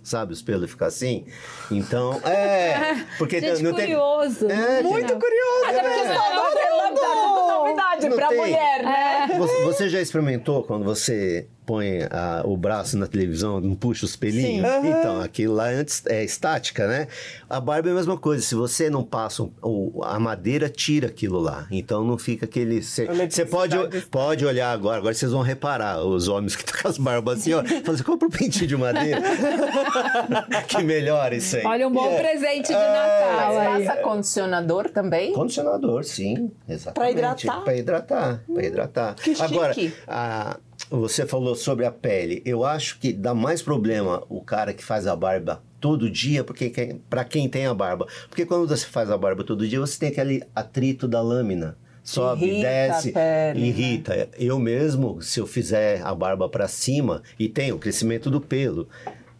sabe, 0.02 0.32
os 0.32 0.42
pelos 0.42 0.70
ficar 0.70 0.86
assim. 0.86 1.26
Então, 1.70 2.14
é, 2.26 3.04
porque 3.18 3.40
Gente, 3.40 3.62
não 3.62 3.74
tem 3.74 3.86
curioso. 3.86 4.50
É, 4.50 4.82
Muito 4.82 5.14
curioso. 5.18 5.64
Mas 5.66 5.76
é 5.76 5.82
porque 5.82 6.00
está 6.00 7.06
tudo 7.12 7.48
novidade 7.48 8.08
Não 8.08 8.16
para 8.16 8.28
tem. 8.28 8.38
mulher, 8.38 8.82
né? 8.82 9.28
Você, 9.38 9.62
você 9.64 9.88
já 9.88 10.00
experimentou 10.00 10.62
quando 10.64 10.84
você 10.84 11.48
põe 11.70 12.02
a- 12.10 12.42
o 12.44 12.56
braço 12.56 12.98
na 12.98 13.06
televisão, 13.06 13.60
não 13.60 13.76
puxa 13.76 14.04
os 14.04 14.16
pelinhos? 14.16 14.66
Então, 14.84 15.20
aquilo 15.20 15.54
lá 15.54 15.68
antes 15.68 16.02
é 16.06 16.24
estática, 16.24 16.86
né? 16.88 17.06
A 17.48 17.60
barba 17.60 17.88
é 17.88 17.92
a 17.92 17.94
mesma 17.94 18.16
coisa. 18.16 18.42
Se 18.42 18.56
você 18.56 18.90
não 18.90 19.04
passa 19.04 19.44
o- 19.62 20.00
a 20.04 20.18
madeira, 20.18 20.68
tira 20.68 21.06
aquilo 21.06 21.38
lá. 21.38 21.66
Então 21.70 22.04
não 22.04 22.18
fica 22.18 22.44
aquele. 22.44 22.82
Você 22.82 23.06
você 23.06 23.44
pode, 23.44 23.76
pode 24.10 24.44
olhar 24.44 24.72
agora, 24.72 24.98
agora 24.98 25.14
vocês 25.14 25.30
vão 25.30 25.42
reparar, 25.42 26.02
os 26.04 26.26
homens 26.26 26.56
que 26.56 26.64
estão 26.64 26.82
com 26.82 26.88
as 26.88 26.98
barbas 26.98 27.38
assim, 27.38 27.52
ó. 27.54 27.62
Falam 27.62 27.92
assim, 27.94 28.02
compra 28.02 28.26
um 28.26 28.30
pentinho 28.32 28.66
de 28.66 28.76
madeira. 28.76 29.20
que 30.66 30.82
melhora 30.82 31.34
isso 31.36 31.56
aí. 31.56 31.64
Olha, 31.64 31.86
um 31.88 31.92
bom 31.92 32.06
É. 32.10 32.18
presente 32.20 32.66
de 32.68 32.72
É. 32.72 32.76
Natal 32.92 33.54
Mas 33.54 33.56
aí. 33.80 33.84
passa 33.86 34.00
condicionador 34.02 34.90
também? 34.90 35.32
Condicionador, 35.32 36.02
sim, 36.04 36.50
exatamente. 36.68 36.94
Pra 36.94 37.10
hidratar? 37.10 37.60
Pra 37.62 37.76
hidratar, 37.76 38.40
pra 38.52 38.64
hidratar. 38.64 39.14
que 39.14 39.34
chique. 39.34 39.42
Agora, 39.54 39.74
a- 40.08 40.56
você 40.90 41.24
falou 41.24 41.54
sobre 41.54 41.86
a 41.86 41.92
pele. 41.92 42.42
Eu 42.44 42.64
acho 42.64 42.98
que 42.98 43.12
dá 43.12 43.32
mais 43.32 43.62
problema 43.62 44.24
o 44.28 44.40
cara 44.42 44.74
que 44.74 44.84
faz 44.84 45.06
a 45.06 45.14
barba 45.14 45.62
todo 45.80 46.10
dia, 46.10 46.42
porque 46.42 46.98
pra 47.08 47.24
quem 47.24 47.48
tem 47.48 47.66
a 47.66 47.72
barba. 47.72 48.06
Porque 48.28 48.44
quando 48.44 48.68
você 48.68 48.84
faz 48.86 49.10
a 49.10 49.16
barba 49.16 49.44
todo 49.44 49.66
dia, 49.66 49.80
você 49.80 49.98
tem 49.98 50.08
aquele 50.08 50.42
atrito 50.54 51.06
da 51.06 51.22
lâmina. 51.22 51.76
Sobe, 52.02 52.46
Irrita 52.46 52.68
desce, 52.68 53.12
pele, 53.12 53.60
né? 53.60 53.66
irrita. 53.66 54.28
Eu 54.36 54.58
mesmo, 54.58 55.22
se 55.22 55.38
eu 55.38 55.46
fizer 55.46 56.02
a 56.02 56.14
barba 56.14 56.48
para 56.48 56.66
cima 56.66 57.22
e 57.38 57.48
tem 57.48 57.72
o 57.72 57.78
crescimento 57.78 58.30
do 58.30 58.40
pelo, 58.40 58.88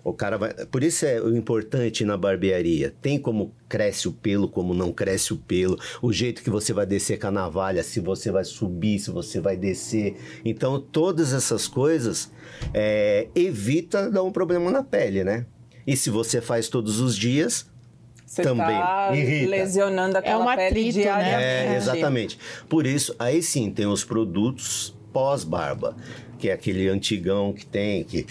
o 0.05 0.13
cara 0.13 0.37
vai. 0.39 0.53
Por 0.67 0.83
isso 0.83 1.05
é 1.07 1.21
o 1.21 1.37
importante 1.37 2.05
na 2.05 2.17
barbearia. 2.17 2.95
Tem 3.03 3.19
como 3.19 3.55
cresce 3.69 4.09
o 4.09 4.13
pelo, 4.13 4.49
como 4.49 4.75
não 4.75 4.93
cresce 4.93 5.33
o 5.33 5.37
pelo, 5.37 5.79
o 6.03 6.13
jeito 6.13 6.43
que 6.43 6.51
você 6.51 6.73
vai 6.73 6.87
descer 6.87 7.19
com 7.19 7.29
a 7.29 7.31
navalha, 7.31 7.83
se 7.83 8.01
você 8.01 8.31
vai 8.31 8.45
subir, 8.45 8.99
se 8.99 9.11
você 9.11 9.41
vai 9.41 9.57
descer. 9.57 10.17
Então, 10.45 10.81
todas 10.81 11.33
essas 11.33 11.69
coisas 11.69 12.33
é, 12.75 13.29
evita 13.35 14.11
dar 14.11 14.23
um 14.23 14.33
problema 14.33 14.71
na 14.71 14.83
pele, 14.83 15.23
né? 15.25 15.47
E 15.87 15.97
se 15.97 16.11
você 16.11 16.41
faz 16.41 16.69
todos 16.69 17.01
os 17.01 17.17
dias, 17.17 17.67
Você 18.27 18.43
também 18.43 18.67
tá 18.67 19.11
irrita. 19.15 19.51
lesionando 19.51 20.17
aquela 20.19 20.45
um 20.45 20.57
pele 20.57 20.67
atrito, 20.69 20.97
né? 20.99 21.03
diariamente. 21.03 21.43
É, 21.45 21.77
exatamente. 21.77 22.39
Por 22.69 22.87
isso, 22.87 23.15
aí 23.19 23.43
sim 23.43 23.71
tem 23.71 23.87
os 23.87 24.05
produtos 24.05 24.95
pós-barba. 25.13 25.97
Que 26.41 26.49
é 26.49 26.53
aquele 26.53 26.89
antigão 26.89 27.53
que 27.53 27.67
tem, 27.67 28.03
que, 28.03 28.27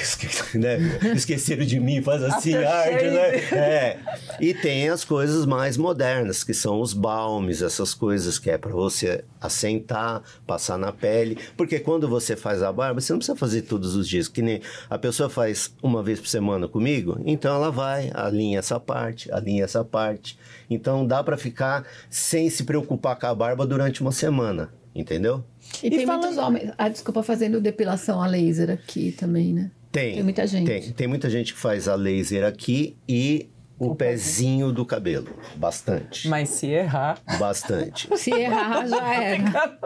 né? 0.58 0.78
esqueceram 1.14 1.64
de 1.64 1.78
mim, 1.78 2.00
faz 2.00 2.22
assim, 2.22 2.54
arde, 2.54 3.04
né? 3.04 3.36
É. 3.52 3.98
E 4.40 4.54
tem 4.54 4.88
as 4.88 5.04
coisas 5.04 5.44
mais 5.44 5.76
modernas, 5.76 6.42
que 6.42 6.54
são 6.54 6.80
os 6.80 6.94
balmes, 6.94 7.60
essas 7.60 7.92
coisas 7.92 8.38
que 8.38 8.50
é 8.50 8.56
para 8.56 8.72
você 8.72 9.22
assentar, 9.38 10.22
passar 10.46 10.78
na 10.78 10.90
pele. 10.90 11.36
Porque 11.56 11.78
quando 11.78 12.08
você 12.08 12.34
faz 12.34 12.62
a 12.62 12.72
barba, 12.72 13.00
você 13.00 13.12
não 13.12 13.18
precisa 13.18 13.36
fazer 13.36 13.62
todos 13.62 13.94
os 13.94 14.08
dias. 14.08 14.26
Que 14.26 14.40
nem 14.40 14.62
a 14.88 14.98
pessoa 14.98 15.28
faz 15.28 15.74
uma 15.82 16.02
vez 16.02 16.18
por 16.18 16.28
semana 16.28 16.66
comigo, 16.66 17.20
então 17.26 17.54
ela 17.54 17.70
vai, 17.70 18.10
alinha 18.14 18.58
essa 18.58 18.80
parte, 18.80 19.30
alinha 19.30 19.64
essa 19.64 19.84
parte. 19.84 20.38
Então 20.70 21.06
dá 21.06 21.22
para 21.22 21.36
ficar 21.36 21.84
sem 22.08 22.48
se 22.48 22.64
preocupar 22.64 23.18
com 23.18 23.26
a 23.26 23.34
barba 23.34 23.66
durante 23.66 24.00
uma 24.00 24.12
semana, 24.12 24.72
entendeu? 24.94 25.44
E, 25.82 25.86
E 25.86 25.90
tem 25.90 26.06
falando- 26.06 26.22
muitos 26.22 26.38
homens. 26.38 26.70
Ah, 26.76 26.88
desculpa, 26.88 27.22
fazendo 27.22 27.60
depilação 27.60 28.22
a 28.22 28.26
laser 28.26 28.70
aqui 28.70 29.12
também, 29.12 29.52
né? 29.52 29.70
Tem. 29.92 30.14
Tem 30.14 30.22
muita 30.22 30.46
gente. 30.46 30.66
Tem, 30.66 30.92
tem 30.92 31.06
muita 31.06 31.28
gente 31.30 31.52
que 31.54 31.58
faz 31.58 31.88
a 31.88 31.94
laser 31.94 32.44
aqui 32.44 32.96
e 33.08 33.48
o, 33.78 33.94
pezinho 33.94 34.70
do 34.72 34.84
cabelo. 34.84 35.34
Bastante. 35.56 36.28
Mas 36.28 36.50
se 36.50 36.66
errar. 36.66 37.18
Bastante. 37.38 38.06
Se 38.18 38.30
errar, 38.30 38.86
já 38.86 39.14
era. 39.14 39.76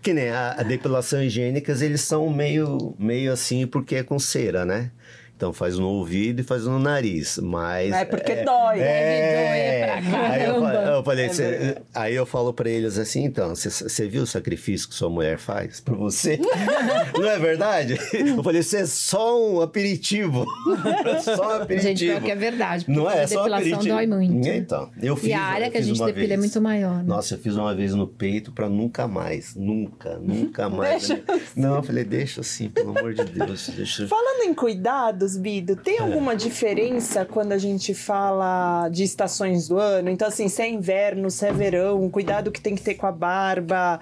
Que 0.00 0.12
nem 0.14 0.28
a, 0.30 0.52
a 0.52 0.62
depilação 0.62 1.20
higiênicas, 1.22 1.82
eles 1.82 2.00
são 2.00 2.30
meio, 2.30 2.94
meio 2.98 3.32
assim 3.32 3.66
porque 3.66 3.96
é 3.96 4.02
com 4.04 4.18
cera, 4.20 4.64
né? 4.64 4.92
Então 5.40 5.54
faz 5.54 5.78
no 5.78 5.88
ouvido 5.88 6.40
e 6.40 6.42
faz 6.42 6.64
no 6.66 6.78
nariz, 6.78 7.38
mas... 7.42 7.94
É 7.94 8.04
porque 8.04 8.44
dói. 8.44 8.76
Deve 8.76 9.96
doer 9.96 10.10
pra 10.10 10.28
Aí 10.32 10.44
eu, 10.44 10.60
caramba. 10.60 10.72
fa- 10.72 10.90
eu 10.90 11.02
falei, 11.02 11.24
É 11.24 11.28
cê- 11.30 11.76
aí 11.94 12.14
eu 12.14 12.26
falo 12.26 12.52
pra 12.52 12.68
eles 12.68 12.98
assim, 12.98 13.24
então, 13.24 13.54
você 13.56 14.06
viu 14.06 14.24
o 14.24 14.26
sacrifício 14.26 14.86
que 14.86 14.94
sua 14.94 15.08
mulher 15.08 15.38
faz 15.38 15.80
por 15.80 15.96
você? 15.96 16.38
Não 17.18 17.26
é 17.26 17.38
verdade? 17.38 17.98
Eu 18.12 18.42
falei, 18.44 18.60
isso 18.60 18.76
é 18.76 18.84
só 18.84 19.40
um 19.50 19.62
aperitivo. 19.62 20.44
só 21.24 21.56
um 21.58 21.62
aperitivo. 21.62 21.88
Gente, 21.88 22.04
pior 22.04 22.20
que 22.20 22.30
é 22.32 22.36
verdade. 22.36 22.84
porque 22.84 23.00
Não 23.00 23.10
é, 23.10 23.22
é 23.22 23.26
só 23.26 23.40
um 23.40 23.44
depilação 23.48 23.78
dói 23.96 24.06
muito. 24.06 24.46
Então, 24.46 24.90
eu 25.02 25.16
fiz 25.16 25.30
E 25.30 25.32
a 25.32 25.40
área 25.40 25.70
que 25.70 25.78
a 25.78 25.80
gente 25.80 25.98
depila 26.04 26.24
é 26.24 26.26
vez. 26.36 26.40
muito 26.40 26.60
maior, 26.60 26.96
né? 26.98 27.04
Nossa, 27.06 27.32
eu 27.36 27.38
fiz 27.38 27.56
uma 27.56 27.74
vez 27.74 27.94
no 27.94 28.06
peito 28.06 28.52
pra 28.52 28.68
nunca 28.68 29.08
mais. 29.08 29.54
Nunca, 29.56 30.18
nunca 30.18 30.68
mais. 30.68 31.08
Deixa 31.08 31.22
Não, 31.56 31.76
eu 31.76 31.82
falei, 31.82 32.04
deixa 32.04 32.42
assim, 32.42 32.68
pelo 32.68 32.90
amor 32.98 33.14
de 33.14 33.24
Deus. 33.24 33.70
Deixa... 33.70 34.06
Falando 34.06 34.42
em 34.44 34.52
cuidados, 34.52 35.29
Bido, 35.36 35.76
tem 35.76 35.96
É. 35.98 36.00
alguma 36.00 36.34
diferença 36.36 37.24
quando 37.24 37.52
a 37.52 37.58
gente 37.58 37.94
fala 37.94 38.88
de 38.88 39.02
estações 39.04 39.68
do 39.68 39.78
ano? 39.78 40.08
Então, 40.10 40.26
assim, 40.28 40.48
se 40.48 40.62
é 40.62 40.68
inverno, 40.68 41.30
se 41.30 41.46
é 41.46 41.52
verão, 41.52 42.08
cuidado 42.10 42.50
que 42.50 42.60
tem 42.60 42.74
que 42.74 42.82
ter 42.82 42.94
com 42.94 43.06
a 43.06 43.12
barba. 43.12 44.00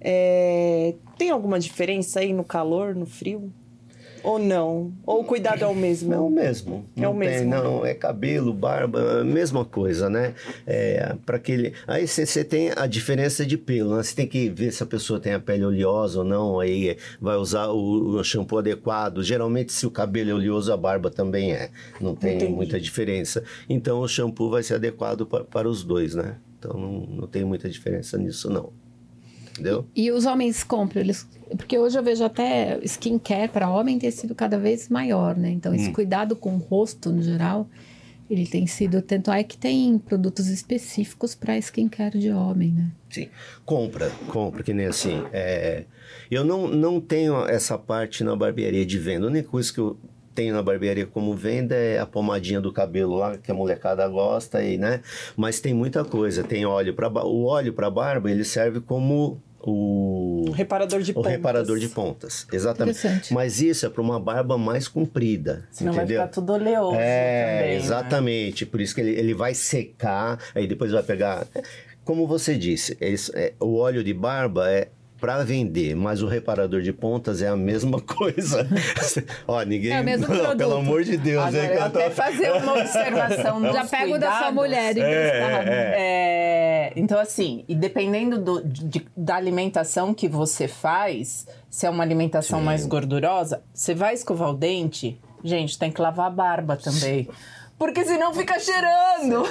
é, 0.00 0.94
Tem 1.18 1.30
alguma 1.30 1.58
diferença 1.60 2.20
aí 2.20 2.32
no 2.32 2.42
calor, 2.44 2.94
no 2.94 3.04
frio? 3.06 3.52
Ou 4.22 4.38
não? 4.38 4.92
Ou 5.06 5.20
o 5.20 5.24
cuidado 5.24 5.62
é 5.64 5.66
o 5.66 5.74
mesmo? 5.74 6.12
É 6.12 6.18
o 6.18 6.28
mesmo. 6.30 6.84
É 6.96 7.00
o 7.08 7.12
Não 7.12 7.18
tem, 7.20 7.28
mesmo. 7.28 7.50
não, 7.50 7.84
é 7.86 7.94
cabelo, 7.94 8.52
barba, 8.52 9.24
mesma 9.24 9.64
coisa, 9.64 10.08
né? 10.10 10.34
É, 10.66 11.14
para 11.24 11.36
aquele. 11.36 11.72
Aí 11.86 12.06
você 12.06 12.44
tem 12.44 12.70
a 12.76 12.86
diferença 12.86 13.44
de 13.46 13.56
pelo, 13.56 13.96
né? 13.96 14.02
Você 14.02 14.14
tem 14.14 14.26
que 14.26 14.48
ver 14.48 14.72
se 14.72 14.82
a 14.82 14.86
pessoa 14.86 15.18
tem 15.20 15.32
a 15.34 15.40
pele 15.40 15.64
oleosa 15.64 16.18
ou 16.20 16.24
não, 16.24 16.60
aí 16.60 16.96
vai 17.20 17.36
usar 17.36 17.68
o, 17.68 18.16
o 18.18 18.24
shampoo 18.24 18.58
adequado. 18.58 19.22
Geralmente, 19.22 19.72
se 19.72 19.86
o 19.86 19.90
cabelo 19.90 20.30
é 20.30 20.34
oleoso, 20.34 20.72
a 20.72 20.76
barba 20.76 21.10
também 21.10 21.52
é. 21.52 21.70
Não 22.00 22.14
tem 22.14 22.36
Entendi. 22.36 22.52
muita 22.52 22.80
diferença. 22.80 23.42
Então, 23.68 24.00
o 24.00 24.08
shampoo 24.08 24.50
vai 24.50 24.62
ser 24.62 24.74
adequado 24.74 25.26
pa- 25.26 25.44
para 25.44 25.68
os 25.68 25.82
dois, 25.84 26.14
né? 26.14 26.36
Então, 26.58 26.74
não, 26.78 27.06
não 27.06 27.26
tem 27.26 27.42
muita 27.44 27.68
diferença 27.70 28.18
nisso, 28.18 28.50
não. 28.50 28.70
Entendeu? 29.52 29.86
E 29.94 30.10
os 30.10 30.24
homens 30.26 30.62
compram, 30.64 31.00
eles. 31.02 31.26
Porque 31.56 31.76
hoje 31.78 31.98
eu 31.98 32.02
vejo 32.02 32.24
até 32.24 32.78
skincare 32.84 33.48
para 33.50 33.68
homem 33.68 33.98
ter 33.98 34.10
sido 34.12 34.34
cada 34.34 34.58
vez 34.58 34.88
maior, 34.88 35.36
né? 35.36 35.50
Então, 35.50 35.72
Hum. 35.72 35.74
esse 35.74 35.90
cuidado 35.90 36.36
com 36.36 36.54
o 36.54 36.58
rosto, 36.58 37.10
no 37.10 37.22
geral, 37.22 37.68
ele 38.30 38.46
tem 38.46 38.66
sido. 38.68 39.02
Tanto 39.02 39.30
é 39.32 39.42
que 39.42 39.58
tem 39.58 39.98
produtos 39.98 40.46
específicos 40.46 41.34
para 41.34 41.58
skincare 41.58 42.18
de 42.18 42.30
homem, 42.30 42.70
né? 42.70 42.90
Sim, 43.10 43.28
compra, 43.66 44.08
compra, 44.28 44.62
que 44.62 44.72
nem 44.72 44.86
assim. 44.86 45.20
é, 45.32 45.84
eu 46.30 46.44
não, 46.44 46.68
não 46.68 47.00
tenho 47.00 47.44
essa 47.46 47.76
parte 47.76 48.22
na 48.22 48.36
barbearia 48.36 48.86
de 48.86 48.98
venda. 48.98 49.26
A 49.26 49.30
única 49.30 49.48
coisa 49.48 49.72
que 49.72 49.80
eu 49.80 49.98
tenho 50.34 50.54
na 50.54 50.62
barbearia 50.62 51.06
como 51.06 51.34
venda 51.34 51.74
é 51.74 51.98
a 51.98 52.06
pomadinha 52.06 52.60
do 52.60 52.72
cabelo 52.72 53.16
lá, 53.16 53.36
que 53.36 53.50
a 53.50 53.54
molecada 53.54 54.06
gosta, 54.08 54.58
aí, 54.58 54.78
né? 54.78 55.00
Mas 55.36 55.60
tem 55.60 55.74
muita 55.74 56.04
coisa. 56.04 56.42
Tem 56.44 56.64
óleo 56.64 56.94
para 56.94 57.08
O 57.24 57.44
óleo 57.46 57.72
para 57.72 57.90
barba, 57.90 58.30
ele 58.30 58.44
serve 58.44 58.80
como 58.80 59.40
o. 59.62 60.44
O 60.48 60.52
reparador 60.52 61.02
de 61.02 61.10
o 61.10 61.14
pontas. 61.14 61.32
reparador 61.32 61.78
de 61.78 61.88
pontas, 61.88 62.46
exatamente. 62.52 62.98
Mas 63.32 63.60
isso 63.60 63.84
é 63.84 63.88
para 63.90 64.00
uma 64.00 64.18
barba 64.18 64.56
mais 64.56 64.88
comprida, 64.88 65.66
Senão 65.70 65.92
entendeu? 65.92 66.18
vai 66.18 66.26
ficar 66.28 66.34
tudo 66.40 66.52
oleoso 66.54 66.96
É, 66.98 67.56
também. 67.58 67.70
né? 67.70 67.76
exatamente. 67.76 68.64
Por 68.66 68.80
isso 68.80 68.94
que 68.94 69.00
ele, 69.02 69.10
ele 69.18 69.34
vai 69.34 69.52
secar, 69.54 70.38
aí 70.54 70.66
depois 70.66 70.92
vai 70.92 71.02
pegar. 71.02 71.46
Como 72.04 72.26
você 72.26 72.56
disse, 72.56 72.96
esse- 73.00 73.30
é, 73.36 73.52
o 73.60 73.76
óleo 73.76 74.02
de 74.02 74.14
barba 74.14 74.70
é, 74.70 74.88
para 75.20 75.44
vender, 75.44 75.94
mas 75.94 76.22
o 76.22 76.26
reparador 76.26 76.80
de 76.80 76.92
pontas 76.92 77.42
é 77.42 77.48
a 77.48 77.56
mesma 77.56 78.00
coisa. 78.02 78.66
Ó, 79.46 79.60
ninguém. 79.62 79.92
É 79.92 80.00
o 80.00 80.04
mesmo 80.04 80.26
Não, 80.28 80.36
produto. 80.36 80.56
pelo 80.58 80.76
amor 80.76 81.04
de 81.04 81.16
Deus, 81.16 81.44
Agora, 81.44 81.64
hein, 81.64 81.70
eu 81.72 81.78
tô- 81.78 81.84
até 81.98 82.10
fazer 82.10 82.50
uma 82.56 82.72
observação 82.78 83.60
Já 83.72 83.82
nos 83.82 83.90
pego 83.90 84.18
da 84.18 84.26
sua 84.30 84.36
cuidados. 84.38 84.54
mulher, 84.54 84.90
então, 84.92 85.04
É, 85.08 85.40
tá 85.40 85.70
é. 85.72 85.94
É, 85.98 86.92
então, 86.96 87.18
assim, 87.20 87.64
e 87.68 87.74
dependendo 87.74 88.38
do- 88.38 88.62
de- 88.64 89.06
da 89.16 89.36
alimentação 89.36 90.12
que 90.14 90.26
você 90.28 90.66
faz, 90.66 91.46
se 91.68 91.86
é 91.86 91.90
uma 91.90 92.02
alimentação 92.02 92.58
Sim. 92.60 92.64
mais 92.64 92.86
gordurosa, 92.86 93.62
você 93.72 93.94
vai 93.94 94.14
escovar 94.14 94.50
o 94.50 94.54
dente, 94.54 95.20
gente, 95.44 95.78
tem 95.78 95.90
que 95.92 96.00
lavar 96.00 96.26
a 96.26 96.30
barba 96.30 96.76
também. 96.76 97.28
Porque 97.80 98.04
senão 98.04 98.34
fica 98.34 98.58
cheirando. 98.60 99.42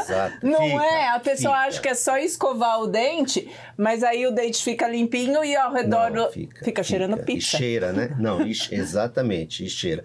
Exato. 0.00 0.38
Não 0.46 0.60
Fica, 0.62 0.82
é? 0.84 1.08
A 1.10 1.20
pessoa 1.20 1.54
fica. 1.56 1.66
acha 1.68 1.80
que 1.82 1.88
é 1.88 1.94
só 1.94 2.16
escovar 2.16 2.80
o 2.80 2.86
dente, 2.86 3.48
mas 3.76 4.02
aí 4.02 4.26
o 4.26 4.30
dente 4.32 4.64
fica 4.64 4.88
limpinho 4.88 5.44
e 5.44 5.54
ao 5.54 5.72
redor 5.72 6.10
Não, 6.10 6.26
do- 6.26 6.32
fica, 6.32 6.82
cheirando 6.82 7.18
E 7.18 7.22
pizza. 7.22 7.58
cheira, 7.58 7.92
né? 7.92 8.16
Não, 8.18 8.40
e 8.46 8.52
exatamente, 8.70 9.62
e 9.64 9.68
cheira. 9.68 10.02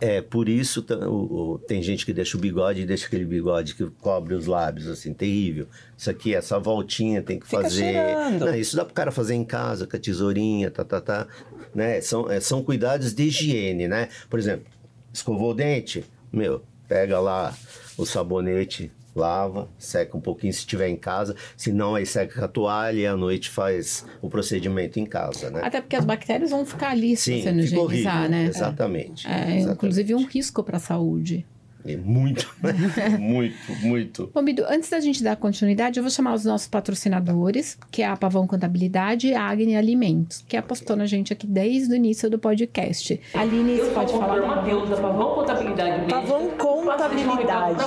É, 0.00 0.22
por 0.22 0.48
isso 0.48 0.80
t- 0.80 0.94
o- 0.94 1.52
o- 1.54 1.58
tem 1.58 1.82
gente 1.82 2.06
que 2.06 2.12
deixa 2.14 2.38
o 2.38 2.40
bigode 2.40 2.80
e 2.80 2.86
deixa 2.86 3.06
aquele 3.06 3.26
bigode 3.26 3.74
que 3.74 3.84
cobre 4.00 4.32
os 4.34 4.46
lábios, 4.46 4.88
assim, 4.88 5.12
terrível. 5.12 5.66
Isso 5.94 6.08
aqui, 6.08 6.34
essa 6.34 6.58
voltinha 6.58 7.20
tem 7.22 7.38
que 7.38 7.46
Fica 7.46 7.60
fazer. 7.62 7.82
cheirando. 7.92 8.46
Não, 8.46 8.54
isso 8.54 8.76
dá 8.76 8.84
pro 8.86 8.94
cara 8.94 9.10
fazer 9.12 9.34
em 9.34 9.44
casa, 9.44 9.86
com 9.86 9.94
a 9.94 10.00
tesourinha, 10.00 10.70
tá, 10.70 10.84
tá, 10.86 11.02
tá. 11.02 11.26
Né? 11.74 12.00
São, 12.00 12.30
é, 12.30 12.40
são 12.40 12.62
cuidados 12.62 13.12
de 13.12 13.24
higiene, 13.24 13.86
né? 13.86 14.08
Por 14.30 14.38
exemplo, 14.38 14.64
escovou 15.12 15.50
o 15.50 15.54
dente, 15.54 16.02
meu, 16.32 16.62
pega 16.88 17.18
lá 17.20 17.54
o 17.96 18.04
sabonete, 18.06 18.90
lava, 19.14 19.68
seca 19.78 20.16
um 20.16 20.20
pouquinho 20.20 20.52
se 20.52 20.66
tiver 20.66 20.88
em 20.88 20.96
casa, 20.96 21.34
se 21.56 21.72
não, 21.72 21.94
aí 21.94 22.06
seca 22.06 22.38
com 22.38 22.44
a 22.44 22.48
toalha 22.48 22.98
e 22.98 23.06
à 23.06 23.16
noite 23.16 23.50
faz 23.50 24.06
o 24.22 24.28
procedimento 24.28 24.98
em 24.98 25.06
casa, 25.06 25.50
né? 25.50 25.60
Até 25.62 25.80
porque 25.80 25.96
as 25.96 26.04
bactérias 26.04 26.50
vão 26.50 26.64
ficar 26.64 26.90
ali 26.90 27.16
se 27.16 27.34
Sim, 27.34 27.42
você 27.42 27.52
não 27.52 27.62
fica 27.64 27.76
higienizar, 27.76 28.14
horrível. 28.16 28.30
né? 28.30 28.44
Exatamente. 28.46 29.26
É, 29.26 29.30
exatamente. 29.30 29.72
inclusive 29.72 30.14
um 30.14 30.24
risco 30.24 30.62
para 30.62 30.76
a 30.76 30.80
saúde. 30.80 31.46
É 31.84 31.96
muito, 31.96 32.54
muito, 33.18 33.56
muito. 33.82 34.30
Bom, 34.34 34.42
Bidu, 34.42 34.64
antes 34.68 34.90
da 34.90 35.00
gente 35.00 35.22
dar 35.22 35.36
continuidade, 35.36 35.98
eu 35.98 36.02
vou 36.02 36.10
chamar 36.10 36.34
os 36.34 36.44
nossos 36.44 36.68
patrocinadores, 36.68 37.78
que 37.90 38.02
é 38.02 38.06
a 38.06 38.16
Pavão 38.16 38.46
Contabilidade 38.46 39.28
e 39.28 39.34
a 39.34 39.42
Agni 39.42 39.76
Alimentos, 39.76 40.44
que 40.46 40.56
apostou 40.56 40.96
na 40.96 41.06
gente 41.06 41.32
aqui 41.32 41.46
desde 41.46 41.92
o 41.92 41.96
início 41.96 42.28
do 42.28 42.38
podcast. 42.38 43.20
Aline, 43.34 43.76
você 43.76 43.82
Eu 43.82 43.92
pode 43.92 44.10
sou 44.10 44.20
o 44.20 44.22
contador 44.22 44.42
falar? 44.46 44.56
Matheus 44.56 44.88
da 44.90 44.96
Pavão 44.96 45.34
Contabilidade 45.34 45.90
Médica. 45.90 46.20
Pavão 46.20 46.50
Contabilidade. 46.58 47.80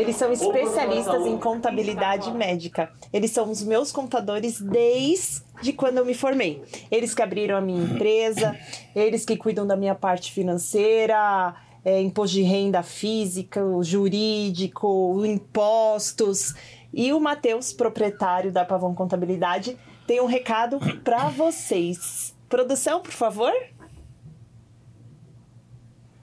Eles 0.00 0.16
são 0.16 0.28
de 0.32 0.34
especialistas 0.34 1.26
em 1.26 1.38
contabilidade 1.38 2.30
médica. 2.32 2.90
Eles 3.12 3.30
são 3.30 3.50
os 3.50 3.62
meus 3.62 3.92
contadores 3.92 4.60
desde 4.60 5.72
quando 5.76 5.98
eu 5.98 6.04
me 6.04 6.14
formei. 6.14 6.62
Eles 6.90 7.14
que 7.14 7.22
abriram 7.22 7.56
a 7.56 7.60
minha 7.60 7.82
empresa, 7.82 8.56
eles 8.94 9.24
que 9.24 9.36
cuidam 9.36 9.66
da 9.66 9.76
minha 9.76 9.94
parte 9.94 10.32
financeira, 10.32 11.54
é, 11.84 12.00
imposto 12.00 12.36
de 12.36 12.42
renda 12.42 12.82
física, 12.82 13.64
o 13.64 13.82
jurídico, 13.82 15.24
impostos. 15.24 16.54
E 16.92 17.12
o 17.12 17.20
Matheus, 17.20 17.72
proprietário 17.72 18.50
da 18.50 18.64
Pavão 18.64 18.94
Contabilidade, 18.94 19.76
tem 20.06 20.20
um 20.20 20.26
recado 20.26 20.78
para 21.04 21.28
vocês. 21.28 22.34
Produção, 22.48 23.00
por 23.00 23.12
favor. 23.12 23.52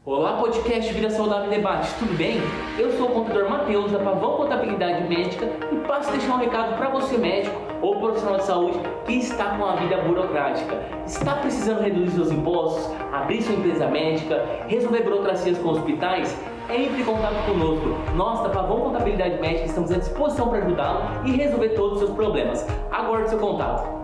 Olá, 0.10 0.38
podcast 0.38 0.93
Vida 0.93 1.10
Saudável 1.10 1.50
Debate, 1.50 1.93
tudo 2.00 2.15
bem? 2.15 2.38
Eu 2.80 2.93
sou 2.93 3.10
o 3.10 3.12
contador 3.12 3.50
Matheus 3.50 3.91
da 3.91 4.00
Pavão 4.00 4.38
Contabilidade 4.38 5.06
Médica 5.06 5.50
e 5.70 5.76
passo 5.86 6.08
a 6.08 6.12
deixar 6.13 6.36
um 6.36 6.38
recado 6.38 6.78
para 6.78 6.88
você, 6.88 7.17
médico 7.17 7.54
ou 7.82 8.00
profissional 8.00 8.38
de 8.38 8.46
saúde 8.46 8.80
que 9.06 9.15
está 9.15 9.58
com 9.58 9.65
a 9.65 9.76
vida 9.76 9.98
burocrática. 9.98 10.82
Está 11.06 11.36
precisando 11.36 11.82
reduzir 11.82 12.12
seus 12.12 12.32
impostos, 12.32 12.89
abrir 13.12 13.41
sua 13.41 13.56
empresa 13.56 13.86
médica, 13.88 14.46
resolver 14.70 15.02
burocracias 15.02 15.58
com 15.58 15.72
hospitais? 15.72 16.34
Entre 16.70 17.02
em 17.02 17.06
contato 17.06 17.46
conosco. 17.46 17.89
Nós 18.15 18.43
da 18.43 18.50
Pavão 18.50 18.80
Contabilidade 18.80 19.41
Médica 19.41 19.65
estamos 19.65 19.91
à 19.91 19.98
disposição 19.98 20.48
para 20.48 20.60
ajudá-lo 20.60 21.28
e 21.28 21.32
resolver 21.32 21.70
todos 21.76 21.96
os 21.96 22.00
seus 22.06 22.12
problemas. 22.12 22.65
Aguarde 22.89 23.30
seu 23.30 23.39
contato. 23.39 23.97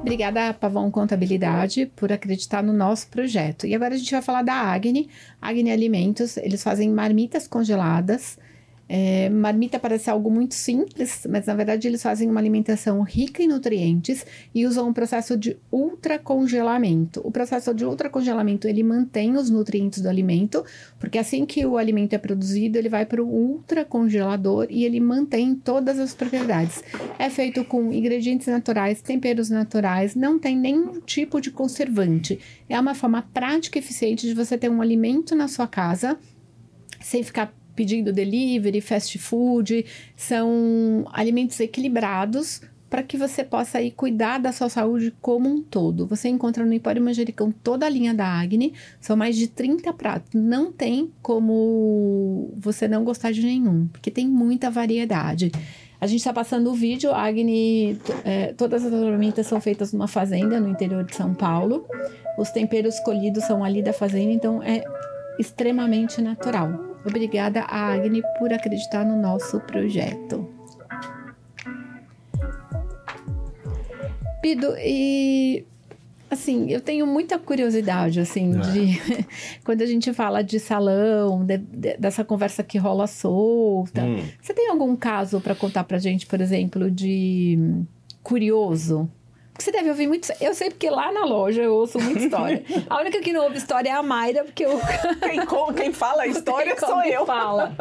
Obrigada, 0.00 0.54
Pavão 0.54 0.90
Contabilidade, 0.90 1.86
por 1.94 2.10
acreditar 2.10 2.62
no 2.62 2.72
nosso 2.72 3.08
projeto. 3.08 3.66
E 3.66 3.74
agora 3.74 3.94
a 3.94 3.98
gente 3.98 4.10
vai 4.10 4.22
falar 4.22 4.42
da 4.42 4.54
Agni. 4.54 5.10
Agni 5.40 5.70
Alimentos, 5.70 6.38
eles 6.38 6.62
fazem 6.62 6.90
marmitas 6.90 7.46
congeladas. 7.46 8.38
É, 8.92 9.30
marmita 9.30 9.78
parece 9.78 10.10
algo 10.10 10.28
muito 10.32 10.52
simples, 10.52 11.24
mas 11.30 11.46
na 11.46 11.54
verdade 11.54 11.86
eles 11.86 12.02
fazem 12.02 12.28
uma 12.28 12.40
alimentação 12.40 13.00
rica 13.02 13.40
em 13.40 13.46
nutrientes 13.46 14.26
e 14.52 14.66
usam 14.66 14.88
um 14.88 14.92
processo 14.92 15.36
de 15.36 15.56
ultracongelamento. 15.70 17.20
O 17.22 17.30
processo 17.30 17.72
de 17.72 17.84
ultracongelamento 17.84 18.66
ele 18.66 18.82
mantém 18.82 19.36
os 19.36 19.48
nutrientes 19.48 20.02
do 20.02 20.08
alimento, 20.08 20.64
porque 20.98 21.18
assim 21.18 21.46
que 21.46 21.64
o 21.64 21.78
alimento 21.78 22.14
é 22.14 22.18
produzido, 22.18 22.78
ele 22.78 22.88
vai 22.88 23.06
para 23.06 23.22
o 23.22 23.28
ultracongelador 23.28 24.66
e 24.68 24.84
ele 24.84 24.98
mantém 24.98 25.54
todas 25.54 25.96
as 26.00 26.12
propriedades. 26.12 26.82
É 27.16 27.30
feito 27.30 27.64
com 27.64 27.92
ingredientes 27.92 28.48
naturais, 28.48 29.00
temperos 29.00 29.50
naturais, 29.50 30.16
não 30.16 30.36
tem 30.36 30.56
nenhum 30.56 31.00
tipo 31.00 31.40
de 31.40 31.52
conservante. 31.52 32.40
É 32.68 32.80
uma 32.80 32.96
forma 32.96 33.22
prática 33.32 33.78
e 33.78 33.80
eficiente 33.80 34.26
de 34.26 34.34
você 34.34 34.58
ter 34.58 34.68
um 34.68 34.82
alimento 34.82 35.36
na 35.36 35.46
sua 35.46 35.68
casa 35.68 36.18
sem 37.00 37.22
ficar 37.22 37.54
pedindo 37.80 38.12
delivery, 38.12 38.78
fast 38.82 39.18
food. 39.18 39.86
São 40.14 41.06
alimentos 41.14 41.58
equilibrados 41.60 42.60
para 42.90 43.02
que 43.02 43.16
você 43.16 43.42
possa 43.42 43.78
aí 43.78 43.90
cuidar 43.90 44.36
da 44.36 44.52
sua 44.52 44.68
saúde 44.68 45.14
como 45.22 45.48
um 45.48 45.62
todo. 45.62 46.06
Você 46.06 46.28
encontra 46.28 46.62
no 46.66 46.74
Empório 46.74 47.00
Manjericão 47.00 47.50
toda 47.50 47.86
a 47.86 47.88
linha 47.88 48.12
da 48.12 48.26
Agni, 48.26 48.74
são 49.00 49.16
mais 49.16 49.34
de 49.34 49.46
30 49.46 49.94
pratos. 49.94 50.28
Não 50.34 50.70
tem 50.70 51.10
como 51.22 52.52
você 52.54 52.86
não 52.86 53.02
gostar 53.02 53.32
de 53.32 53.42
nenhum, 53.42 53.86
porque 53.86 54.10
tem 54.10 54.28
muita 54.28 54.70
variedade. 54.70 55.50
A 55.98 56.06
gente 56.06 56.18
está 56.18 56.34
passando 56.34 56.70
o 56.70 56.74
vídeo, 56.74 57.12
a 57.12 57.22
Agni, 57.22 57.98
é, 58.26 58.52
todas 58.52 58.84
as 58.84 58.90
ferramentas 58.90 59.46
são 59.46 59.58
feitas 59.58 59.92
numa 59.94 60.08
fazenda 60.08 60.60
no 60.60 60.68
interior 60.68 61.04
de 61.04 61.16
São 61.16 61.32
Paulo. 61.32 61.86
Os 62.36 62.50
temperos 62.50 63.00
colhidos 63.00 63.44
são 63.44 63.64
ali 63.64 63.82
da 63.82 63.92
fazenda, 63.94 64.32
então 64.32 64.62
é 64.62 64.84
extremamente 65.38 66.20
natural. 66.20 66.89
Obrigada 67.04 67.62
Agni 67.62 68.22
por 68.38 68.52
acreditar 68.52 69.04
no 69.04 69.16
nosso 69.20 69.58
projeto. 69.60 70.48
Pido, 74.42 74.74
e 74.78 75.64
assim, 76.30 76.70
eu 76.70 76.80
tenho 76.80 77.06
muita 77.06 77.38
curiosidade, 77.38 78.20
assim, 78.20 78.52
de 78.52 78.98
quando 79.64 79.82
a 79.82 79.86
gente 79.86 80.12
fala 80.14 80.42
de 80.42 80.58
salão, 80.58 81.44
de- 81.44 81.58
de- 81.58 81.96
dessa 81.98 82.24
conversa 82.24 82.62
que 82.62 82.78
rola 82.78 83.06
solta. 83.06 84.02
Hum. 84.02 84.22
Você 84.40 84.54
tem 84.54 84.70
algum 84.70 84.96
caso 84.96 85.40
para 85.40 85.54
contar 85.54 85.84
pra 85.84 85.98
gente, 85.98 86.26
por 86.26 86.40
exemplo, 86.40 86.90
de 86.90 87.58
curioso? 88.22 89.10
Porque 89.60 89.64
você 89.64 89.72
deve 89.72 89.90
ouvir 89.90 90.06
muito. 90.06 90.32
Eu 90.40 90.54
sei 90.54 90.70
porque 90.70 90.88
lá 90.88 91.12
na 91.12 91.22
loja 91.26 91.60
eu 91.60 91.74
ouço 91.74 91.98
muita 92.00 92.18
história. 92.20 92.64
A 92.88 92.98
única 93.00 93.20
que 93.20 93.30
não 93.30 93.44
ouve 93.44 93.58
história 93.58 93.90
é 93.90 93.92
a 93.92 94.02
Mayra, 94.02 94.42
porque 94.44 94.64
eu. 94.64 94.80
Quem, 95.20 95.74
quem 95.76 95.92
fala 95.92 96.22
a 96.22 96.26
história 96.26 96.74
sou 96.78 97.02
eu. 97.04 97.26
Fala. 97.26 97.74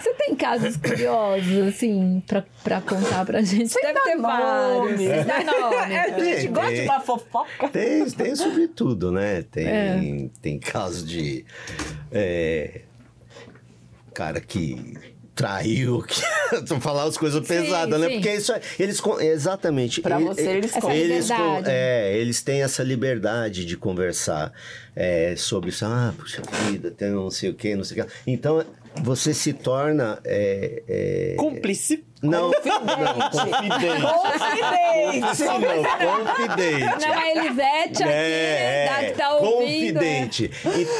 Você 0.00 0.14
tem 0.14 0.34
casos 0.34 0.76
curiosos, 0.80 1.68
assim, 1.68 2.22
pra, 2.26 2.42
pra 2.64 2.80
contar 2.80 3.26
pra 3.26 3.42
gente? 3.42 3.68
Sem 3.68 3.82
Deve 3.82 4.00
ter 4.00 4.16
vários. 4.16 4.78
nome. 4.78 4.96
Sem 4.96 5.24
dar 5.24 5.44
nome. 5.44 5.76
É, 5.76 6.00
a 6.00 6.18
gente 6.18 6.40
Tem, 6.42 6.52
gosta 6.52 6.70
de 6.70 6.76
tem. 6.76 6.84
uma 6.88 7.00
fofoca. 7.00 7.68
Tem, 7.68 8.10
tem 8.10 8.34
sobre 8.34 8.68
tudo, 8.68 9.12
né? 9.12 9.42
Tem, 9.42 9.66
É. 9.66 10.28
tem 10.40 10.58
caso 10.58 11.04
de 11.06 11.44
é, 12.10 12.80
cara 14.14 14.40
que 14.40 14.96
traiu, 15.38 16.02
que 16.02 16.20
Tô 16.66 16.80
falar 16.80 17.04
as 17.04 17.16
coisas 17.16 17.40
Sim, 17.46 17.54
pesadas, 17.62 18.00
né? 18.00 18.08
sim. 18.08 18.14
Porque 18.14 18.34
isso 18.34 18.52
é- 18.52 18.60
eles 18.78 19.00
exatamente. 19.20 20.00
Pra 20.00 20.16
ele- 20.16 20.24
você, 20.24 20.40
ele- 20.42 20.50
eles 20.58 20.76
Essa 20.76 20.94
eles 20.94 21.28
liberdade. 21.28 21.66
é, 21.70 22.16
eles 22.16 22.42
têm 22.42 22.62
essa 22.62 22.82
liberdade 22.82 23.64
de 23.64 23.76
conversar 23.76 24.52
é, 24.96 25.34
sobre 25.36 25.70
isso. 25.70 25.84
Ah, 25.84 26.12
puxa 26.18 26.42
vida, 26.68 26.90
tem 26.90 27.10
não 27.10 27.30
sei 27.30 27.50
o 27.50 27.54
que, 27.54 27.74
não 27.76 27.84
sei 27.84 28.00
o 28.00 28.04
que. 28.04 28.12
Então 28.26 28.64
você 29.02 29.32
se 29.32 29.52
torna 29.52 30.18
é, 30.24 30.82
é, 30.88 31.34
Cúmplice. 31.38 32.04
Não, 32.22 32.50
não, 32.50 33.30
confidente. 33.30 34.02
Confidente. 34.02 35.44
Não, 35.44 36.24
confidente. 36.24 37.06
Não, 37.06 37.12
a 37.14 37.28
Elisete 37.30 38.02
aqui, 38.02 38.12
É, 38.12 38.86
é, 39.00 39.10
que 39.10 39.18
tá 39.18 39.34
ouvindo. 39.36 39.98
é. 40.02 40.20
confidente. 40.22 40.50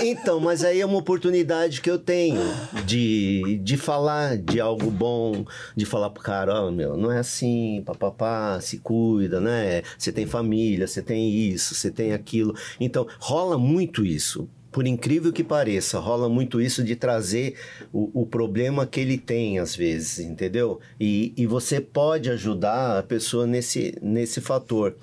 E- 0.03 0.09
então, 0.11 0.41
mas 0.41 0.63
aí 0.65 0.81
é 0.81 0.87
uma 0.87 0.99
oportunidade 0.99 1.81
que 1.81 1.91
eu 1.91 1.99
tenho 1.99 2.41
de, 2.85 3.59
de 3.63 3.77
falar 3.77 4.37
de 4.37 4.61
algo 4.61 4.91
bom, 4.91 5.45
de 5.77 5.85
falar 5.85 6.11
pro 6.11 6.23
cara, 6.23 6.65
ó, 6.67 6.71
meu, 6.71 6.97
não 6.97 7.11
é 7.11 7.19
assim, 7.19 7.83
papapá, 7.85 8.61
se 8.61 8.79
cuida, 8.79 9.41
né? 9.41 9.83
Você 9.97 10.13
tem 10.13 10.27
família, 10.27 10.87
você 10.87 11.03
tem 11.03 11.29
isso, 11.31 11.75
você 11.75 11.91
tem 11.91 12.13
aquilo. 12.13 12.55
Então, 12.81 13.07
rola 13.19 13.59
muito 13.59 14.05
isso. 14.05 14.49
Por 14.79 14.87
incrível 14.87 15.33
que 15.33 15.43
pareça, 15.43 15.99
rola 15.99 16.29
muito 16.29 16.61
isso 16.61 16.85
de 16.85 16.95
trazer 16.95 17.57
o, 17.93 18.23
o 18.23 18.25
problema 18.25 18.87
que 18.87 19.01
ele 19.01 19.19
tem, 19.19 19.59
às 19.59 19.75
vezes, 19.75 20.21
entendeu? 20.21 20.79
E, 21.01 21.33
e 21.37 21.49
você 21.49 21.81
pode 21.81 22.31
ajudar 22.31 22.97
a 22.97 23.03
pessoa 23.03 23.45
nesse, 23.45 23.99
nesse 24.01 24.41
fator. 24.41 24.95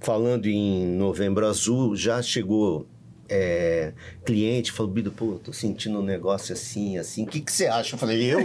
Falando 0.00 0.46
em 0.46 0.84
Novembro 0.84 1.46
Azul, 1.46 1.94
já 1.94 2.20
chegou 2.20 2.88
é, 3.28 3.92
cliente 4.24 4.72
falou, 4.72 4.90
Bido, 4.90 5.12
pô, 5.12 5.38
tô 5.44 5.52
sentindo 5.52 6.00
um 6.00 6.02
negócio 6.02 6.52
assim, 6.52 6.98
assim, 6.98 7.22
o 7.22 7.26
que, 7.28 7.40
que 7.40 7.52
você 7.52 7.68
acha? 7.68 7.94
Eu 7.94 8.00
falei, 8.00 8.20
eu? 8.24 8.40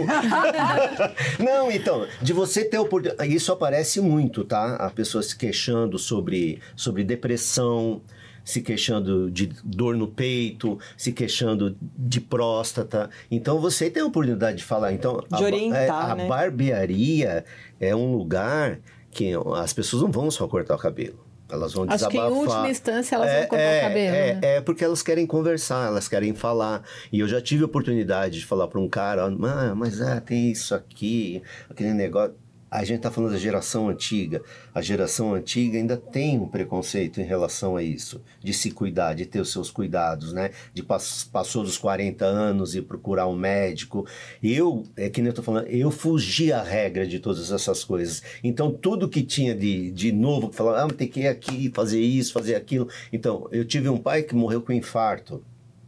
não, 1.42 1.68
então, 1.68 2.06
de 2.22 2.32
você 2.32 2.64
ter 2.64 2.78
oportunidade, 2.78 3.34
isso 3.34 3.50
aparece 3.50 4.00
muito, 4.00 4.44
tá? 4.44 4.76
A 4.76 4.88
pessoa 4.88 5.20
se 5.20 5.34
queixando 5.34 5.98
sobre, 5.98 6.60
sobre 6.76 7.02
depressão, 7.02 8.00
se 8.44 8.60
queixando 8.60 9.30
de 9.30 9.46
dor 9.64 9.96
no 9.96 10.06
peito, 10.06 10.78
se 10.96 11.12
queixando 11.12 11.76
de 11.80 12.20
próstata. 12.20 13.08
Então 13.30 13.58
você 13.58 13.88
tem 13.88 14.02
a 14.02 14.06
oportunidade 14.06 14.58
de 14.58 14.64
falar. 14.64 14.92
Então, 14.92 15.24
de 15.36 15.42
orientar, 15.42 16.10
a, 16.10 16.12
a 16.12 16.14
né? 16.14 16.28
barbearia 16.28 17.44
é 17.80 17.96
um 17.96 18.16
lugar 18.16 18.78
que 19.10 19.32
as 19.56 19.72
pessoas 19.72 20.02
não 20.02 20.10
vão 20.10 20.30
só 20.30 20.46
cortar 20.46 20.74
o 20.74 20.78
cabelo. 20.78 21.24
Elas 21.48 21.72
vão 21.72 21.84
Acho 21.84 21.96
desabafar. 21.96 22.28
que 22.28 22.34
em 22.34 22.38
última 22.38 22.70
instância 22.70 23.14
elas 23.16 23.28
é, 23.28 23.40
vão 23.40 23.48
cortar 23.48 23.64
é, 23.64 23.78
o 23.78 23.82
cabelo. 23.82 24.16
É, 24.16 24.34
né? 24.34 24.40
é, 24.42 24.60
porque 24.60 24.84
elas 24.84 25.02
querem 25.02 25.26
conversar, 25.26 25.86
elas 25.86 26.08
querem 26.08 26.34
falar. 26.34 26.82
E 27.12 27.20
eu 27.20 27.28
já 27.28 27.40
tive 27.40 27.62
a 27.62 27.66
oportunidade 27.66 28.40
de 28.40 28.46
falar 28.46 28.66
para 28.66 28.80
um 28.80 28.88
cara, 28.88 29.24
ah, 29.26 29.74
mas 29.74 30.00
é, 30.00 30.20
tem 30.20 30.50
isso 30.50 30.74
aqui, 30.74 31.42
aquele 31.70 31.92
negócio. 31.92 32.34
A 32.74 32.82
gente 32.82 32.96
está 32.96 33.08
falando 33.08 33.30
da 33.30 33.38
geração 33.38 33.88
antiga. 33.88 34.42
A 34.74 34.82
geração 34.82 35.32
antiga 35.32 35.78
ainda 35.78 35.96
tem 35.96 36.40
um 36.40 36.48
preconceito 36.48 37.20
em 37.20 37.24
relação 37.24 37.76
a 37.76 37.84
isso, 37.84 38.20
de 38.42 38.52
se 38.52 38.72
cuidar, 38.72 39.14
de 39.14 39.24
ter 39.24 39.38
os 39.38 39.52
seus 39.52 39.70
cuidados, 39.70 40.32
né? 40.32 40.50
De 40.72 40.82
pass 40.82 41.22
passou 41.22 41.62
dos 41.62 41.78
40 41.78 42.24
anos 42.24 42.74
e 42.74 42.82
procurar 42.82 43.28
um 43.28 43.36
médico. 43.36 44.04
Eu, 44.42 44.82
é 44.96 45.08
que 45.08 45.20
nem 45.20 45.28
eu 45.28 45.30
estou 45.30 45.44
falando, 45.44 45.68
eu 45.68 45.88
fugi 45.88 46.52
à 46.52 46.64
regra 46.64 47.06
de 47.06 47.20
todas 47.20 47.52
essas 47.52 47.84
coisas. 47.84 48.24
Então, 48.42 48.72
tudo 48.72 49.08
que 49.08 49.22
tinha 49.22 49.54
de, 49.54 49.92
de 49.92 50.10
novo, 50.10 50.48
que 50.48 50.56
falava, 50.56 50.84
ah, 50.84 50.92
tem 50.92 51.06
que 51.06 51.20
ir 51.20 51.28
aqui, 51.28 51.70
fazer 51.72 52.00
isso, 52.00 52.32
fazer 52.32 52.56
aquilo. 52.56 52.88
Então, 53.12 53.46
eu 53.52 53.64
tive 53.64 53.88
um 53.88 53.98
pai 53.98 54.24
que 54.24 54.34
morreu 54.34 54.60
com 54.60 54.72
infarto. 54.72 55.44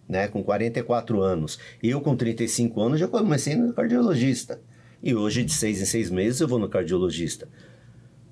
Né, 0.09 0.29
com 0.29 0.41
44 0.41 1.21
anos. 1.21 1.59
Eu, 1.83 2.01
com 2.01 2.15
35 2.15 2.81
anos, 2.81 3.01
já 3.01 3.09
comecei 3.09 3.57
no 3.57 3.73
cardiologista. 3.73 4.61
E 5.03 5.15
hoje, 5.15 5.45
de 5.45 5.53
seis 5.53 5.81
em 5.81 5.85
seis 5.85 6.11
meses, 6.11 6.41
eu 6.41 6.49
vou 6.49 6.59
no 6.59 6.69
cardiologista. 6.69 7.49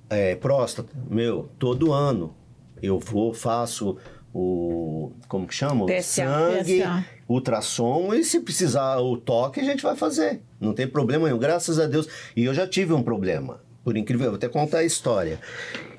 É, 0.09 0.35
próstata, 0.35 0.91
meu, 1.09 1.49
todo 1.57 1.91
ano 1.91 2.35
eu 2.81 2.99
vou, 2.99 3.33
faço 3.33 3.97
o. 4.33 5.11
Como 5.27 5.47
que 5.47 5.53
chama? 5.53 5.85
PSA. 5.85 6.01
sangue, 6.03 6.81
PSA. 6.81 7.05
ultrassom, 7.27 8.13
e 8.13 8.23
se 8.23 8.39
precisar 8.41 8.99
o 8.99 9.17
toque, 9.17 9.59
a 9.59 9.63
gente 9.63 9.81
vai 9.81 9.95
fazer. 9.95 10.41
Não 10.59 10.73
tem 10.73 10.87
problema 10.87 11.25
nenhum, 11.27 11.39
graças 11.39 11.79
a 11.79 11.87
Deus. 11.87 12.07
E 12.35 12.43
eu 12.43 12.53
já 12.53 12.67
tive 12.67 12.93
um 12.93 13.01
problema. 13.01 13.61
Por 13.83 13.95
incrível, 13.95 14.25
eu 14.25 14.31
vou 14.31 14.37
até 14.37 14.49
contar 14.49 14.79
a 14.79 14.83
história. 14.83 15.39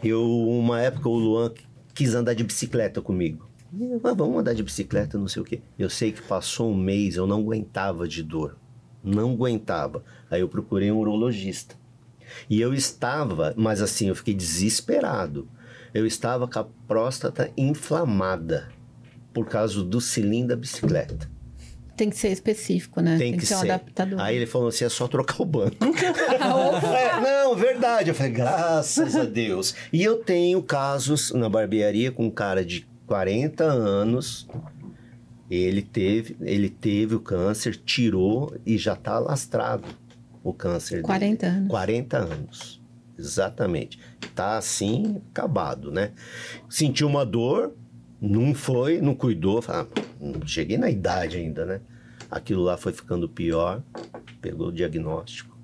Eu, 0.02 0.22
uma 0.22 0.80
época, 0.80 1.08
o 1.08 1.16
Luan 1.16 1.52
quis 1.94 2.14
andar 2.14 2.34
de 2.34 2.44
bicicleta 2.44 3.00
comigo. 3.00 3.48
Ah, 4.04 4.12
vamos 4.12 4.38
andar 4.38 4.54
de 4.54 4.62
bicicleta, 4.62 5.16
não 5.18 5.28
sei 5.28 5.42
o 5.42 5.44
quê. 5.44 5.60
Eu 5.78 5.88
sei 5.88 6.12
que 6.12 6.22
passou 6.22 6.70
um 6.70 6.76
mês, 6.76 7.16
eu 7.16 7.26
não 7.26 7.40
aguentava 7.40 8.06
de 8.06 8.22
dor. 8.22 8.56
Não 9.06 9.30
aguentava. 9.30 10.04
Aí 10.30 10.40
eu 10.40 10.48
procurei 10.48 10.90
um 10.90 10.98
urologista. 10.98 11.76
E 12.50 12.60
eu 12.60 12.74
estava, 12.74 13.54
mas 13.56 13.80
assim, 13.80 14.08
eu 14.08 14.14
fiquei 14.14 14.34
desesperado. 14.34 15.48
Eu 15.94 16.04
estava 16.04 16.46
com 16.48 16.58
a 16.58 16.66
próstata 16.86 17.50
inflamada 17.56 18.68
por 19.32 19.46
causa 19.46 19.82
do 19.82 20.00
cilindro 20.00 20.48
da 20.48 20.56
bicicleta. 20.56 21.30
Tem 21.96 22.10
que 22.10 22.16
ser 22.16 22.28
específico, 22.28 23.00
né? 23.00 23.16
Tem, 23.16 23.34
que, 23.34 23.46
ser 23.46 23.54
um 23.54 23.60
adaptador. 23.60 24.20
Aí 24.20 24.36
ele 24.36 24.46
falou 24.46 24.68
assim: 24.68 24.84
é 24.84 24.88
só 24.88 25.08
trocar 25.08 25.40
o 25.40 25.46
banco. 25.46 25.76
É, 25.86 27.20
não, 27.20 27.54
verdade. 27.54 28.10
Eu 28.10 28.14
falei, 28.14 28.32
graças 28.32 29.16
a 29.16 29.24
Deus. 29.24 29.74
E 29.92 30.02
eu 30.02 30.16
tenho 30.16 30.62
casos 30.62 31.32
na 31.32 31.48
barbearia 31.48 32.12
com 32.12 32.26
um 32.26 32.30
cara 32.30 32.64
de 32.64 32.86
40 33.06 33.64
anos. 33.64 34.46
Ele 35.50 35.82
teve, 35.82 36.36
ele 36.40 36.68
teve 36.68 37.14
o 37.14 37.20
câncer, 37.20 37.76
tirou 37.76 38.56
e 38.64 38.76
já 38.76 38.94
está 38.94 39.18
lastrado 39.18 39.86
o 40.42 40.52
câncer 40.52 41.02
40 41.02 41.46
dele. 41.46 41.56
anos. 41.58 41.68
40 41.70 42.18
anos. 42.18 42.82
Exatamente. 43.18 43.98
Tá 44.34 44.58
assim, 44.58 45.22
acabado, 45.30 45.90
né? 45.90 46.12
Sentiu 46.68 47.06
uma 47.08 47.24
dor, 47.24 47.74
não 48.20 48.54
foi, 48.54 49.00
não 49.00 49.14
cuidou. 49.14 49.62
Ah, 49.68 49.86
não 50.20 50.46
cheguei 50.46 50.76
na 50.76 50.90
idade 50.90 51.36
ainda, 51.36 51.64
né? 51.64 51.80
Aquilo 52.30 52.62
lá 52.62 52.76
foi 52.76 52.92
ficando 52.92 53.28
pior, 53.28 53.82
pegou 54.40 54.68
o 54.68 54.72
diagnóstico. 54.72 55.55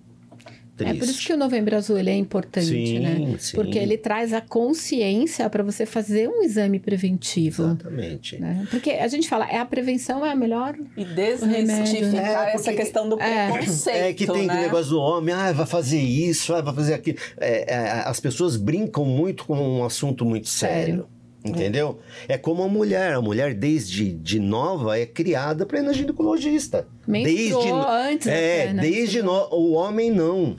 É 0.83 0.89
Triste. 0.91 0.99
por 1.01 1.09
isso 1.11 1.27
que 1.27 1.33
o 1.33 1.37
Novembro 1.37 1.77
Azul 1.77 1.99
ele 1.99 2.11
é 2.11 2.17
importante, 2.17 2.67
Sim, 2.67 2.99
né? 3.01 3.37
sim. 3.39 3.55
Porque 3.57 3.79
ele 3.79 3.97
traz 3.97 4.33
a 4.33 4.41
consciência 4.41 5.49
para 5.49 5.63
você 5.63 5.87
fazer 5.87 6.29
um 6.29 6.43
exame 6.43 6.79
preventivo. 6.79 7.63
Exatamente. 7.65 8.39
Né? 8.41 8.67
Porque 8.71 8.91
a 8.91 9.09
gente 9.09 9.29
fala, 9.29 9.47
é 9.49 9.59
a 9.59 9.65
prevenção 9.65 10.25
é 10.25 10.31
a 10.31 10.37
melhor. 10.37 10.75
E 10.97 11.05
desmistificar 11.05 12.13
né? 12.45 12.51
É, 12.51 12.55
essa 12.55 12.73
questão 12.73 13.09
do 13.09 13.21
é. 13.21 13.51
preconceito, 13.51 13.97
É 13.97 14.13
que 14.13 14.27
tem 14.27 14.47
né? 14.47 14.63
negócio 14.63 14.91
do 14.91 14.99
homem, 15.01 15.35
ah, 15.35 15.53
vai 15.53 15.67
fazer 15.67 16.01
isso, 16.01 16.55
ah, 16.55 16.61
vai 16.61 16.75
fazer 16.75 16.95
aquilo. 16.95 17.19
É, 17.39 17.73
é, 17.75 17.91
as 18.07 18.21
pessoas 18.21 18.57
brincam 18.57 19.05
muito 19.05 19.45
com 19.45 19.57
um 19.57 19.85
assunto 19.85 20.25
muito 20.25 20.49
sério. 20.49 20.73
Sério. 20.87 21.07
Entendeu? 21.45 21.99
É 22.29 22.39
como 22.39 22.63
a 22.63 22.69
mulher. 22.69 23.15
A 23.15 23.21
mulher, 23.21 23.53
desde 23.53 24.13
de 24.13 24.39
nova, 24.39 24.97
é 24.97 25.05
criada 25.05 25.67
para 25.67 25.81
ir 25.81 25.83
na 25.83 25.93
ginecologista. 25.93 26.87
Menstruou 27.05 27.67
no- 27.79 27.89
antes 27.89 28.29
É, 28.29 28.63
até, 28.63 28.73
né? 28.75 28.83
desde 28.83 29.23
no... 29.23 29.49
o 29.51 29.73
homem 29.73 30.09
não. 30.09 30.55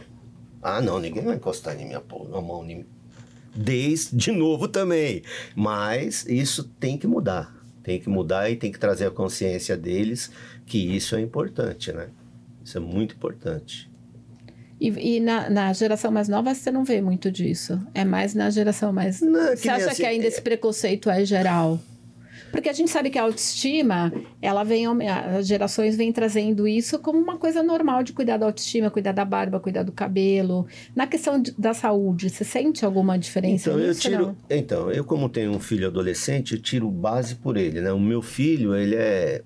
Ah, 0.64 0.82
não, 0.82 1.00
ninguém 1.00 1.24
vai 1.24 1.36
encostar 1.36 1.80
em 1.80 1.86
minha 1.86 2.02
na 2.30 2.42
mão 2.42 2.64
em 2.64 2.78
mim. 2.78 2.86
Desde 3.56 4.16
de 4.16 4.32
novo 4.32 4.68
também. 4.68 5.22
Mas 5.56 6.26
isso 6.28 6.64
tem 6.80 6.98
que 6.98 7.06
mudar. 7.06 7.54
Tem 7.84 8.00
que 8.00 8.10
mudar 8.10 8.50
e 8.50 8.56
tem 8.56 8.72
que 8.72 8.80
trazer 8.80 9.06
a 9.06 9.12
consciência 9.12 9.76
deles 9.76 10.32
que 10.66 10.78
isso 10.78 11.16
é 11.16 11.22
importante, 11.22 11.92
né? 11.92 12.08
Isso 12.64 12.78
é 12.78 12.82
muito 12.82 13.14
importante. 13.16 13.92
E, 14.80 14.88
e 15.16 15.20
na, 15.20 15.50
na 15.50 15.74
geração 15.74 16.12
mais 16.12 16.28
nova 16.28 16.54
você 16.54 16.72
não 16.72 16.84
vê 16.84 17.02
muito 17.02 17.30
disso. 17.30 17.80
É 17.94 18.04
mais 18.06 18.34
na 18.34 18.50
geração 18.50 18.92
mais. 18.92 19.22
Não, 19.22 19.56
você 19.56 19.68
nem 19.68 19.76
acha 19.78 19.92
assim, 19.92 20.02
que 20.02 20.08
ainda 20.08 20.26
é- 20.26 20.28
esse 20.28 20.42
preconceito 20.42 21.10
é 21.10 21.24
geral? 21.26 21.80
Porque 22.54 22.70
a 22.70 22.74
gente 22.74 22.92
sabe 22.92 23.10
que 23.10 23.18
a 23.18 23.24
autoestima, 23.24 24.14
ela 24.40 24.64
vem, 24.64 24.86
as 24.86 25.48
gerações 25.48 25.98
vêm 25.98 26.14
trazendo 26.14 26.68
isso 26.68 27.00
como 27.00 27.18
uma 27.20 27.36
coisa 27.38 27.64
normal 27.64 28.04
de 28.04 28.14
cuidar 28.14 28.38
da 28.38 28.46
autoestima, 28.46 28.92
cuidar 28.92 29.12
da 29.12 29.26
barba, 29.26 29.60
cuidar 29.60 29.82
do 29.82 29.92
cabelo. 29.92 30.68
Na 30.96 31.08
questão 31.08 31.42
de- 31.42 31.52
da 31.58 31.74
saúde, 31.74 32.30
você 32.30 32.44
sente 32.44 32.86
alguma 32.86 33.18
diferença 33.18 33.70
Então, 33.72 33.80
eu 33.82 33.88
nisso? 33.88 34.02
tiro. 34.02 34.28
não? 34.28 34.38
Então, 34.50 34.92
eu, 34.92 35.04
como 35.04 35.28
tenho 35.28 35.52
um 35.52 35.60
filho 35.60 35.88
adolescente, 35.88 36.54
eu 36.54 36.62
tiro 36.62 36.90
base 36.92 37.36
por 37.36 37.58
ele, 37.58 37.82
né? 37.82 37.92
O 37.92 38.00
meu 38.00 38.22
filho, 38.22 38.76
ele 38.76 38.96
é. 38.96 39.42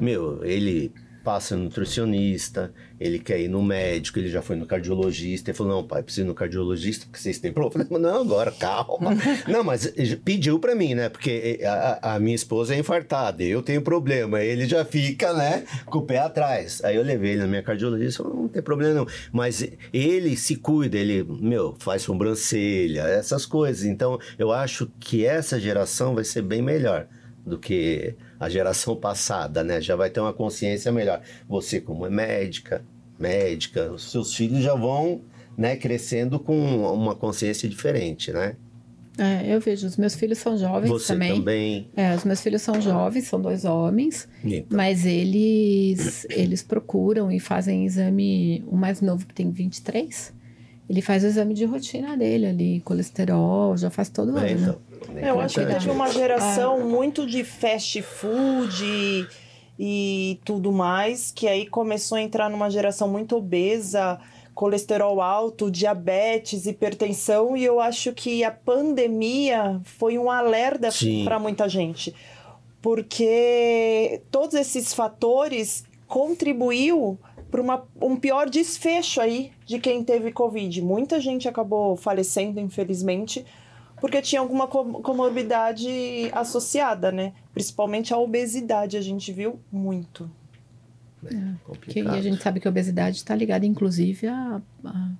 Meu, 0.00 0.44
ele 0.44 0.92
passa 1.22 1.56
no 1.56 1.64
nutricionista, 1.64 2.72
ele 3.00 3.18
quer 3.18 3.40
ir 3.40 3.48
no 3.48 3.62
médico, 3.62 4.18
ele 4.18 4.28
já 4.28 4.42
foi 4.42 4.56
no 4.56 4.66
cardiologista. 4.66 5.50
Ele 5.50 5.56
falou: 5.56 5.72
Não, 5.74 5.86
pai, 5.86 6.02
preciso 6.02 6.26
ir 6.26 6.28
no 6.28 6.34
cardiologista 6.34 7.06
porque 7.06 7.18
vocês 7.18 7.38
têm 7.38 7.52
problema. 7.52 7.84
Eu 7.84 7.88
falei: 7.88 8.02
Não, 8.02 8.20
agora, 8.20 8.52
calma. 8.52 9.12
não, 9.48 9.64
mas 9.64 9.92
pediu 10.24 10.58
pra 10.58 10.74
mim, 10.74 10.94
né? 10.94 11.08
Porque 11.08 11.60
a, 11.64 12.14
a 12.14 12.18
minha 12.20 12.34
esposa 12.34 12.74
é 12.74 12.78
infartada, 12.78 13.42
eu 13.42 13.62
tenho 13.62 13.82
problema. 13.82 14.42
Ele 14.42 14.66
já 14.66 14.84
fica, 14.84 15.32
né, 15.32 15.64
com 15.86 15.98
o 15.98 16.02
pé 16.02 16.18
atrás. 16.18 16.82
Aí 16.84 16.96
eu 16.96 17.02
levei 17.02 17.32
ele 17.32 17.40
na 17.40 17.46
minha 17.46 17.62
cardiologista, 17.62 18.22
falou, 18.22 18.42
não 18.42 18.48
tem 18.48 18.62
problema 18.62 18.94
não. 18.94 19.06
Mas 19.32 19.66
ele 19.92 20.36
se 20.36 20.56
cuida, 20.56 20.96
ele, 20.96 21.24
meu, 21.24 21.74
faz 21.78 22.02
sobrancelha, 22.02 23.02
essas 23.02 23.46
coisas. 23.46 23.84
Então, 23.84 24.18
eu 24.38 24.52
acho 24.52 24.90
que 25.00 25.24
essa 25.24 25.58
geração 25.58 26.14
vai 26.14 26.24
ser 26.24 26.42
bem 26.42 26.62
melhor 26.62 27.06
do 27.44 27.58
que 27.58 28.14
a 28.38 28.48
geração 28.48 28.96
passada, 28.96 29.62
né? 29.64 29.80
Já 29.80 29.96
vai 29.96 30.10
ter 30.10 30.20
uma 30.20 30.32
consciência 30.32 30.92
melhor. 30.92 31.20
Você, 31.48 31.80
como 31.80 32.06
é 32.06 32.10
médica, 32.10 32.84
médica, 33.18 33.92
os 33.92 34.10
seus 34.10 34.34
filhos 34.34 34.62
já 34.62 34.74
vão, 34.74 35.22
né, 35.56 35.76
crescendo 35.76 36.38
com 36.38 36.56
uma 36.92 37.14
consciência 37.14 37.68
diferente, 37.68 38.32
né? 38.32 38.56
É, 39.18 39.54
eu 39.54 39.60
vejo, 39.60 39.86
os 39.86 39.98
meus 39.98 40.14
filhos 40.14 40.38
são 40.38 40.56
jovens 40.56 40.88
Você 40.88 41.12
também. 41.12 41.34
também. 41.34 41.90
É, 41.94 42.14
os 42.14 42.24
meus 42.24 42.40
filhos 42.40 42.62
são 42.62 42.80
jovens, 42.80 43.26
são 43.26 43.40
dois 43.40 43.64
homens. 43.64 44.26
Então, 44.42 44.74
Mas 44.76 45.04
eles, 45.04 46.26
eles 46.30 46.62
procuram 46.62 47.30
e 47.30 47.38
fazem 47.38 47.84
exame. 47.84 48.64
O 48.66 48.76
mais 48.76 49.02
novo, 49.02 49.26
que 49.26 49.34
tem 49.34 49.50
23, 49.50 50.32
ele 50.88 51.02
faz 51.02 51.24
o 51.24 51.26
exame 51.26 51.52
de 51.52 51.66
rotina 51.66 52.16
dele 52.16 52.46
ali, 52.46 52.80
colesterol, 52.80 53.76
já 53.76 53.90
faz 53.90 54.08
todo 54.08 54.36
é, 54.38 54.52
ano. 54.52 54.60
então, 54.60 54.78
é 55.16 55.30
Eu 55.30 55.40
acho 55.40 55.60
que 55.60 55.66
teve 55.66 55.90
uma 55.90 56.10
geração 56.10 56.80
muito 56.80 57.26
de 57.26 57.44
fast 57.44 58.00
food 58.02 58.84
e, 58.84 59.26
e 59.78 60.40
tudo 60.44 60.72
mais, 60.72 61.30
que 61.30 61.48
aí 61.48 61.66
começou 61.66 62.16
a 62.16 62.22
entrar 62.22 62.48
numa 62.50 62.70
geração 62.70 63.08
muito 63.08 63.36
obesa, 63.36 64.18
colesterol 64.54 65.20
alto, 65.20 65.70
diabetes, 65.70 66.66
hipertensão, 66.66 67.56
e 67.56 67.64
eu 67.64 67.80
acho 67.80 68.12
que 68.12 68.44
a 68.44 68.50
pandemia 68.50 69.80
foi 69.84 70.18
um 70.18 70.30
alerta 70.30 70.88
para 71.24 71.38
muita 71.38 71.68
gente. 71.68 72.14
porque 72.82 74.20
todos 74.30 74.54
esses 74.54 74.92
fatores 74.92 75.84
contribuiu 76.08 77.18
para 77.50 77.62
um 78.00 78.16
pior 78.16 78.50
desfecho 78.50 79.20
aí 79.20 79.52
de 79.64 79.78
quem 79.78 80.02
teve 80.02 80.32
Covid. 80.32 80.82
Muita 80.82 81.20
gente 81.20 81.48
acabou 81.48 81.96
falecendo, 81.96 82.58
infelizmente, 82.58 83.46
porque 84.02 84.20
tinha 84.20 84.40
alguma 84.40 84.66
comorbidade 84.66 85.88
associada, 86.32 87.12
né? 87.12 87.34
Principalmente 87.54 88.12
a 88.12 88.18
obesidade, 88.18 88.96
a 88.96 89.00
gente 89.00 89.32
viu 89.32 89.60
muito. 89.70 90.28
É, 91.24 91.76
que, 91.82 92.00
e 92.00 92.08
a 92.08 92.20
gente 92.20 92.42
sabe 92.42 92.58
que 92.58 92.66
a 92.66 92.70
obesidade 92.70 93.18
está 93.18 93.32
ligada, 93.32 93.64
inclusive, 93.64 94.26
a, 94.26 94.60
a, 94.84 95.10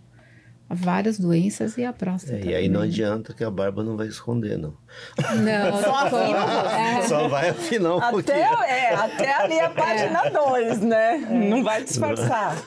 a, 0.68 0.74
várias 0.74 1.16
doenças 1.16 1.78
e 1.78 1.84
a 1.84 1.92
próstata. 1.92 2.36
É, 2.38 2.44
e 2.44 2.54
aí 2.56 2.68
não 2.68 2.80
adianta 2.80 3.32
que 3.32 3.44
a 3.44 3.50
barba 3.52 3.84
não 3.84 3.96
vai 3.96 4.08
esconder, 4.08 4.58
não. 4.58 4.74
Não, 5.16 5.80
só 5.80 5.94
afina. 5.94 6.98
É. 6.98 7.02
Só 7.02 7.28
vai 7.28 7.50
afinar 7.50 7.94
um 7.94 7.98
até, 7.98 8.10
pouquinho. 8.10 8.62
É, 8.64 8.94
até 8.96 9.32
ali 9.32 9.60
a 9.60 9.70
página 9.70 10.28
2, 10.28 10.80
né? 10.80 11.18
Não 11.48 11.62
vai 11.62 11.84
disfarçar. 11.84 12.60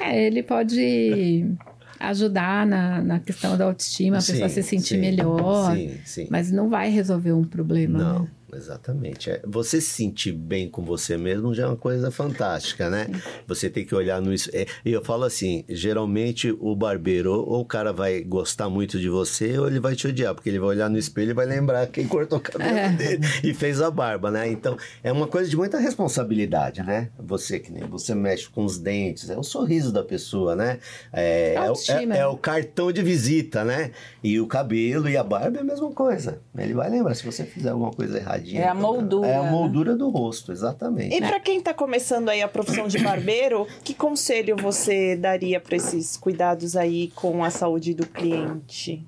É, 0.00 0.24
ele 0.24 0.42
pode 0.42 1.54
ajudar 2.00 2.66
na, 2.66 3.02
na 3.02 3.18
questão 3.18 3.56
da 3.56 3.64
autoestima, 3.64 4.18
a 4.18 4.22
pessoa 4.22 4.48
se 4.48 4.62
sentir 4.62 4.94
sim, 4.94 5.00
melhor. 5.00 5.74
Sim, 5.74 5.98
sim. 6.04 6.28
Mas 6.30 6.50
não 6.50 6.68
vai 6.68 6.90
resolver 6.90 7.32
um 7.32 7.44
problema. 7.44 7.98
Não. 7.98 8.22
Né? 8.22 8.28
Exatamente. 8.52 9.30
É, 9.30 9.42
você 9.46 9.80
se 9.80 9.90
sentir 9.90 10.32
bem 10.32 10.68
com 10.68 10.82
você 10.82 11.16
mesmo 11.16 11.54
já 11.54 11.64
é 11.64 11.66
uma 11.66 11.76
coisa 11.76 12.10
fantástica, 12.10 12.88
né? 12.88 13.06
Você 13.46 13.68
tem 13.68 13.84
que 13.84 13.94
olhar 13.94 14.20
no. 14.20 14.32
E 14.32 14.38
é, 14.52 14.66
eu 14.84 15.04
falo 15.04 15.24
assim: 15.24 15.64
geralmente 15.68 16.54
o 16.58 16.74
barbeiro, 16.74 17.32
ou 17.32 17.60
o 17.60 17.64
cara 17.64 17.92
vai 17.92 18.22
gostar 18.22 18.68
muito 18.70 18.98
de 18.98 19.08
você, 19.08 19.58
ou 19.58 19.66
ele 19.66 19.80
vai 19.80 19.94
te 19.94 20.06
odiar, 20.06 20.34
porque 20.34 20.48
ele 20.48 20.58
vai 20.58 20.70
olhar 20.70 20.88
no 20.88 20.98
espelho 20.98 21.30
e 21.30 21.34
vai 21.34 21.46
lembrar 21.46 21.86
quem 21.88 22.06
cortou 22.06 22.38
o 22.38 22.40
cabelo 22.40 22.76
é. 22.76 22.88
dele 22.90 23.26
e 23.44 23.52
fez 23.52 23.82
a 23.82 23.90
barba, 23.90 24.30
né? 24.30 24.48
Então 24.48 24.76
é 25.02 25.12
uma 25.12 25.26
coisa 25.26 25.50
de 25.50 25.56
muita 25.56 25.78
responsabilidade, 25.78 26.82
né? 26.82 27.10
Você 27.18 27.58
que 27.58 27.70
nem 27.70 27.84
você 27.84 28.14
mexe 28.14 28.48
com 28.48 28.64
os 28.64 28.78
dentes, 28.78 29.28
é 29.28 29.36
o 29.36 29.42
sorriso 29.42 29.92
da 29.92 30.02
pessoa, 30.02 30.56
né? 30.56 30.78
É, 31.12 31.54
é, 31.54 31.92
é, 31.92 32.18
é 32.18 32.26
o 32.26 32.36
cartão 32.36 32.90
de 32.90 33.02
visita, 33.02 33.64
né? 33.64 33.90
E 34.22 34.40
o 34.40 34.46
cabelo 34.46 35.08
e 35.08 35.16
a 35.16 35.24
barba 35.24 35.58
é 35.58 35.60
a 35.60 35.64
mesma 35.64 35.90
coisa. 35.92 36.40
Ele 36.56 36.74
vai 36.74 36.88
lembrar 36.88 37.14
se 37.14 37.24
você 37.24 37.44
fizer 37.44 37.70
alguma 37.70 37.90
coisa 37.90 38.16
errada 38.18 38.37
é 38.54 38.68
a 38.68 38.74
moldura. 38.74 39.26
É 39.26 39.36
a 39.36 39.42
né? 39.42 39.50
moldura 39.50 39.96
do 39.96 40.08
rosto, 40.08 40.52
exatamente. 40.52 41.14
E 41.14 41.20
para 41.20 41.40
quem 41.40 41.58
está 41.58 41.74
começando 41.74 42.28
aí 42.28 42.42
a 42.42 42.48
profissão 42.48 42.88
de 42.88 42.98
barbeiro, 42.98 43.66
que 43.84 43.94
conselho 43.94 44.56
você 44.56 45.16
daria 45.16 45.60
para 45.60 45.76
esses 45.76 46.16
cuidados 46.16 46.76
aí 46.76 47.08
com 47.14 47.44
a 47.44 47.50
saúde 47.50 47.94
do 47.94 48.06
cliente? 48.06 49.04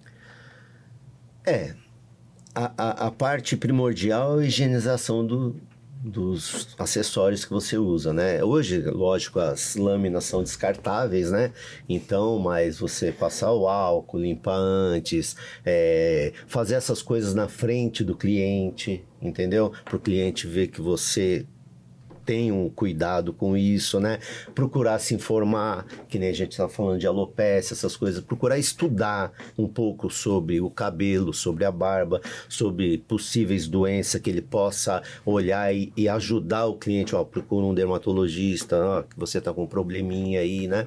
É, 1.46 1.74
a, 2.54 2.72
a, 2.76 3.06
a 3.06 3.10
parte 3.10 3.56
primordial 3.56 4.40
é 4.40 4.44
a 4.44 4.46
higienização 4.46 5.26
do, 5.26 5.56
dos 6.02 6.68
acessórios 6.78 7.44
que 7.44 7.50
você 7.50 7.76
usa, 7.76 8.12
né? 8.12 8.42
Hoje, 8.42 8.80
lógico, 8.80 9.38
as 9.38 9.76
lâminas 9.76 10.24
são 10.24 10.42
descartáveis, 10.42 11.30
né? 11.30 11.52
Então, 11.88 12.38
mas 12.38 12.78
você 12.78 13.12
passar 13.12 13.52
o 13.52 13.68
álcool, 13.68 14.18
limpar 14.18 14.56
antes, 14.56 15.36
é, 15.64 16.32
fazer 16.46 16.74
essas 16.74 17.02
coisas 17.02 17.34
na 17.34 17.48
frente 17.48 18.02
do 18.02 18.16
cliente, 18.16 19.04
entendeu? 19.20 19.72
Para 19.84 19.96
o 19.96 20.00
cliente 20.00 20.46
ver 20.46 20.68
que 20.68 20.80
você 20.80 21.46
tenham 22.30 22.70
cuidado 22.70 23.32
com 23.32 23.56
isso, 23.56 23.98
né? 23.98 24.20
Procurar 24.54 25.00
se 25.00 25.16
informar, 25.16 25.84
que 26.08 26.16
nem 26.16 26.28
a 26.28 26.32
gente 26.32 26.52
está 26.52 26.68
falando 26.68 27.00
de 27.00 27.04
alopecia, 27.04 27.74
essas 27.74 27.96
coisas, 27.96 28.22
procurar 28.22 28.56
estudar 28.56 29.32
um 29.58 29.66
pouco 29.66 30.08
sobre 30.08 30.60
o 30.60 30.70
cabelo, 30.70 31.34
sobre 31.34 31.64
a 31.64 31.72
barba, 31.72 32.20
sobre 32.48 32.98
possíveis 32.98 33.66
doenças 33.66 34.20
que 34.20 34.30
ele 34.30 34.42
possa 34.42 35.02
olhar 35.26 35.74
e, 35.74 35.92
e 35.96 36.08
ajudar 36.08 36.66
o 36.66 36.76
cliente, 36.76 37.16
ó, 37.16 37.24
procura 37.24 37.66
um 37.66 37.74
dermatologista, 37.74 38.76
ó, 38.76 39.02
que 39.02 39.18
você 39.18 39.38
está 39.38 39.52
com 39.52 39.64
um 39.64 39.66
probleminha 39.66 40.38
aí, 40.38 40.68
né? 40.68 40.86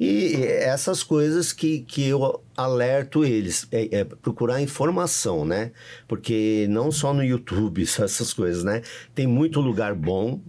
E 0.00 0.36
essas 0.44 1.02
coisas 1.02 1.52
que, 1.52 1.80
que 1.80 2.06
eu 2.06 2.40
alerto 2.56 3.24
eles, 3.24 3.66
é, 3.72 3.98
é, 3.98 4.04
procurar 4.04 4.62
informação, 4.62 5.44
né? 5.44 5.72
Porque 6.06 6.66
não 6.70 6.92
só 6.92 7.12
no 7.12 7.22
YouTube, 7.22 7.82
essas 8.00 8.32
coisas, 8.32 8.62
né? 8.62 8.80
Tem 9.14 9.26
muito 9.26 9.60
lugar 9.60 9.94
bom, 9.94 10.40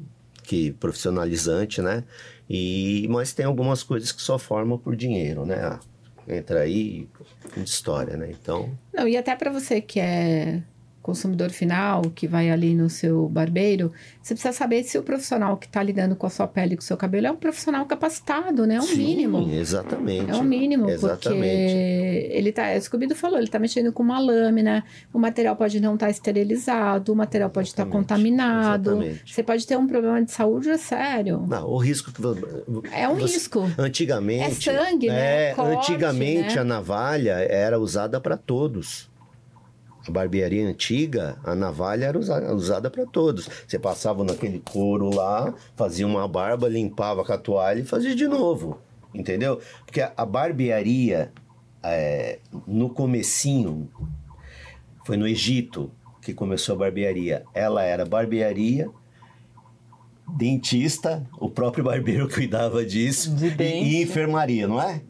que 0.49 0.71
profissionalizante, 0.71 1.79
né? 1.79 2.03
E 2.49 3.07
mas 3.07 3.33
tem 3.33 3.45
algumas 3.45 3.83
coisas 3.83 4.11
que 4.11 4.19
só 4.19 4.39
formam 4.39 4.79
por 4.79 4.95
dinheiro, 4.95 5.45
né? 5.45 5.57
Ah, 5.63 5.79
entra 6.27 6.61
aí 6.61 7.07
história, 7.55 8.17
né? 8.17 8.31
Então. 8.31 8.75
Não, 8.91 9.07
e 9.07 9.15
até 9.15 9.35
para 9.35 9.51
você 9.51 9.79
que 9.79 9.99
é 9.99 10.63
consumidor 11.09 11.49
final 11.49 12.03
que 12.13 12.27
vai 12.27 12.51
ali 12.51 12.75
no 12.75 12.87
seu 12.87 13.27
barbeiro, 13.27 13.91
você 14.21 14.35
precisa 14.35 14.53
saber 14.53 14.83
se 14.83 14.95
o 14.95 15.01
profissional 15.01 15.57
que 15.57 15.65
está 15.65 15.81
lidando 15.81 16.15
com 16.15 16.27
a 16.27 16.29
sua 16.29 16.47
pele, 16.47 16.75
com 16.75 16.83
o 16.83 16.85
seu 16.85 16.95
cabelo, 16.95 17.25
é 17.25 17.31
um 17.31 17.35
profissional 17.35 17.83
capacitado, 17.87 18.67
né? 18.67 18.75
É 18.75 18.79
um 18.79 18.83
Sim, 18.83 18.97
mínimo. 18.97 19.49
Exatamente. 19.51 20.29
É 20.29 20.35
um 20.35 20.43
mínimo, 20.43 20.87
exatamente. 20.87 21.39
porque 21.41 22.29
ele 22.31 22.51
tá, 22.51 22.75
o 22.77 22.81
Scooby 22.81 23.15
falou, 23.15 23.37
ele 23.37 23.47
está 23.47 23.57
mexendo 23.57 23.91
com 23.91 24.03
uma 24.03 24.19
lâmina, 24.19 24.83
o 25.11 25.17
material 25.17 25.55
pode 25.55 25.79
não 25.79 25.95
estar 25.95 26.05
tá 26.05 26.11
esterilizado, 26.11 27.11
o 27.11 27.15
material 27.15 27.49
pode 27.49 27.69
estar 27.69 27.85
tá 27.85 27.91
contaminado. 27.91 28.91
Exatamente. 28.91 29.33
Você 29.33 29.41
pode 29.41 29.65
ter 29.65 29.77
um 29.77 29.87
problema 29.87 30.23
de 30.23 30.31
saúde 30.31 30.69
é 30.69 30.77
sério. 30.77 31.43
Não, 31.47 31.67
o 31.67 31.77
risco 31.77 32.11
que 32.11 32.21
É 32.93 33.09
um 33.09 33.15
você, 33.15 33.33
risco. 33.33 33.71
Antigamente, 33.79 34.69
é 34.69 34.73
sangue, 34.73 35.07
né? 35.07 35.49
É, 35.49 35.53
Corte, 35.55 35.91
antigamente 35.91 36.55
né? 36.55 36.61
a 36.61 36.63
navalha 36.63 37.33
era 37.49 37.79
usada 37.79 38.21
para 38.21 38.37
todos. 38.37 39.08
A 40.09 40.11
barbearia 40.11 40.67
antiga, 40.67 41.37
a 41.43 41.53
navalha 41.53 42.05
era 42.05 42.17
usada 42.17 42.89
para 42.89 43.05
todos. 43.05 43.47
Você 43.67 43.77
passava 43.77 44.23
naquele 44.23 44.59
couro 44.59 45.13
lá, 45.13 45.53
fazia 45.75 46.07
uma 46.07 46.27
barba, 46.27 46.67
limpava 46.67 47.23
com 47.23 47.31
a 47.31 47.37
toalha 47.37 47.81
e 47.81 47.85
fazia 47.85 48.15
de 48.15 48.27
novo. 48.27 48.81
Entendeu? 49.13 49.61
Porque 49.85 50.01
a 50.01 50.25
barbearia, 50.25 51.31
é, 51.83 52.39
no 52.65 52.89
comecinho, 52.89 53.87
foi 55.05 55.15
no 55.15 55.27
Egito 55.27 55.91
que 56.23 56.33
começou 56.33 56.73
a 56.73 56.79
barbearia. 56.79 57.43
Ela 57.53 57.83
era 57.83 58.03
barbearia, 58.03 58.89
dentista, 60.27 61.23
o 61.39 61.51
próprio 61.51 61.83
barbeiro 61.83 62.27
cuidava 62.33 62.83
disso, 62.83 63.35
de 63.35 63.53
e, 63.63 63.99
e 63.99 64.01
enfermaria, 64.01 64.67
não 64.67 64.81
é? 64.81 65.03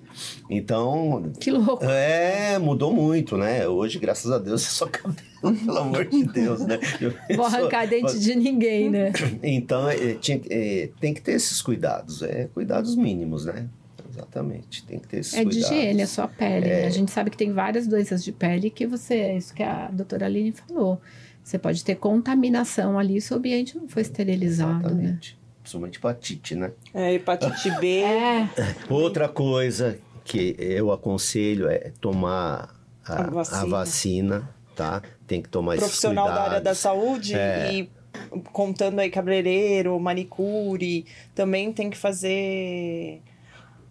Então. 0.49 1.31
Que 1.39 1.51
louco. 1.51 1.83
É, 1.85 2.57
mudou 2.59 2.93
muito, 2.93 3.37
né? 3.37 3.67
Hoje, 3.67 3.99
graças 3.99 4.31
a 4.31 4.37
Deus, 4.37 4.63
é 4.67 4.69
só 4.69 4.87
cabelo, 4.87 5.15
pelo 5.41 5.77
amor 5.77 6.05
de 6.05 6.23
Deus, 6.25 6.65
né? 6.65 6.79
Eu 6.99 7.13
Vou 7.35 7.45
arrancar 7.45 7.83
só... 7.83 7.89
dente 7.89 8.19
de 8.19 8.35
ninguém, 8.35 8.89
né? 8.89 9.11
Então, 9.43 9.89
é, 9.89 10.15
tinha, 10.15 10.41
é, 10.49 10.89
tem 10.99 11.13
que 11.13 11.21
ter 11.21 11.33
esses 11.33 11.61
cuidados, 11.61 12.21
é 12.21 12.49
cuidados 12.53 12.95
mínimos, 12.95 13.45
né? 13.45 13.67
Exatamente, 14.09 14.83
tem 14.85 14.99
que 14.99 15.07
ter 15.07 15.19
esses 15.19 15.33
é 15.33 15.43
cuidados. 15.43 15.65
É 15.65 15.69
de 15.69 15.75
higiene, 15.75 16.01
a 16.01 16.07
sua 16.07 16.27
pele. 16.27 16.67
Né? 16.67 16.81
É... 16.81 16.87
A 16.87 16.89
gente 16.89 17.11
sabe 17.11 17.29
que 17.29 17.37
tem 17.37 17.53
várias 17.53 17.87
doenças 17.87 18.23
de 18.23 18.31
pele 18.31 18.69
que 18.69 18.85
você, 18.85 19.15
é 19.15 19.37
isso 19.37 19.53
que 19.53 19.63
a 19.63 19.89
doutora 19.89 20.25
Aline 20.25 20.51
falou. 20.51 20.99
Você 21.43 21.57
pode 21.57 21.83
ter 21.83 21.95
contaminação 21.95 22.99
ali 22.99 23.19
se 23.21 23.33
o 23.33 23.37
ambiente 23.37 23.77
não 23.77 23.87
foi 23.87 24.01
esterilizado, 24.01 24.93
né? 24.93 25.03
Exatamente. 25.03 25.33
né? 25.33 25.38
Principalmente 25.69 25.97
hepatite, 25.97 26.55
né? 26.55 26.71
É, 26.93 27.13
hepatite 27.13 27.71
B. 27.79 27.99
é. 28.01 28.49
Outra 28.89 29.27
coisa 29.27 29.99
que 30.23 30.55
eu 30.57 30.91
aconselho 30.91 31.69
é 31.69 31.91
tomar 32.01 32.75
a, 33.05 33.13
a, 33.13 33.29
vacina. 33.29 33.61
a 33.61 33.65
vacina. 33.65 34.49
tá? 34.75 35.01
Tem 35.27 35.41
que 35.41 35.49
tomar 35.49 35.77
Profissional 35.77 36.27
da 36.27 36.41
área 36.43 36.61
da 36.61 36.73
saúde 36.73 37.35
é. 37.35 37.73
e 37.73 37.89
contando 38.51 38.99
aí 38.99 39.09
cabeleireiro, 39.09 39.99
manicure, 39.99 41.05
também 41.35 41.71
tem 41.71 41.89
que 41.89 41.97
fazer 41.97 43.21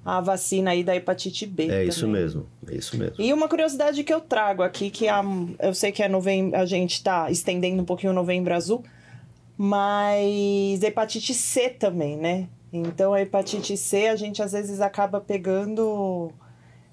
a 0.04 0.20
vacina 0.20 0.70
aí 0.70 0.82
da 0.82 0.96
hepatite 0.96 1.46
B. 1.46 1.64
É 1.64 1.66
também. 1.66 1.88
isso 1.88 2.08
mesmo, 2.08 2.46
é 2.66 2.74
isso 2.74 2.96
mesmo. 2.96 3.16
E 3.18 3.32
uma 3.32 3.48
curiosidade 3.48 4.02
que 4.02 4.12
eu 4.12 4.20
trago 4.20 4.62
aqui, 4.62 4.90
que 4.90 5.06
a, 5.06 5.22
eu 5.60 5.74
sei 5.74 5.92
que 5.92 6.02
é 6.02 6.08
novembro, 6.08 6.58
a 6.58 6.64
gente 6.64 6.94
está 6.94 7.30
estendendo 7.30 7.82
um 7.82 7.84
pouquinho 7.84 8.12
o 8.12 8.14
novembro 8.14 8.54
azul, 8.54 8.82
mas 9.58 10.80
hepatite 10.84 11.34
C 11.34 11.68
também, 11.68 12.16
né? 12.16 12.48
Então, 12.72 13.12
a 13.12 13.20
hepatite 13.20 13.76
C 13.76 14.06
a 14.06 14.14
gente 14.14 14.40
às 14.40 14.52
vezes 14.52 14.80
acaba 14.80 15.20
pegando 15.20 16.30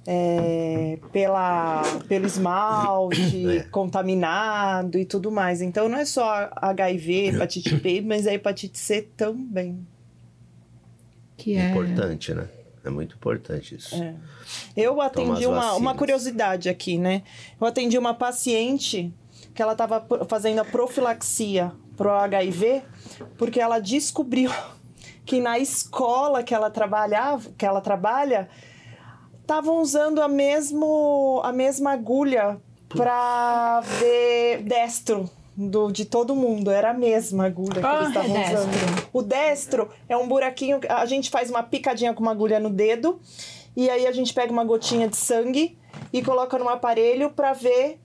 é, 0.07 0.97
pela, 1.11 1.83
pelo 2.07 2.25
esmalte 2.25 3.45
é. 3.59 3.63
contaminado 3.65 4.97
e 4.97 5.05
tudo 5.05 5.31
mais. 5.31 5.61
Então, 5.61 5.87
não 5.87 5.99
é 5.99 6.05
só 6.05 6.49
HIV, 6.55 7.27
hepatite 7.27 7.75
B, 7.75 8.01
mas 8.05 8.25
a 8.25 8.33
hepatite 8.33 8.79
C 8.79 9.03
também. 9.15 9.85
Que 11.37 11.57
é 11.57 11.69
importante, 11.69 12.33
né? 12.33 12.47
É 12.83 12.89
muito 12.89 13.15
importante 13.15 13.75
isso. 13.75 13.95
É. 13.95 14.15
Eu 14.75 15.01
atendi 15.01 15.45
uma, 15.45 15.73
uma 15.73 15.93
curiosidade 15.93 16.69
aqui, 16.69 16.97
né? 16.97 17.21
Eu 17.59 17.67
atendi 17.67 17.97
uma 17.97 18.13
paciente 18.13 19.13
que 19.55 19.61
ela 19.61 19.71
estava 19.71 20.05
fazendo 20.27 20.59
a 20.59 20.65
profilaxia 20.65 21.71
pro 21.97 22.11
HIV 22.11 22.83
porque 23.37 23.59
ela 23.59 23.79
descobriu 23.79 24.51
que 25.25 25.39
na 25.39 25.57
escola 25.57 26.43
que 26.43 26.53
ela 26.53 26.69
trabalhava, 26.69 27.49
que 27.57 27.65
ela 27.65 27.81
trabalha, 27.81 28.47
estavam 29.41 29.79
usando 29.81 30.21
a 30.21 30.27
mesmo 30.27 31.41
a 31.43 31.51
mesma 31.51 31.93
agulha 31.93 32.59
para 32.89 33.81
ver 33.81 34.61
destro. 34.63 35.29
do, 35.55 35.89
de 35.91 36.03
todo 36.05 36.35
mundo, 36.35 36.69
era 36.69 36.91
a 36.91 36.93
mesma 36.93 37.45
agulha 37.45 37.79
que 37.81 37.85
Ah, 37.85 37.95
eles 38.01 38.07
estavam 38.09 38.35
é 38.37 38.53
usando. 38.53 38.71
destro. 38.71 39.09
O 39.13 39.21
destro 39.21 39.89
é 40.09 40.17
um 40.17 40.27
buraquinho, 40.27 40.79
a 40.89 41.05
gente 41.05 41.29
faz 41.29 41.49
uma 41.49 41.63
picadinha 41.63 42.13
com 42.13 42.21
uma 42.21 42.31
agulha 42.31 42.59
no 42.59 42.69
dedo 42.69 43.19
e 43.75 43.89
aí 43.89 44.05
a 44.05 44.11
gente 44.11 44.33
pega 44.33 44.51
uma 44.51 44.63
gotinha 44.65 45.07
de 45.07 45.15
sangue 45.15 45.77
e 46.11 46.21
coloca 46.21 46.57
no 46.59 46.67
aparelho 46.69 47.29
para 47.29 47.53
ver 47.53 47.99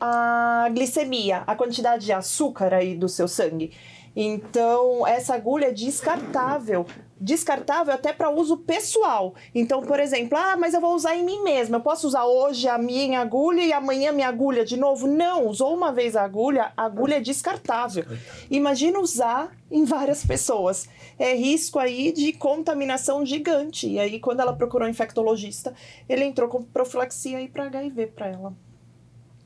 a 0.00 0.68
glicemia, 0.72 1.42
a 1.46 1.54
quantidade 1.54 2.04
de 2.04 2.12
açúcar 2.12 2.74
aí 2.74 2.96
do 2.96 3.08
seu 3.08 3.26
sangue. 3.26 3.72
Então, 4.20 5.06
essa 5.06 5.34
agulha 5.34 5.66
é 5.66 5.72
descartável. 5.72 6.84
Descartável 7.20 7.94
até 7.94 8.12
para 8.12 8.30
uso 8.30 8.56
pessoal. 8.56 9.34
Então, 9.54 9.80
por 9.80 10.00
exemplo, 10.00 10.36
ah, 10.36 10.56
mas 10.56 10.74
eu 10.74 10.80
vou 10.80 10.94
usar 10.94 11.14
em 11.14 11.24
mim 11.24 11.42
mesma. 11.44 11.76
Eu 11.76 11.80
posso 11.80 12.06
usar 12.08 12.24
hoje 12.24 12.68
a 12.68 12.76
minha 12.78 13.20
agulha 13.20 13.62
e 13.62 13.72
amanhã 13.72 14.10
minha 14.10 14.28
agulha 14.28 14.64
de 14.64 14.76
novo? 14.76 15.06
Não, 15.06 15.46
usou 15.46 15.72
uma 15.72 15.92
vez 15.92 16.16
a 16.16 16.24
agulha, 16.24 16.72
a 16.76 16.84
agulha 16.84 17.16
é 17.16 17.20
descartável. 17.20 18.04
Imagina 18.50 18.98
usar 18.98 19.52
em 19.70 19.84
várias 19.84 20.24
pessoas. 20.24 20.88
É 21.16 21.34
risco 21.34 21.78
aí 21.78 22.10
de 22.10 22.32
contaminação 22.32 23.24
gigante. 23.24 23.88
E 23.88 24.00
aí, 24.00 24.18
quando 24.18 24.40
ela 24.40 24.52
procurou 24.52 24.88
um 24.88 24.90
infectologista, 24.90 25.74
ele 26.08 26.24
entrou 26.24 26.48
com 26.48 26.60
profilaxia 26.62 27.38
aí 27.38 27.48
para 27.48 27.66
HIV 27.66 28.08
para 28.08 28.26
ela. 28.26 28.67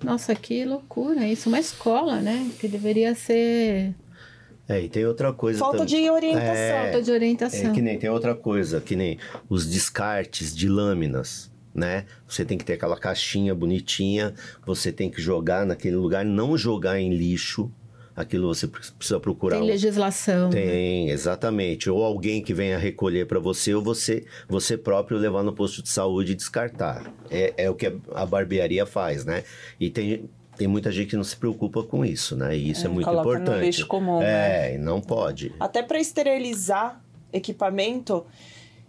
Nossa, 0.03 0.35
que 0.35 0.65
loucura 0.65 1.27
isso. 1.27 1.49
Uma 1.49 1.61
escola, 1.61 2.21
né? 2.21 2.51
Que 2.59 2.67
deveria 2.69 3.15
ser 3.15 3.95
É, 4.69 4.81
e 4.81 4.89
tem 4.89 5.05
outra 5.07 5.33
coisa 5.33 5.59
Falta 5.59 5.79
também. 5.79 6.03
de 6.05 6.11
orientação. 6.11 6.53
É. 6.55 6.83
falta 6.83 7.03
de 7.03 7.11
orientação. 7.11 7.71
É 7.71 7.75
que 7.75 7.83
nem 7.83 7.99
tem 7.99 8.11
outra 8.11 8.35
coisa, 8.35 8.81
que 8.81 8.97
nem 8.97 9.19
os 9.49 9.67
descartes 9.69 10.55
de 10.55 10.69
lâminas, 10.69 11.51
né? 11.75 12.05
Você 12.27 12.45
tem 12.45 12.57
que 12.59 12.65
ter 12.65 12.75
aquela 12.75 12.97
caixinha 12.97 13.55
bonitinha, 13.55 14.35
você 14.67 14.91
tem 14.93 15.11
que 15.11 15.21
jogar 15.21 15.67
naquele 15.67 15.97
lugar, 15.97 16.25
não 16.25 16.57
jogar 16.57 16.99
em 17.01 17.15
lixo. 17.15 17.71
Aquilo 18.15 18.55
você 18.55 18.67
precisa 18.69 19.19
procurar. 19.19 19.57
Tem 19.57 19.67
legislação. 19.67 20.51
né? 20.51 20.61
Tem, 20.61 21.11
exatamente. 21.11 21.89
Ou 21.89 22.05
alguém 22.05 22.43
que 22.43 22.53
venha 22.53 22.77
recolher 22.77 23.27
para 23.27 23.39
você, 23.39 23.75
ou 23.75 23.83
você, 23.83 24.25
você 24.47 24.77
próprio 24.77 25.17
levar 25.17 25.43
no 25.43 25.53
posto 25.53 25.83
de 25.83 25.89
saúde 25.89 26.33
e 26.33 26.35
descartar. 26.35 27.11
É, 27.31 27.55
é 27.57 27.71
o 27.71 27.75
que 27.75 27.91
a 28.15 28.27
barbearia 28.27 28.85
faz, 28.85 29.25
né? 29.25 29.45
E 29.81 29.89
tem, 29.89 30.29
tem 30.59 30.69
muita 30.69 30.93
gente 30.93 31.09
que 31.09 31.17
não 31.17 31.25
se 31.25 31.37
preocupa 31.37 31.83
com 31.83 32.05
isso, 32.05 32.37
né? 32.37 32.55
E 32.55 32.71
isso 32.71 32.87
é, 32.87 32.89
muito 32.91 33.07
coloca 33.07 33.29
no 33.29 33.35
importante. 33.35 33.65
lixo 33.65 33.87
comum, 33.87 34.19
né? 34.19 34.73
É, 34.73 34.75
e 34.75 34.79
não 34.79 35.01
pode. 35.01 35.53
Até 35.59 35.83
para 35.83 35.99
esterilizar 35.99 37.01
equipamento, 37.33 38.27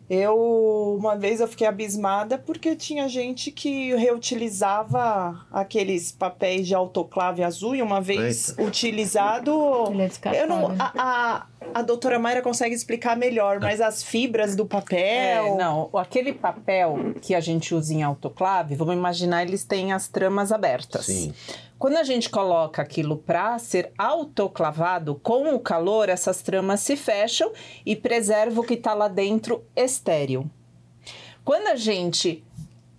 eu 0.09 0.97
uma 0.99 1.15
vez 1.15 1.39
eu 1.39 1.47
fiquei 1.47 1.65
abismada 1.65 2.37
porque 2.37 2.75
tinha 2.75 3.07
gente 3.07 3.51
que 3.51 3.95
reutilizava 3.95 5.45
aqueles 5.51 6.11
papéis 6.11 6.67
de 6.67 6.75
autoclave 6.75 7.43
azul 7.43 7.75
e 7.75 7.81
uma 7.81 8.01
vez 8.01 8.49
Eita. 8.49 8.63
utilizado, 8.63 9.51
Ele 9.91 10.01
é 10.03 10.43
eu 10.43 10.47
não 10.47 10.75
a, 10.77 10.91
a, 10.95 11.47
a 11.73 11.81
doutora 11.81 12.17
Mayra 12.17 12.41
consegue 12.41 12.73
explicar 12.73 13.15
melhor, 13.15 13.59
mas 13.59 13.81
as 13.81 14.03
fibras 14.03 14.55
do 14.55 14.63
É, 14.63 14.65
papel, 14.67 15.55
não, 15.57 15.89
aquele 15.93 16.33
papel 16.33 17.13
que 17.21 17.35
a 17.35 17.39
gente 17.39 17.73
usa 17.75 17.93
em 17.93 18.03
autoclave, 18.03 18.75
vamos 18.75 18.95
imaginar, 18.95 19.43
eles 19.43 19.63
têm 19.63 19.91
as 19.91 20.07
tramas 20.07 20.51
abertas. 20.51 21.05
Sim. 21.05 21.33
Quando 21.77 21.97
a 21.97 22.03
gente 22.03 22.29
coloca 22.29 22.81
aquilo 22.81 23.17
para 23.17 23.59
ser 23.59 23.91
autoclavado, 23.97 25.15
com 25.15 25.53
o 25.53 25.59
calor, 25.59 26.07
essas 26.09 26.41
tramas 26.41 26.79
se 26.79 26.95
fecham 26.95 27.51
e 27.85 27.95
preserva 27.95 28.61
o 28.61 28.63
que 28.63 28.75
está 28.75 28.93
lá 28.93 29.07
dentro 29.07 29.63
estéril. 29.75 30.49
Quando 31.43 31.67
a 31.67 31.75
gente 31.75 32.41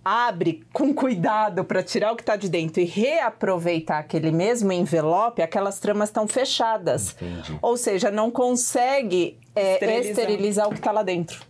abre 0.05 0.63
com 0.71 0.93
cuidado 0.93 1.65
para 1.65 1.81
tirar 1.81 2.13
o 2.13 2.15
que 2.15 2.21
está 2.21 2.35
de 2.35 2.47
dentro 2.47 2.79
e 2.79 2.85
reaproveitar 2.85 3.97
aquele 3.97 4.31
mesmo 4.31 4.71
envelope, 4.71 5.41
aquelas 5.41 5.79
tramas 5.79 6.09
estão 6.09 6.27
fechadas. 6.27 7.15
Entendi. 7.19 7.57
Ou 7.59 7.75
seja, 7.75 8.11
não 8.11 8.29
consegue 8.29 9.39
é, 9.55 9.73
Esterilizar. 9.73 10.11
esterilizar 10.11 10.67
o 10.67 10.69
que 10.69 10.77
está 10.77 10.91
lá 10.91 11.01
dentro. 11.01 11.43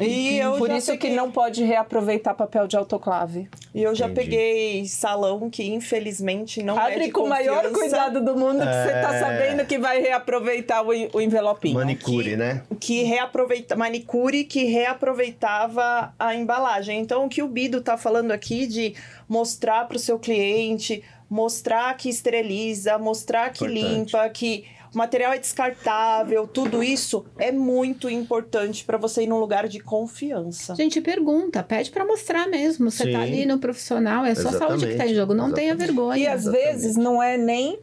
E 0.00 0.38
eu 0.38 0.52
Por 0.58 0.68
já 0.68 0.78
isso 0.78 0.92
que 0.92 0.98
peguei- 0.98 1.16
não 1.16 1.30
pode 1.30 1.62
reaproveitar 1.62 2.34
papel 2.34 2.66
de 2.66 2.76
autoclave. 2.76 3.48
E 3.74 3.82
eu 3.82 3.94
já 3.94 4.06
Entendi. 4.06 4.20
peguei 4.30 4.86
salão 4.86 5.48
que 5.50 5.62
infelizmente 5.72 6.62
não 6.62 6.78
é 6.78 6.86
Abre 6.92 7.06
de 7.06 7.12
com 7.12 7.22
o 7.22 7.28
maior 7.28 7.70
cuidado 7.72 8.22
do 8.24 8.36
mundo, 8.36 8.58
que 8.60 8.64
você 8.64 8.92
tá 8.92 9.14
É. 9.14 9.20
sabendo 9.20 9.64
que 9.66 9.78
vai 9.78 10.00
reaproveitar 10.00 10.82
o, 10.82 10.88
o 11.12 11.20
envelopinho. 11.20 11.74
Manicure, 11.74 12.30
que- 12.30 12.36
né? 12.36 12.62
que 12.80 13.02
reaproveita 13.02 13.76
manicure 13.76 14.44
que 14.44 14.64
reaproveitava 14.64 16.12
a 16.18 16.34
embalagem. 16.34 17.00
Então 17.00 17.24
o 17.24 17.28
que 17.28 17.42
o 17.42 17.48
Bido 17.48 17.80
tá 17.80 17.96
falando 17.96 18.30
aqui 18.32 18.66
de 18.66 18.94
mostrar 19.28 19.86
para 19.86 19.96
o 19.96 20.00
seu 20.00 20.18
cliente, 20.18 21.02
mostrar 21.30 21.96
que 21.96 22.08
esteriliza, 22.08 22.98
mostrar 22.98 23.50
que 23.50 23.64
Importante. 23.64 23.94
limpa, 23.94 24.28
que 24.30 24.64
o 24.94 24.98
material 24.98 25.32
é 25.32 25.38
descartável, 25.38 26.46
tudo 26.46 26.82
isso 26.82 27.24
é 27.38 27.50
muito 27.50 28.08
importante 28.10 28.84
para 28.84 28.98
você 28.98 29.22
ir 29.22 29.26
num 29.26 29.38
lugar 29.38 29.66
de 29.68 29.80
confiança. 29.80 30.74
Gente, 30.74 31.00
pergunta, 31.00 31.62
pede 31.62 31.90
pra 31.90 32.04
mostrar 32.04 32.46
mesmo. 32.48 32.90
Você 32.90 33.04
tá 33.04 33.18
Sim. 33.20 33.24
ali 33.24 33.46
no 33.46 33.58
profissional, 33.58 34.24
é 34.24 34.34
só 34.34 34.50
saúde 34.52 34.86
que 34.86 34.94
tá 34.96 35.06
em 35.06 35.14
jogo. 35.14 35.34
Não 35.34 35.52
tenha 35.52 35.70
exatamente. 35.72 35.86
vergonha. 35.94 36.18
E 36.18 36.26
às 36.26 36.42
Exatamente. 36.42 36.66
vezes 36.72 36.96
não 36.96 37.22
é 37.22 37.36
nem 37.38 37.78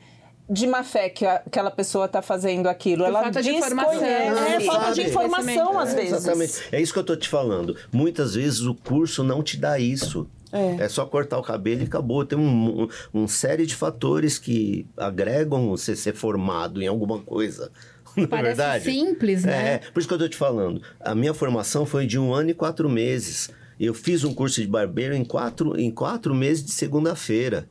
de 0.52 0.66
má 0.66 0.84
fé 0.84 1.10
que 1.10 1.26
a- 1.28 1.44
aquela 1.46 1.70
pessoa 1.70 2.08
tá 2.08 2.22
fazendo 2.24 2.68
aquilo. 2.68 3.04
Por 3.04 3.10
Ela 3.10 3.22
falta 3.24 3.42
de 3.44 3.52
informação. 3.52 3.94
Não, 3.94 4.04
É, 4.04 4.60
falta 4.62 4.92
de 4.94 5.02
informação 5.04 5.78
às 5.80 5.94
É, 5.94 5.96
vezes. 5.96 6.14
Exatamente. 6.14 6.54
É 6.72 6.82
isso 6.82 6.92
que 6.92 6.98
eu 7.00 7.04
tô 7.04 7.16
te 7.16 7.30
falando. 7.30 7.76
Muitas 7.92 8.34
vezes 8.34 8.62
o 8.62 8.74
curso 8.74 9.24
não 9.24 9.44
te 9.44 9.58
dá 9.58 9.78
isso. 9.80 10.28
É. 10.52 10.88
só 10.88 11.06
cortar 11.06 11.38
o 11.38 11.44
cabelo 11.44 11.82
e 11.82 11.86
acabou. 11.86 12.26
Tem 12.26 12.38
um, 12.38 12.84
um, 12.84 12.88
um 13.14 13.28
série 13.28 13.66
de 13.66 13.76
fatores 13.76 14.38
que 14.40 14.88
agregam 14.98 15.70
você 15.70 15.96
ser 15.96 16.16
formado 16.16 16.82
em 16.82 16.88
alguma 16.88 17.20
coisa. 17.20 17.72
Não 18.18 18.24
é 18.24 18.28
Parece 18.28 18.58
verdade? 18.58 18.84
simples, 18.86 19.44
né? 19.44 19.74
É, 19.76 19.78
por 19.78 20.00
isso 20.00 20.08
que 20.08 20.14
eu 20.14 20.20
tô 20.20 20.28
te 20.28 20.38
falando. 20.38 20.82
A 21.00 21.14
minha 21.14 21.34
formação 21.34 21.86
foi 21.86 22.06
de 22.06 22.18
um 22.18 22.34
ano 22.34 22.50
e 22.50 22.54
quatro 22.54 22.90
meses. 22.90 23.50
Eu 23.80 23.94
fiz 23.94 24.24
um 24.24 24.34
curso 24.34 24.62
de 24.62 24.68
barbeiro 24.68 25.16
em 25.16 25.24
quatro, 25.24 25.80
em 25.80 25.92
quatro 25.92 26.34
meses 26.36 26.66
de 26.66 26.72
segunda-feira. 26.72 27.70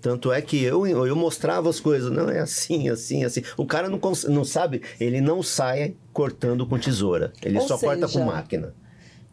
Tanto 0.00 0.30
é 0.30 0.42
que 0.42 0.62
eu, 0.62 0.86
eu 0.86 1.16
mostrava 1.16 1.70
as 1.70 1.80
coisas. 1.80 2.12
Não, 2.12 2.28
é 2.28 2.38
assim, 2.38 2.90
assim, 2.90 3.24
assim. 3.24 3.42
O 3.56 3.64
cara 3.64 3.88
não, 3.88 3.98
não 4.28 4.44
sabe, 4.44 4.82
ele 5.00 5.20
não 5.20 5.42
sai 5.42 5.96
cortando 6.12 6.66
com 6.66 6.78
tesoura. 6.78 7.32
Ele 7.42 7.58
Ou 7.58 7.66
só 7.66 7.78
corta 7.78 8.06
seja, 8.06 8.18
com 8.18 8.26
máquina. 8.26 8.74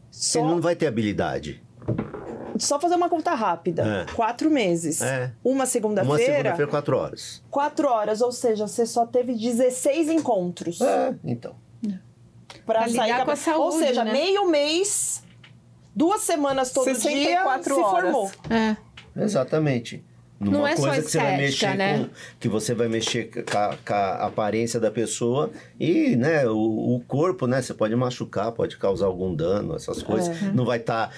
Só, 0.10 0.40
Ele 0.40 0.48
não 0.48 0.62
vai 0.62 0.76
ter 0.76 0.88
habilidade. 0.88 1.62
Só 2.60 2.80
fazer 2.80 2.96
uma 2.96 3.10
conta 3.10 3.34
rápida. 3.34 4.06
É. 4.10 4.14
Quatro 4.14 4.50
meses. 4.50 5.02
É. 5.02 5.32
Uma 5.44 5.54
Uma 5.54 5.66
segunda-feira. 5.66 6.18
segunda-feira, 6.34 6.68
quatro 6.72 6.98
horas. 6.98 7.44
Quatro 7.50 7.88
horas, 7.88 8.22
ou 8.22 8.32
seja, 8.32 8.68
você 8.68 8.86
só 8.86 9.06
teve 9.06 9.34
16 9.34 10.10
encontros. 10.10 10.80
É, 10.82 11.16
então. 11.24 11.56
Pra, 12.66 12.82
Pra 12.82 12.90
sair 12.90 13.14
com 13.26 13.32
a 13.32 13.34
Ou 13.34 13.36
saúde, 13.36 13.78
seja, 13.88 14.04
né? 14.04 14.12
meio 14.12 14.48
mês, 14.50 15.24
duas 15.96 16.22
semanas 16.22 16.72
todo 16.72 16.86
dia, 16.86 16.96
64 16.96 17.76
se 17.76 17.82
horas. 17.82 18.02
formou. 18.12 18.32
É. 18.50 18.76
Exatamente. 19.16 20.04
Numa 20.42 20.58
Não 20.58 20.68
é 20.68 20.76
só 20.76 20.88
coisa 20.88 21.02
que 21.04 21.12
você 21.12 21.18
vai 21.20 21.38
mexer 21.38 21.78
né? 21.78 21.98
com, 22.00 22.10
que 22.40 22.48
você 22.50 22.74
vai 22.74 22.88
mexer 22.88 23.26
com 23.26 23.58
a, 23.58 23.78
com 23.86 23.94
a 23.94 24.26
aparência 24.26 24.80
da 24.80 24.90
pessoa 24.90 25.52
e, 25.80 26.16
né, 26.16 26.48
o, 26.48 26.96
o 26.96 27.00
corpo, 27.08 27.46
né, 27.46 27.62
você 27.62 27.76
pode 27.76 27.96
machucar, 27.96 28.52
pode 28.52 28.76
causar 28.78 29.06
algum 29.06 29.34
dano, 29.36 29.76
essas 29.76 30.02
coisas. 30.02 30.30
É. 30.42 30.52
Não 30.52 30.66
vai 30.66 30.80
estar 30.80 31.12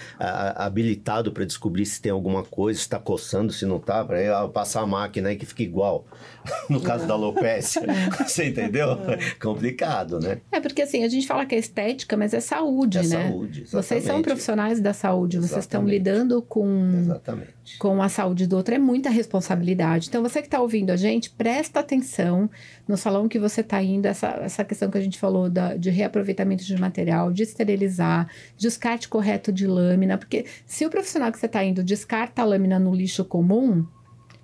habilitado 0.55 1.32
para 1.32 1.45
descobrir 1.45 1.86
se 1.86 2.01
tem 2.01 2.11
alguma 2.11 2.43
coisa, 2.43 2.78
se 2.78 2.84
está 2.86 2.99
coçando, 2.99 3.53
se 3.53 3.65
não 3.65 3.80
tá, 3.80 4.03
para 4.03 4.47
passar 4.49 4.82
a 4.82 4.88
máquina 4.88 5.30
aí 5.30 5.36
que 5.38 5.45
fica 5.45 5.63
igual. 5.63 6.05
No 6.69 6.82
caso 6.82 7.07
da 7.07 7.13
alopecia, 7.13 7.82
você 8.28 8.49
entendeu? 8.49 8.97
Complicado, 9.41 10.19
né? 10.19 10.41
É 10.51 10.59
porque 10.59 10.82
assim, 10.82 11.03
a 11.05 11.07
gente 11.07 11.26
fala 11.26 11.45
que 11.45 11.55
é 11.55 11.57
estética, 11.57 12.17
mas 12.17 12.34
é 12.34 12.41
saúde, 12.41 12.97
É 12.97 13.03
né? 13.03 13.30
saúde, 13.30 13.61
Vocês 13.61 13.86
são 13.86 13.97
exatamente. 13.97 14.24
profissionais 14.26 14.82
da 14.82 14.93
saúde, 14.93 15.38
vocês 15.38 15.63
estão 15.63 15.82
Exatamente. 15.82 15.91
lidando 15.97 16.41
com, 16.41 16.91
Exatamente. 16.99 17.53
Com 17.80 18.01
a 18.01 18.09
saúde 18.09 18.45
do 18.45 18.57
outro, 18.57 18.76
é 18.76 18.78
muita 18.78 19.09
responsabilidade. 19.09 20.07
Então, 20.09 20.22
você 20.22 20.41
que 20.41 20.47
está 20.47 20.59
ouvindo 20.59 20.91
a 20.91 20.95
gente, 20.95 21.30
presta 21.30 21.80
atenção 21.80 22.49
no 22.88 22.97
salão 22.97 23.28
que 23.28 23.39
você 23.39 23.61
está 23.61 23.82
indo, 23.82 24.05
essa, 24.05 24.28
essa 24.41 24.64
questão 24.64 24.91
que 24.91 24.97
a 24.97 25.01
gente 25.01 25.18
falou 25.18 25.49
da, 25.49 25.76
de 25.76 25.89
reaproveitamento 25.89 26.64
de 26.64 26.80
material, 26.80 27.32
de 27.32 27.43
esterilizar, 27.43 28.28
descarte 28.57 29.07
correto 29.07 29.51
de 29.51 29.66
lâmina, 29.66 30.18
porque 30.18 30.45
se 30.66 30.86
o 30.86 30.89
profissional 30.89 31.32
que 31.32 31.39
você 31.39 31.45
está 31.45 31.64
indo 31.64 31.84
descarta 31.84 32.41
a 32.41 32.45
lâmina 32.45 32.78
no 32.80 32.93
lixo 32.93 33.24
comum, 33.24 33.86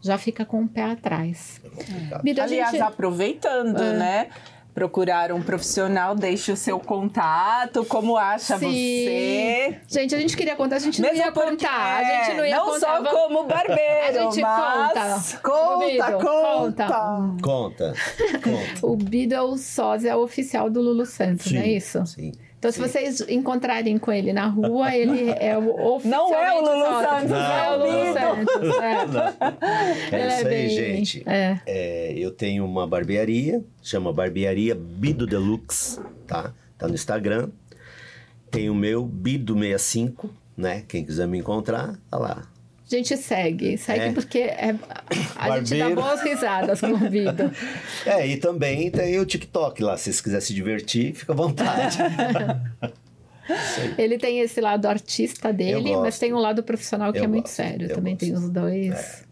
já 0.02 0.18
fica 0.18 0.46
com 0.46 0.64
o 0.64 0.68
pé 0.68 0.84
atrás. 0.84 1.60
Complicado. 1.64 2.24
Vida, 2.24 2.44
Aliás, 2.44 2.72
gente... 2.72 2.82
aproveitando, 2.82 3.80
né? 3.80 4.30
Procurar 4.80 5.34
um 5.34 5.42
profissional, 5.42 6.16
deixe 6.16 6.54
o 6.54 6.56
seu 6.56 6.80
contato, 6.80 7.84
como 7.84 8.16
acha 8.16 8.58
Sim. 8.58 8.66
você. 8.72 9.78
Gente, 9.90 10.16
a 10.16 10.18
gente 10.18 10.38
queria 10.38 10.56
contar, 10.56 10.78
a 10.78 10.80
gente 10.80 11.02
não 11.02 11.10
Mesmo 11.10 11.26
ia 11.26 11.32
porque- 11.34 11.50
contar. 11.50 11.98
A 11.98 12.04
gente 12.26 12.38
não 12.38 12.46
ia 12.46 12.56
não 12.56 12.66
contar. 12.68 12.80
só 12.80 12.94
vamos- 13.02 13.12
como 13.12 13.44
barbeiro, 13.44 13.80
A 14.08 14.22
gente 14.32 14.42
mas... 14.42 15.34
conta. 15.34 15.50
Conta, 15.50 15.86
Bido, 15.86 16.26
conta. 16.26 16.88
Conta, 16.88 17.44
conta. 17.44 17.94
O 18.82 18.96
Bido 18.96 19.36
é 19.36 19.42
o 19.42 19.58
sósia 19.58 20.18
oficial 20.18 20.70
do 20.70 20.82
Lulu 20.82 21.06
Santos, 21.06 21.52
não 21.52 21.60
é 21.62 21.68
isso? 21.68 22.06
Sim. 22.06 22.32
Então, 22.60 22.72
se 22.74 22.78
vocês 22.80 23.22
encontrarem 23.30 23.98
com 23.98 24.12
ele 24.12 24.34
na 24.34 24.46
rua, 24.48 24.94
ele 24.94 25.30
é 25.32 25.58
o 25.58 26.00
Não 26.04 26.34
é 26.36 26.54
o 26.54 26.60
Lulu. 26.62 27.02
Santos, 27.02 27.30
Não 27.30 27.38
é 27.38 27.70
o 27.70 27.72
é 27.72 27.72
o 27.72 27.80
Lulu. 27.80 28.14
Santos. 28.14 28.76
É. 30.12 30.16
É 30.16 30.20
Ele 30.20 30.28
isso 30.28 30.38
aí, 30.40 30.44
bem- 30.44 30.70
gente. 30.70 31.24
É. 31.26 31.60
É, 31.66 32.14
eu 32.18 32.32
tenho 32.32 32.66
uma 32.66 32.86
barbearia, 32.86 33.64
chama 33.82 34.12
Barbearia 34.12 34.76
Bido 34.76 35.26
Deluxe, 35.26 36.02
tá? 36.28 36.54
Tá 36.78 36.88
no 36.88 36.96
Instagram. 36.96 37.50
Tem 38.52 38.70
o 38.70 38.76
meu 38.76 39.06
Bido65, 39.08 40.30
né? 40.58 40.84
Quem 40.88 41.06
quiser 41.06 41.28
me 41.28 41.38
encontrar, 41.38 41.98
tá 42.12 42.18
lá. 42.18 42.44
A 42.92 42.96
gente 42.96 43.16
segue, 43.18 43.78
segue 43.78 44.06
É. 44.06 44.12
porque 44.12 44.40
é- 44.40 44.76
a 45.38 45.58
gente 45.60 45.78
dá 45.78 45.86
Barbeiro. 45.86 45.96
boas 45.96 46.22
risadas 46.24 46.80
com 46.82 46.88
o 46.88 46.98
Vido. 47.10 47.52
É, 48.06 48.26
e 48.26 48.38
também 48.38 48.90
tem 48.90 49.20
o 49.20 49.26
TikTok 49.26 49.84
lá, 49.84 49.96
se 49.98 50.06
vocês 50.06 50.22
quiserem 50.22 50.42
se 50.46 50.54
divertir, 50.54 51.14
fica 51.14 51.34
à 51.34 51.36
vontade. 51.36 51.98
Ele 53.98 54.18
tem 54.18 54.40
esse 54.42 54.62
lado 54.62 54.86
artista 54.88 55.52
dele, 55.52 55.96
mas 55.98 56.18
tem 56.20 56.34
um 56.34 56.38
lado 56.40 56.62
profissional 56.64 57.12
que 57.12 57.20
Eu 57.20 57.24
é 57.24 57.28
muito 57.28 57.46
gosto, 57.46 57.56
sério. 57.56 57.88
eu 57.90 57.96
Também 57.96 58.16
tem 58.16 58.30
gosto. 58.32 58.44
os 58.46 58.50
dois. 58.52 59.24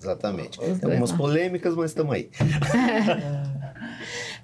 Exatamente. 0.00 0.58
Os 0.60 0.64
Tem 0.64 0.68
dois 0.68 0.82
algumas 0.84 1.10
lá. 1.10 1.16
polêmicas, 1.16 1.74
mas 1.74 1.90
estamos 1.90 2.14
aí. 2.14 2.30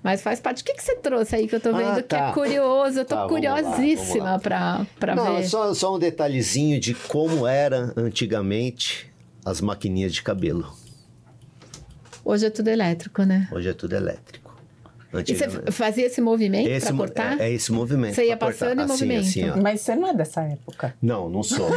Mas 0.05 0.21
faz 0.21 0.39
parte. 0.39 0.61
O 0.61 0.65
que, 0.67 0.75
que 0.75 0.83
você 0.85 0.97
trouxe 0.97 1.35
aí 1.35 1.49
que 1.49 1.55
eu 1.57 1.61
tô 1.61 1.71
Ah, 1.71 1.79
vendo 1.79 1.97
que 1.97 2.03
tá. 2.11 2.29
é 2.29 2.33
curioso? 2.33 3.01
Eu 3.01 3.05
tô 3.07 3.17
Tá, 3.17 3.27
curiosíssima 3.27 4.39
pra, 4.39 4.87
pra 5.01 5.15
Não, 5.17 5.37
ver. 5.37 5.49
só, 5.49 5.73
só 5.73 5.97
um 5.97 5.99
detalhezinho 5.99 6.79
de 6.79 6.93
como 6.95 7.47
era 7.47 7.91
antigamente 7.97 9.11
as 9.43 9.63
maquininhas 9.63 10.13
de 10.13 10.23
cabelo. 10.23 10.71
Hoje 12.23 12.45
é 12.47 12.51
tudo 12.51 12.69
elétrico, 12.69 13.23
né? 13.23 13.49
Hoje 13.51 13.71
é 13.71 13.73
tudo 13.73 13.95
elétrico. 13.97 14.44
E 15.21 15.35
você 15.35 15.73
fazia 15.73 16.07
esse 16.07 16.21
movimento 16.21 16.69
esse, 16.69 16.87
pra 16.87 16.97
cortar? 16.97 17.41
É, 17.41 17.49
é 17.49 17.53
esse 17.53 17.73
movimento. 17.73 18.15
Você 18.15 18.27
ia 18.27 18.37
pra 18.37 18.49
cortar. 18.49 18.67
passando 18.67 18.81
em 18.81 18.85
assim, 18.85 18.93
movimento. 18.93 19.51
Assim. 19.51 19.63
Mas 19.63 19.81
você 19.81 19.95
não 19.97 20.09
é 20.09 20.15
dessa 20.15 20.43
época. 20.43 20.95
Não, 21.01 21.29
não 21.29 21.43
sou. 21.43 21.69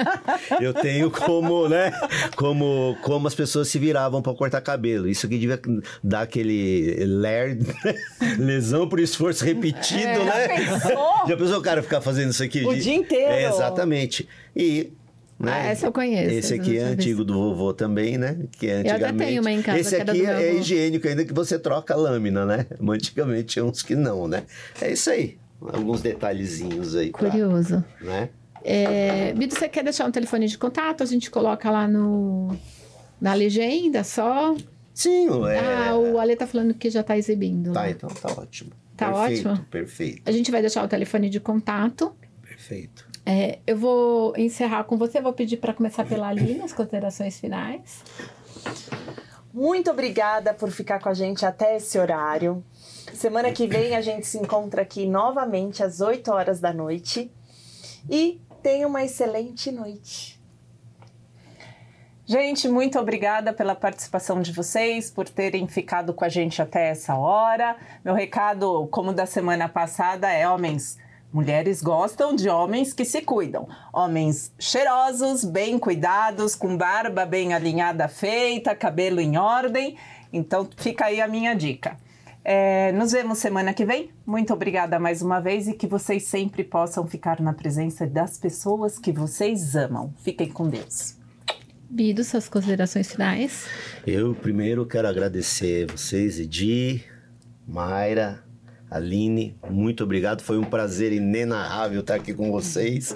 Eu 0.60 0.74
tenho 0.74 1.10
como, 1.10 1.68
né? 1.68 1.92
Como, 2.36 2.96
como 3.02 3.26
as 3.26 3.34
pessoas 3.34 3.68
se 3.68 3.78
viravam 3.78 4.22
para 4.22 4.34
cortar 4.34 4.60
cabelo. 4.60 5.08
Isso 5.08 5.26
aqui 5.26 5.38
devia 5.38 5.60
dar 6.02 6.22
aquele 6.22 7.04
ler, 7.04 7.58
lesão 8.38 8.88
por 8.88 9.00
esforço 9.00 9.44
repetido, 9.44 10.24
né? 10.24 10.48
pensou? 10.48 11.28
Já 11.28 11.36
pensou 11.36 11.58
o 11.58 11.62
cara 11.62 11.82
ficar 11.82 12.00
fazendo 12.00 12.30
isso 12.30 12.42
aqui 12.42 12.64
O 12.64 12.74
dia 12.74 12.94
inteiro. 12.94 13.32
É, 13.32 13.48
exatamente. 13.48 14.28
E. 14.56 14.92
Né? 15.38 15.52
Ah, 15.52 15.66
essa 15.66 15.86
eu 15.86 15.92
conheço, 15.92 16.34
Esse 16.34 16.54
aqui 16.54 16.76
é 16.78 16.82
eu 16.82 16.86
antigo 16.88 17.24
do 17.24 17.32
vovô 17.34 17.72
também, 17.72 18.18
né? 18.18 18.36
Que 18.58 18.66
é 18.68 18.80
até 18.80 18.90
antigamente. 18.94 19.24
tenho 19.28 19.40
uma 19.40 19.52
em 19.52 19.62
casa 19.62 19.78
Esse 19.78 19.94
era 19.94 20.10
aqui 20.12 20.24
é 20.26 20.48
avô. 20.50 20.58
higiênico, 20.58 21.06
ainda 21.06 21.24
que 21.24 21.32
você 21.32 21.56
troca 21.58 21.94
a 21.94 21.96
lâmina, 21.96 22.44
né? 22.44 22.66
Antigamente 22.82 23.44
tinha 23.44 23.64
uns 23.64 23.80
que 23.82 23.94
não, 23.94 24.26
né? 24.26 24.42
É 24.80 24.90
isso 24.92 25.08
aí. 25.10 25.38
Alguns 25.60 26.02
detalhezinhos 26.02 26.96
aí. 26.96 27.10
pra- 27.10 27.30
Curioso. 27.30 27.84
né? 28.00 28.30
É, 28.64 29.32
Bido, 29.34 29.54
você 29.54 29.68
quer 29.68 29.84
deixar 29.84 30.06
um 30.06 30.10
telefone 30.10 30.48
de 30.48 30.58
contato? 30.58 31.02
A 31.02 31.06
gente 31.06 31.30
coloca 31.30 31.70
lá 31.70 31.86
no, 31.86 32.56
na 33.20 33.32
legenda 33.32 34.02
só. 34.02 34.56
Sim, 34.92 35.28
é. 35.46 35.58
Ah, 35.90 35.96
o 35.96 36.18
Ale 36.18 36.34
tá 36.34 36.46
falando 36.48 36.74
que 36.74 36.90
já 36.90 37.04
tá 37.04 37.16
exibindo. 37.16 37.72
Tá, 37.72 37.82
lá. 37.82 37.90
então 37.90 38.08
tá 38.10 38.32
ótimo. 38.32 38.70
Tá 38.96 39.12
perfeito, 39.12 39.48
ótimo? 39.48 39.66
Perfeito, 39.70 40.22
A 40.26 40.32
gente 40.32 40.50
vai 40.50 40.60
deixar 40.60 40.84
o 40.84 40.88
telefone 40.88 41.30
de 41.30 41.38
contato. 41.38 42.12
perfeito. 42.42 43.06
É, 43.30 43.58
eu 43.66 43.76
vou 43.76 44.34
encerrar 44.38 44.84
com 44.84 44.96
você, 44.96 45.20
vou 45.20 45.34
pedir 45.34 45.58
para 45.58 45.74
começar 45.74 46.02
pela 46.06 46.28
Aline, 46.28 46.62
as 46.62 46.72
considerações 46.72 47.38
finais. 47.38 48.02
Muito 49.52 49.90
obrigada 49.90 50.54
por 50.54 50.70
ficar 50.70 50.98
com 50.98 51.10
a 51.10 51.14
gente 51.14 51.44
até 51.44 51.76
esse 51.76 51.98
horário. 51.98 52.64
Semana 53.12 53.52
que 53.52 53.66
vem 53.66 53.94
a 53.94 54.00
gente 54.00 54.26
se 54.26 54.38
encontra 54.38 54.80
aqui 54.80 55.04
novamente 55.04 55.82
às 55.82 56.00
8 56.00 56.32
horas 56.32 56.58
da 56.58 56.72
noite. 56.72 57.30
E 58.08 58.40
tenha 58.62 58.88
uma 58.88 59.04
excelente 59.04 59.70
noite. 59.70 60.40
Gente, 62.24 62.66
muito 62.66 62.98
obrigada 62.98 63.52
pela 63.52 63.74
participação 63.74 64.40
de 64.40 64.52
vocês, 64.52 65.10
por 65.10 65.28
terem 65.28 65.68
ficado 65.68 66.14
com 66.14 66.24
a 66.24 66.30
gente 66.30 66.62
até 66.62 66.88
essa 66.88 67.14
hora. 67.14 67.76
Meu 68.02 68.14
recado, 68.14 68.88
como 68.90 69.12
da 69.12 69.26
semana 69.26 69.68
passada, 69.68 70.32
é 70.32 70.48
homens. 70.48 70.96
Mulheres 71.32 71.82
gostam 71.82 72.34
de 72.34 72.48
homens 72.48 72.94
que 72.94 73.04
se 73.04 73.20
cuidam. 73.20 73.68
Homens 73.92 74.50
cheirosos, 74.58 75.44
bem 75.44 75.78
cuidados, 75.78 76.54
com 76.54 76.74
barba 76.74 77.26
bem 77.26 77.52
alinhada 77.52 78.08
feita, 78.08 78.74
cabelo 78.74 79.20
em 79.20 79.36
ordem. 79.36 79.96
Então 80.32 80.66
fica 80.76 81.04
aí 81.06 81.20
a 81.20 81.28
minha 81.28 81.54
dica. 81.54 81.98
É, 82.42 82.92
nos 82.92 83.12
vemos 83.12 83.38
semana 83.38 83.74
que 83.74 83.84
vem. 83.84 84.10
Muito 84.26 84.54
obrigada 84.54 84.98
mais 84.98 85.20
uma 85.20 85.38
vez 85.38 85.68
e 85.68 85.74
que 85.74 85.86
vocês 85.86 86.24
sempre 86.24 86.64
possam 86.64 87.06
ficar 87.06 87.40
na 87.40 87.52
presença 87.52 88.06
das 88.06 88.38
pessoas 88.38 88.98
que 88.98 89.12
vocês 89.12 89.76
amam. 89.76 90.14
Fiquem 90.24 90.48
com 90.48 90.66
Deus. 90.66 91.18
Bido, 91.90 92.24
suas 92.24 92.48
considerações 92.48 93.12
finais. 93.12 93.66
Eu 94.06 94.34
primeiro 94.34 94.86
quero 94.86 95.08
agradecer 95.08 95.90
vocês, 95.90 96.40
Edi, 96.40 97.04
Mayra, 97.66 98.42
Aline, 98.90 99.56
muito 99.70 100.04
obrigado. 100.04 100.42
Foi 100.42 100.58
um 100.58 100.64
prazer 100.64 101.12
inenarrável 101.12 102.00
estar 102.00 102.14
aqui 102.14 102.32
com 102.32 102.50
vocês. 102.50 103.14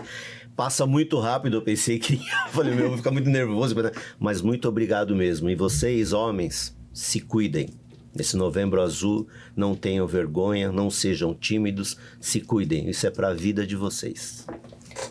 Passa 0.54 0.86
muito 0.86 1.18
rápido, 1.18 1.56
eu 1.56 1.62
pensei 1.62 1.98
que 1.98 2.14
eu 2.46 2.50
falei, 2.50 2.74
meu, 2.74 2.84
eu 2.84 2.88
vou 2.90 2.98
ficar 2.98 3.10
muito 3.10 3.30
nervoso, 3.30 3.74
mas 4.18 4.42
muito 4.42 4.68
obrigado 4.68 5.16
mesmo. 5.16 5.48
E 5.48 5.54
vocês, 5.54 6.12
homens, 6.12 6.76
se 6.92 7.20
cuidem. 7.20 7.68
Nesse 8.14 8.36
novembro 8.36 8.82
azul, 8.82 9.26
não 9.56 9.74
tenham 9.74 10.06
vergonha, 10.06 10.70
não 10.70 10.90
sejam 10.90 11.34
tímidos, 11.34 11.96
se 12.20 12.42
cuidem. 12.42 12.90
Isso 12.90 13.06
é 13.06 13.10
para 13.10 13.28
a 13.28 13.34
vida 13.34 13.66
de 13.66 13.74
vocês. 13.74 14.46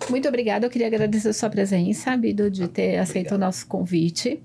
Muito 0.08 0.28
obrigada. 0.28 0.68
Eu 0.68 0.70
queria 0.70 0.86
agradecer 0.86 1.30
a 1.30 1.34
sua 1.34 1.50
presença, 1.50 2.16
Bido, 2.16 2.52
de 2.52 2.68
ter 2.68 2.98
aceito 2.98 3.34
o 3.34 3.38
nosso 3.40 3.66
convite. 3.66 4.40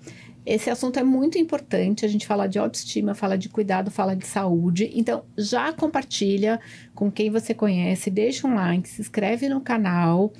Esse 0.46 0.70
assunto 0.70 0.98
é 0.98 1.02
muito 1.02 1.36
importante. 1.36 2.04
A 2.04 2.08
gente 2.08 2.24
fala 2.26 2.46
de 2.46 2.56
autoestima, 2.56 3.14
fala 3.14 3.36
de 3.36 3.48
cuidado, 3.48 3.90
fala 3.90 4.14
de 4.14 4.26
saúde. 4.26 4.90
Então, 4.94 5.24
já 5.36 5.72
compartilha 5.72 6.60
com 6.94 7.10
quem 7.10 7.28
você 7.28 7.52
conhece, 7.52 8.08
deixa 8.08 8.46
um 8.46 8.54
like, 8.54 8.88
se 8.88 9.00
inscreve 9.00 9.48
no 9.48 9.60
canal 9.60 10.32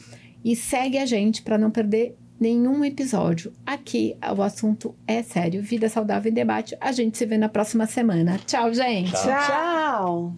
e 0.45 0.55
segue 0.55 0.97
a 0.97 1.05
gente 1.05 1.43
para 1.43 1.59
não 1.59 1.73
perder 1.73 2.17
nenhum 2.39 2.85
episódio. 2.85 3.53
Aqui 3.65 4.17
o 4.37 4.43
assunto 4.43 4.95
é 5.09 5.23
sério. 5.23 5.61
Vida 5.61 5.89
saudável 5.89 6.31
em 6.31 6.35
debate. 6.35 6.77
A 6.81 6.93
gente 6.93 7.19
se 7.19 7.27
vê 7.27 7.37
na 7.37 7.49
próxima 7.49 7.87
semana. 7.87 8.39
Tchau, 8.47 8.73
gente. 8.73 9.11
Tchau. 9.11 10.35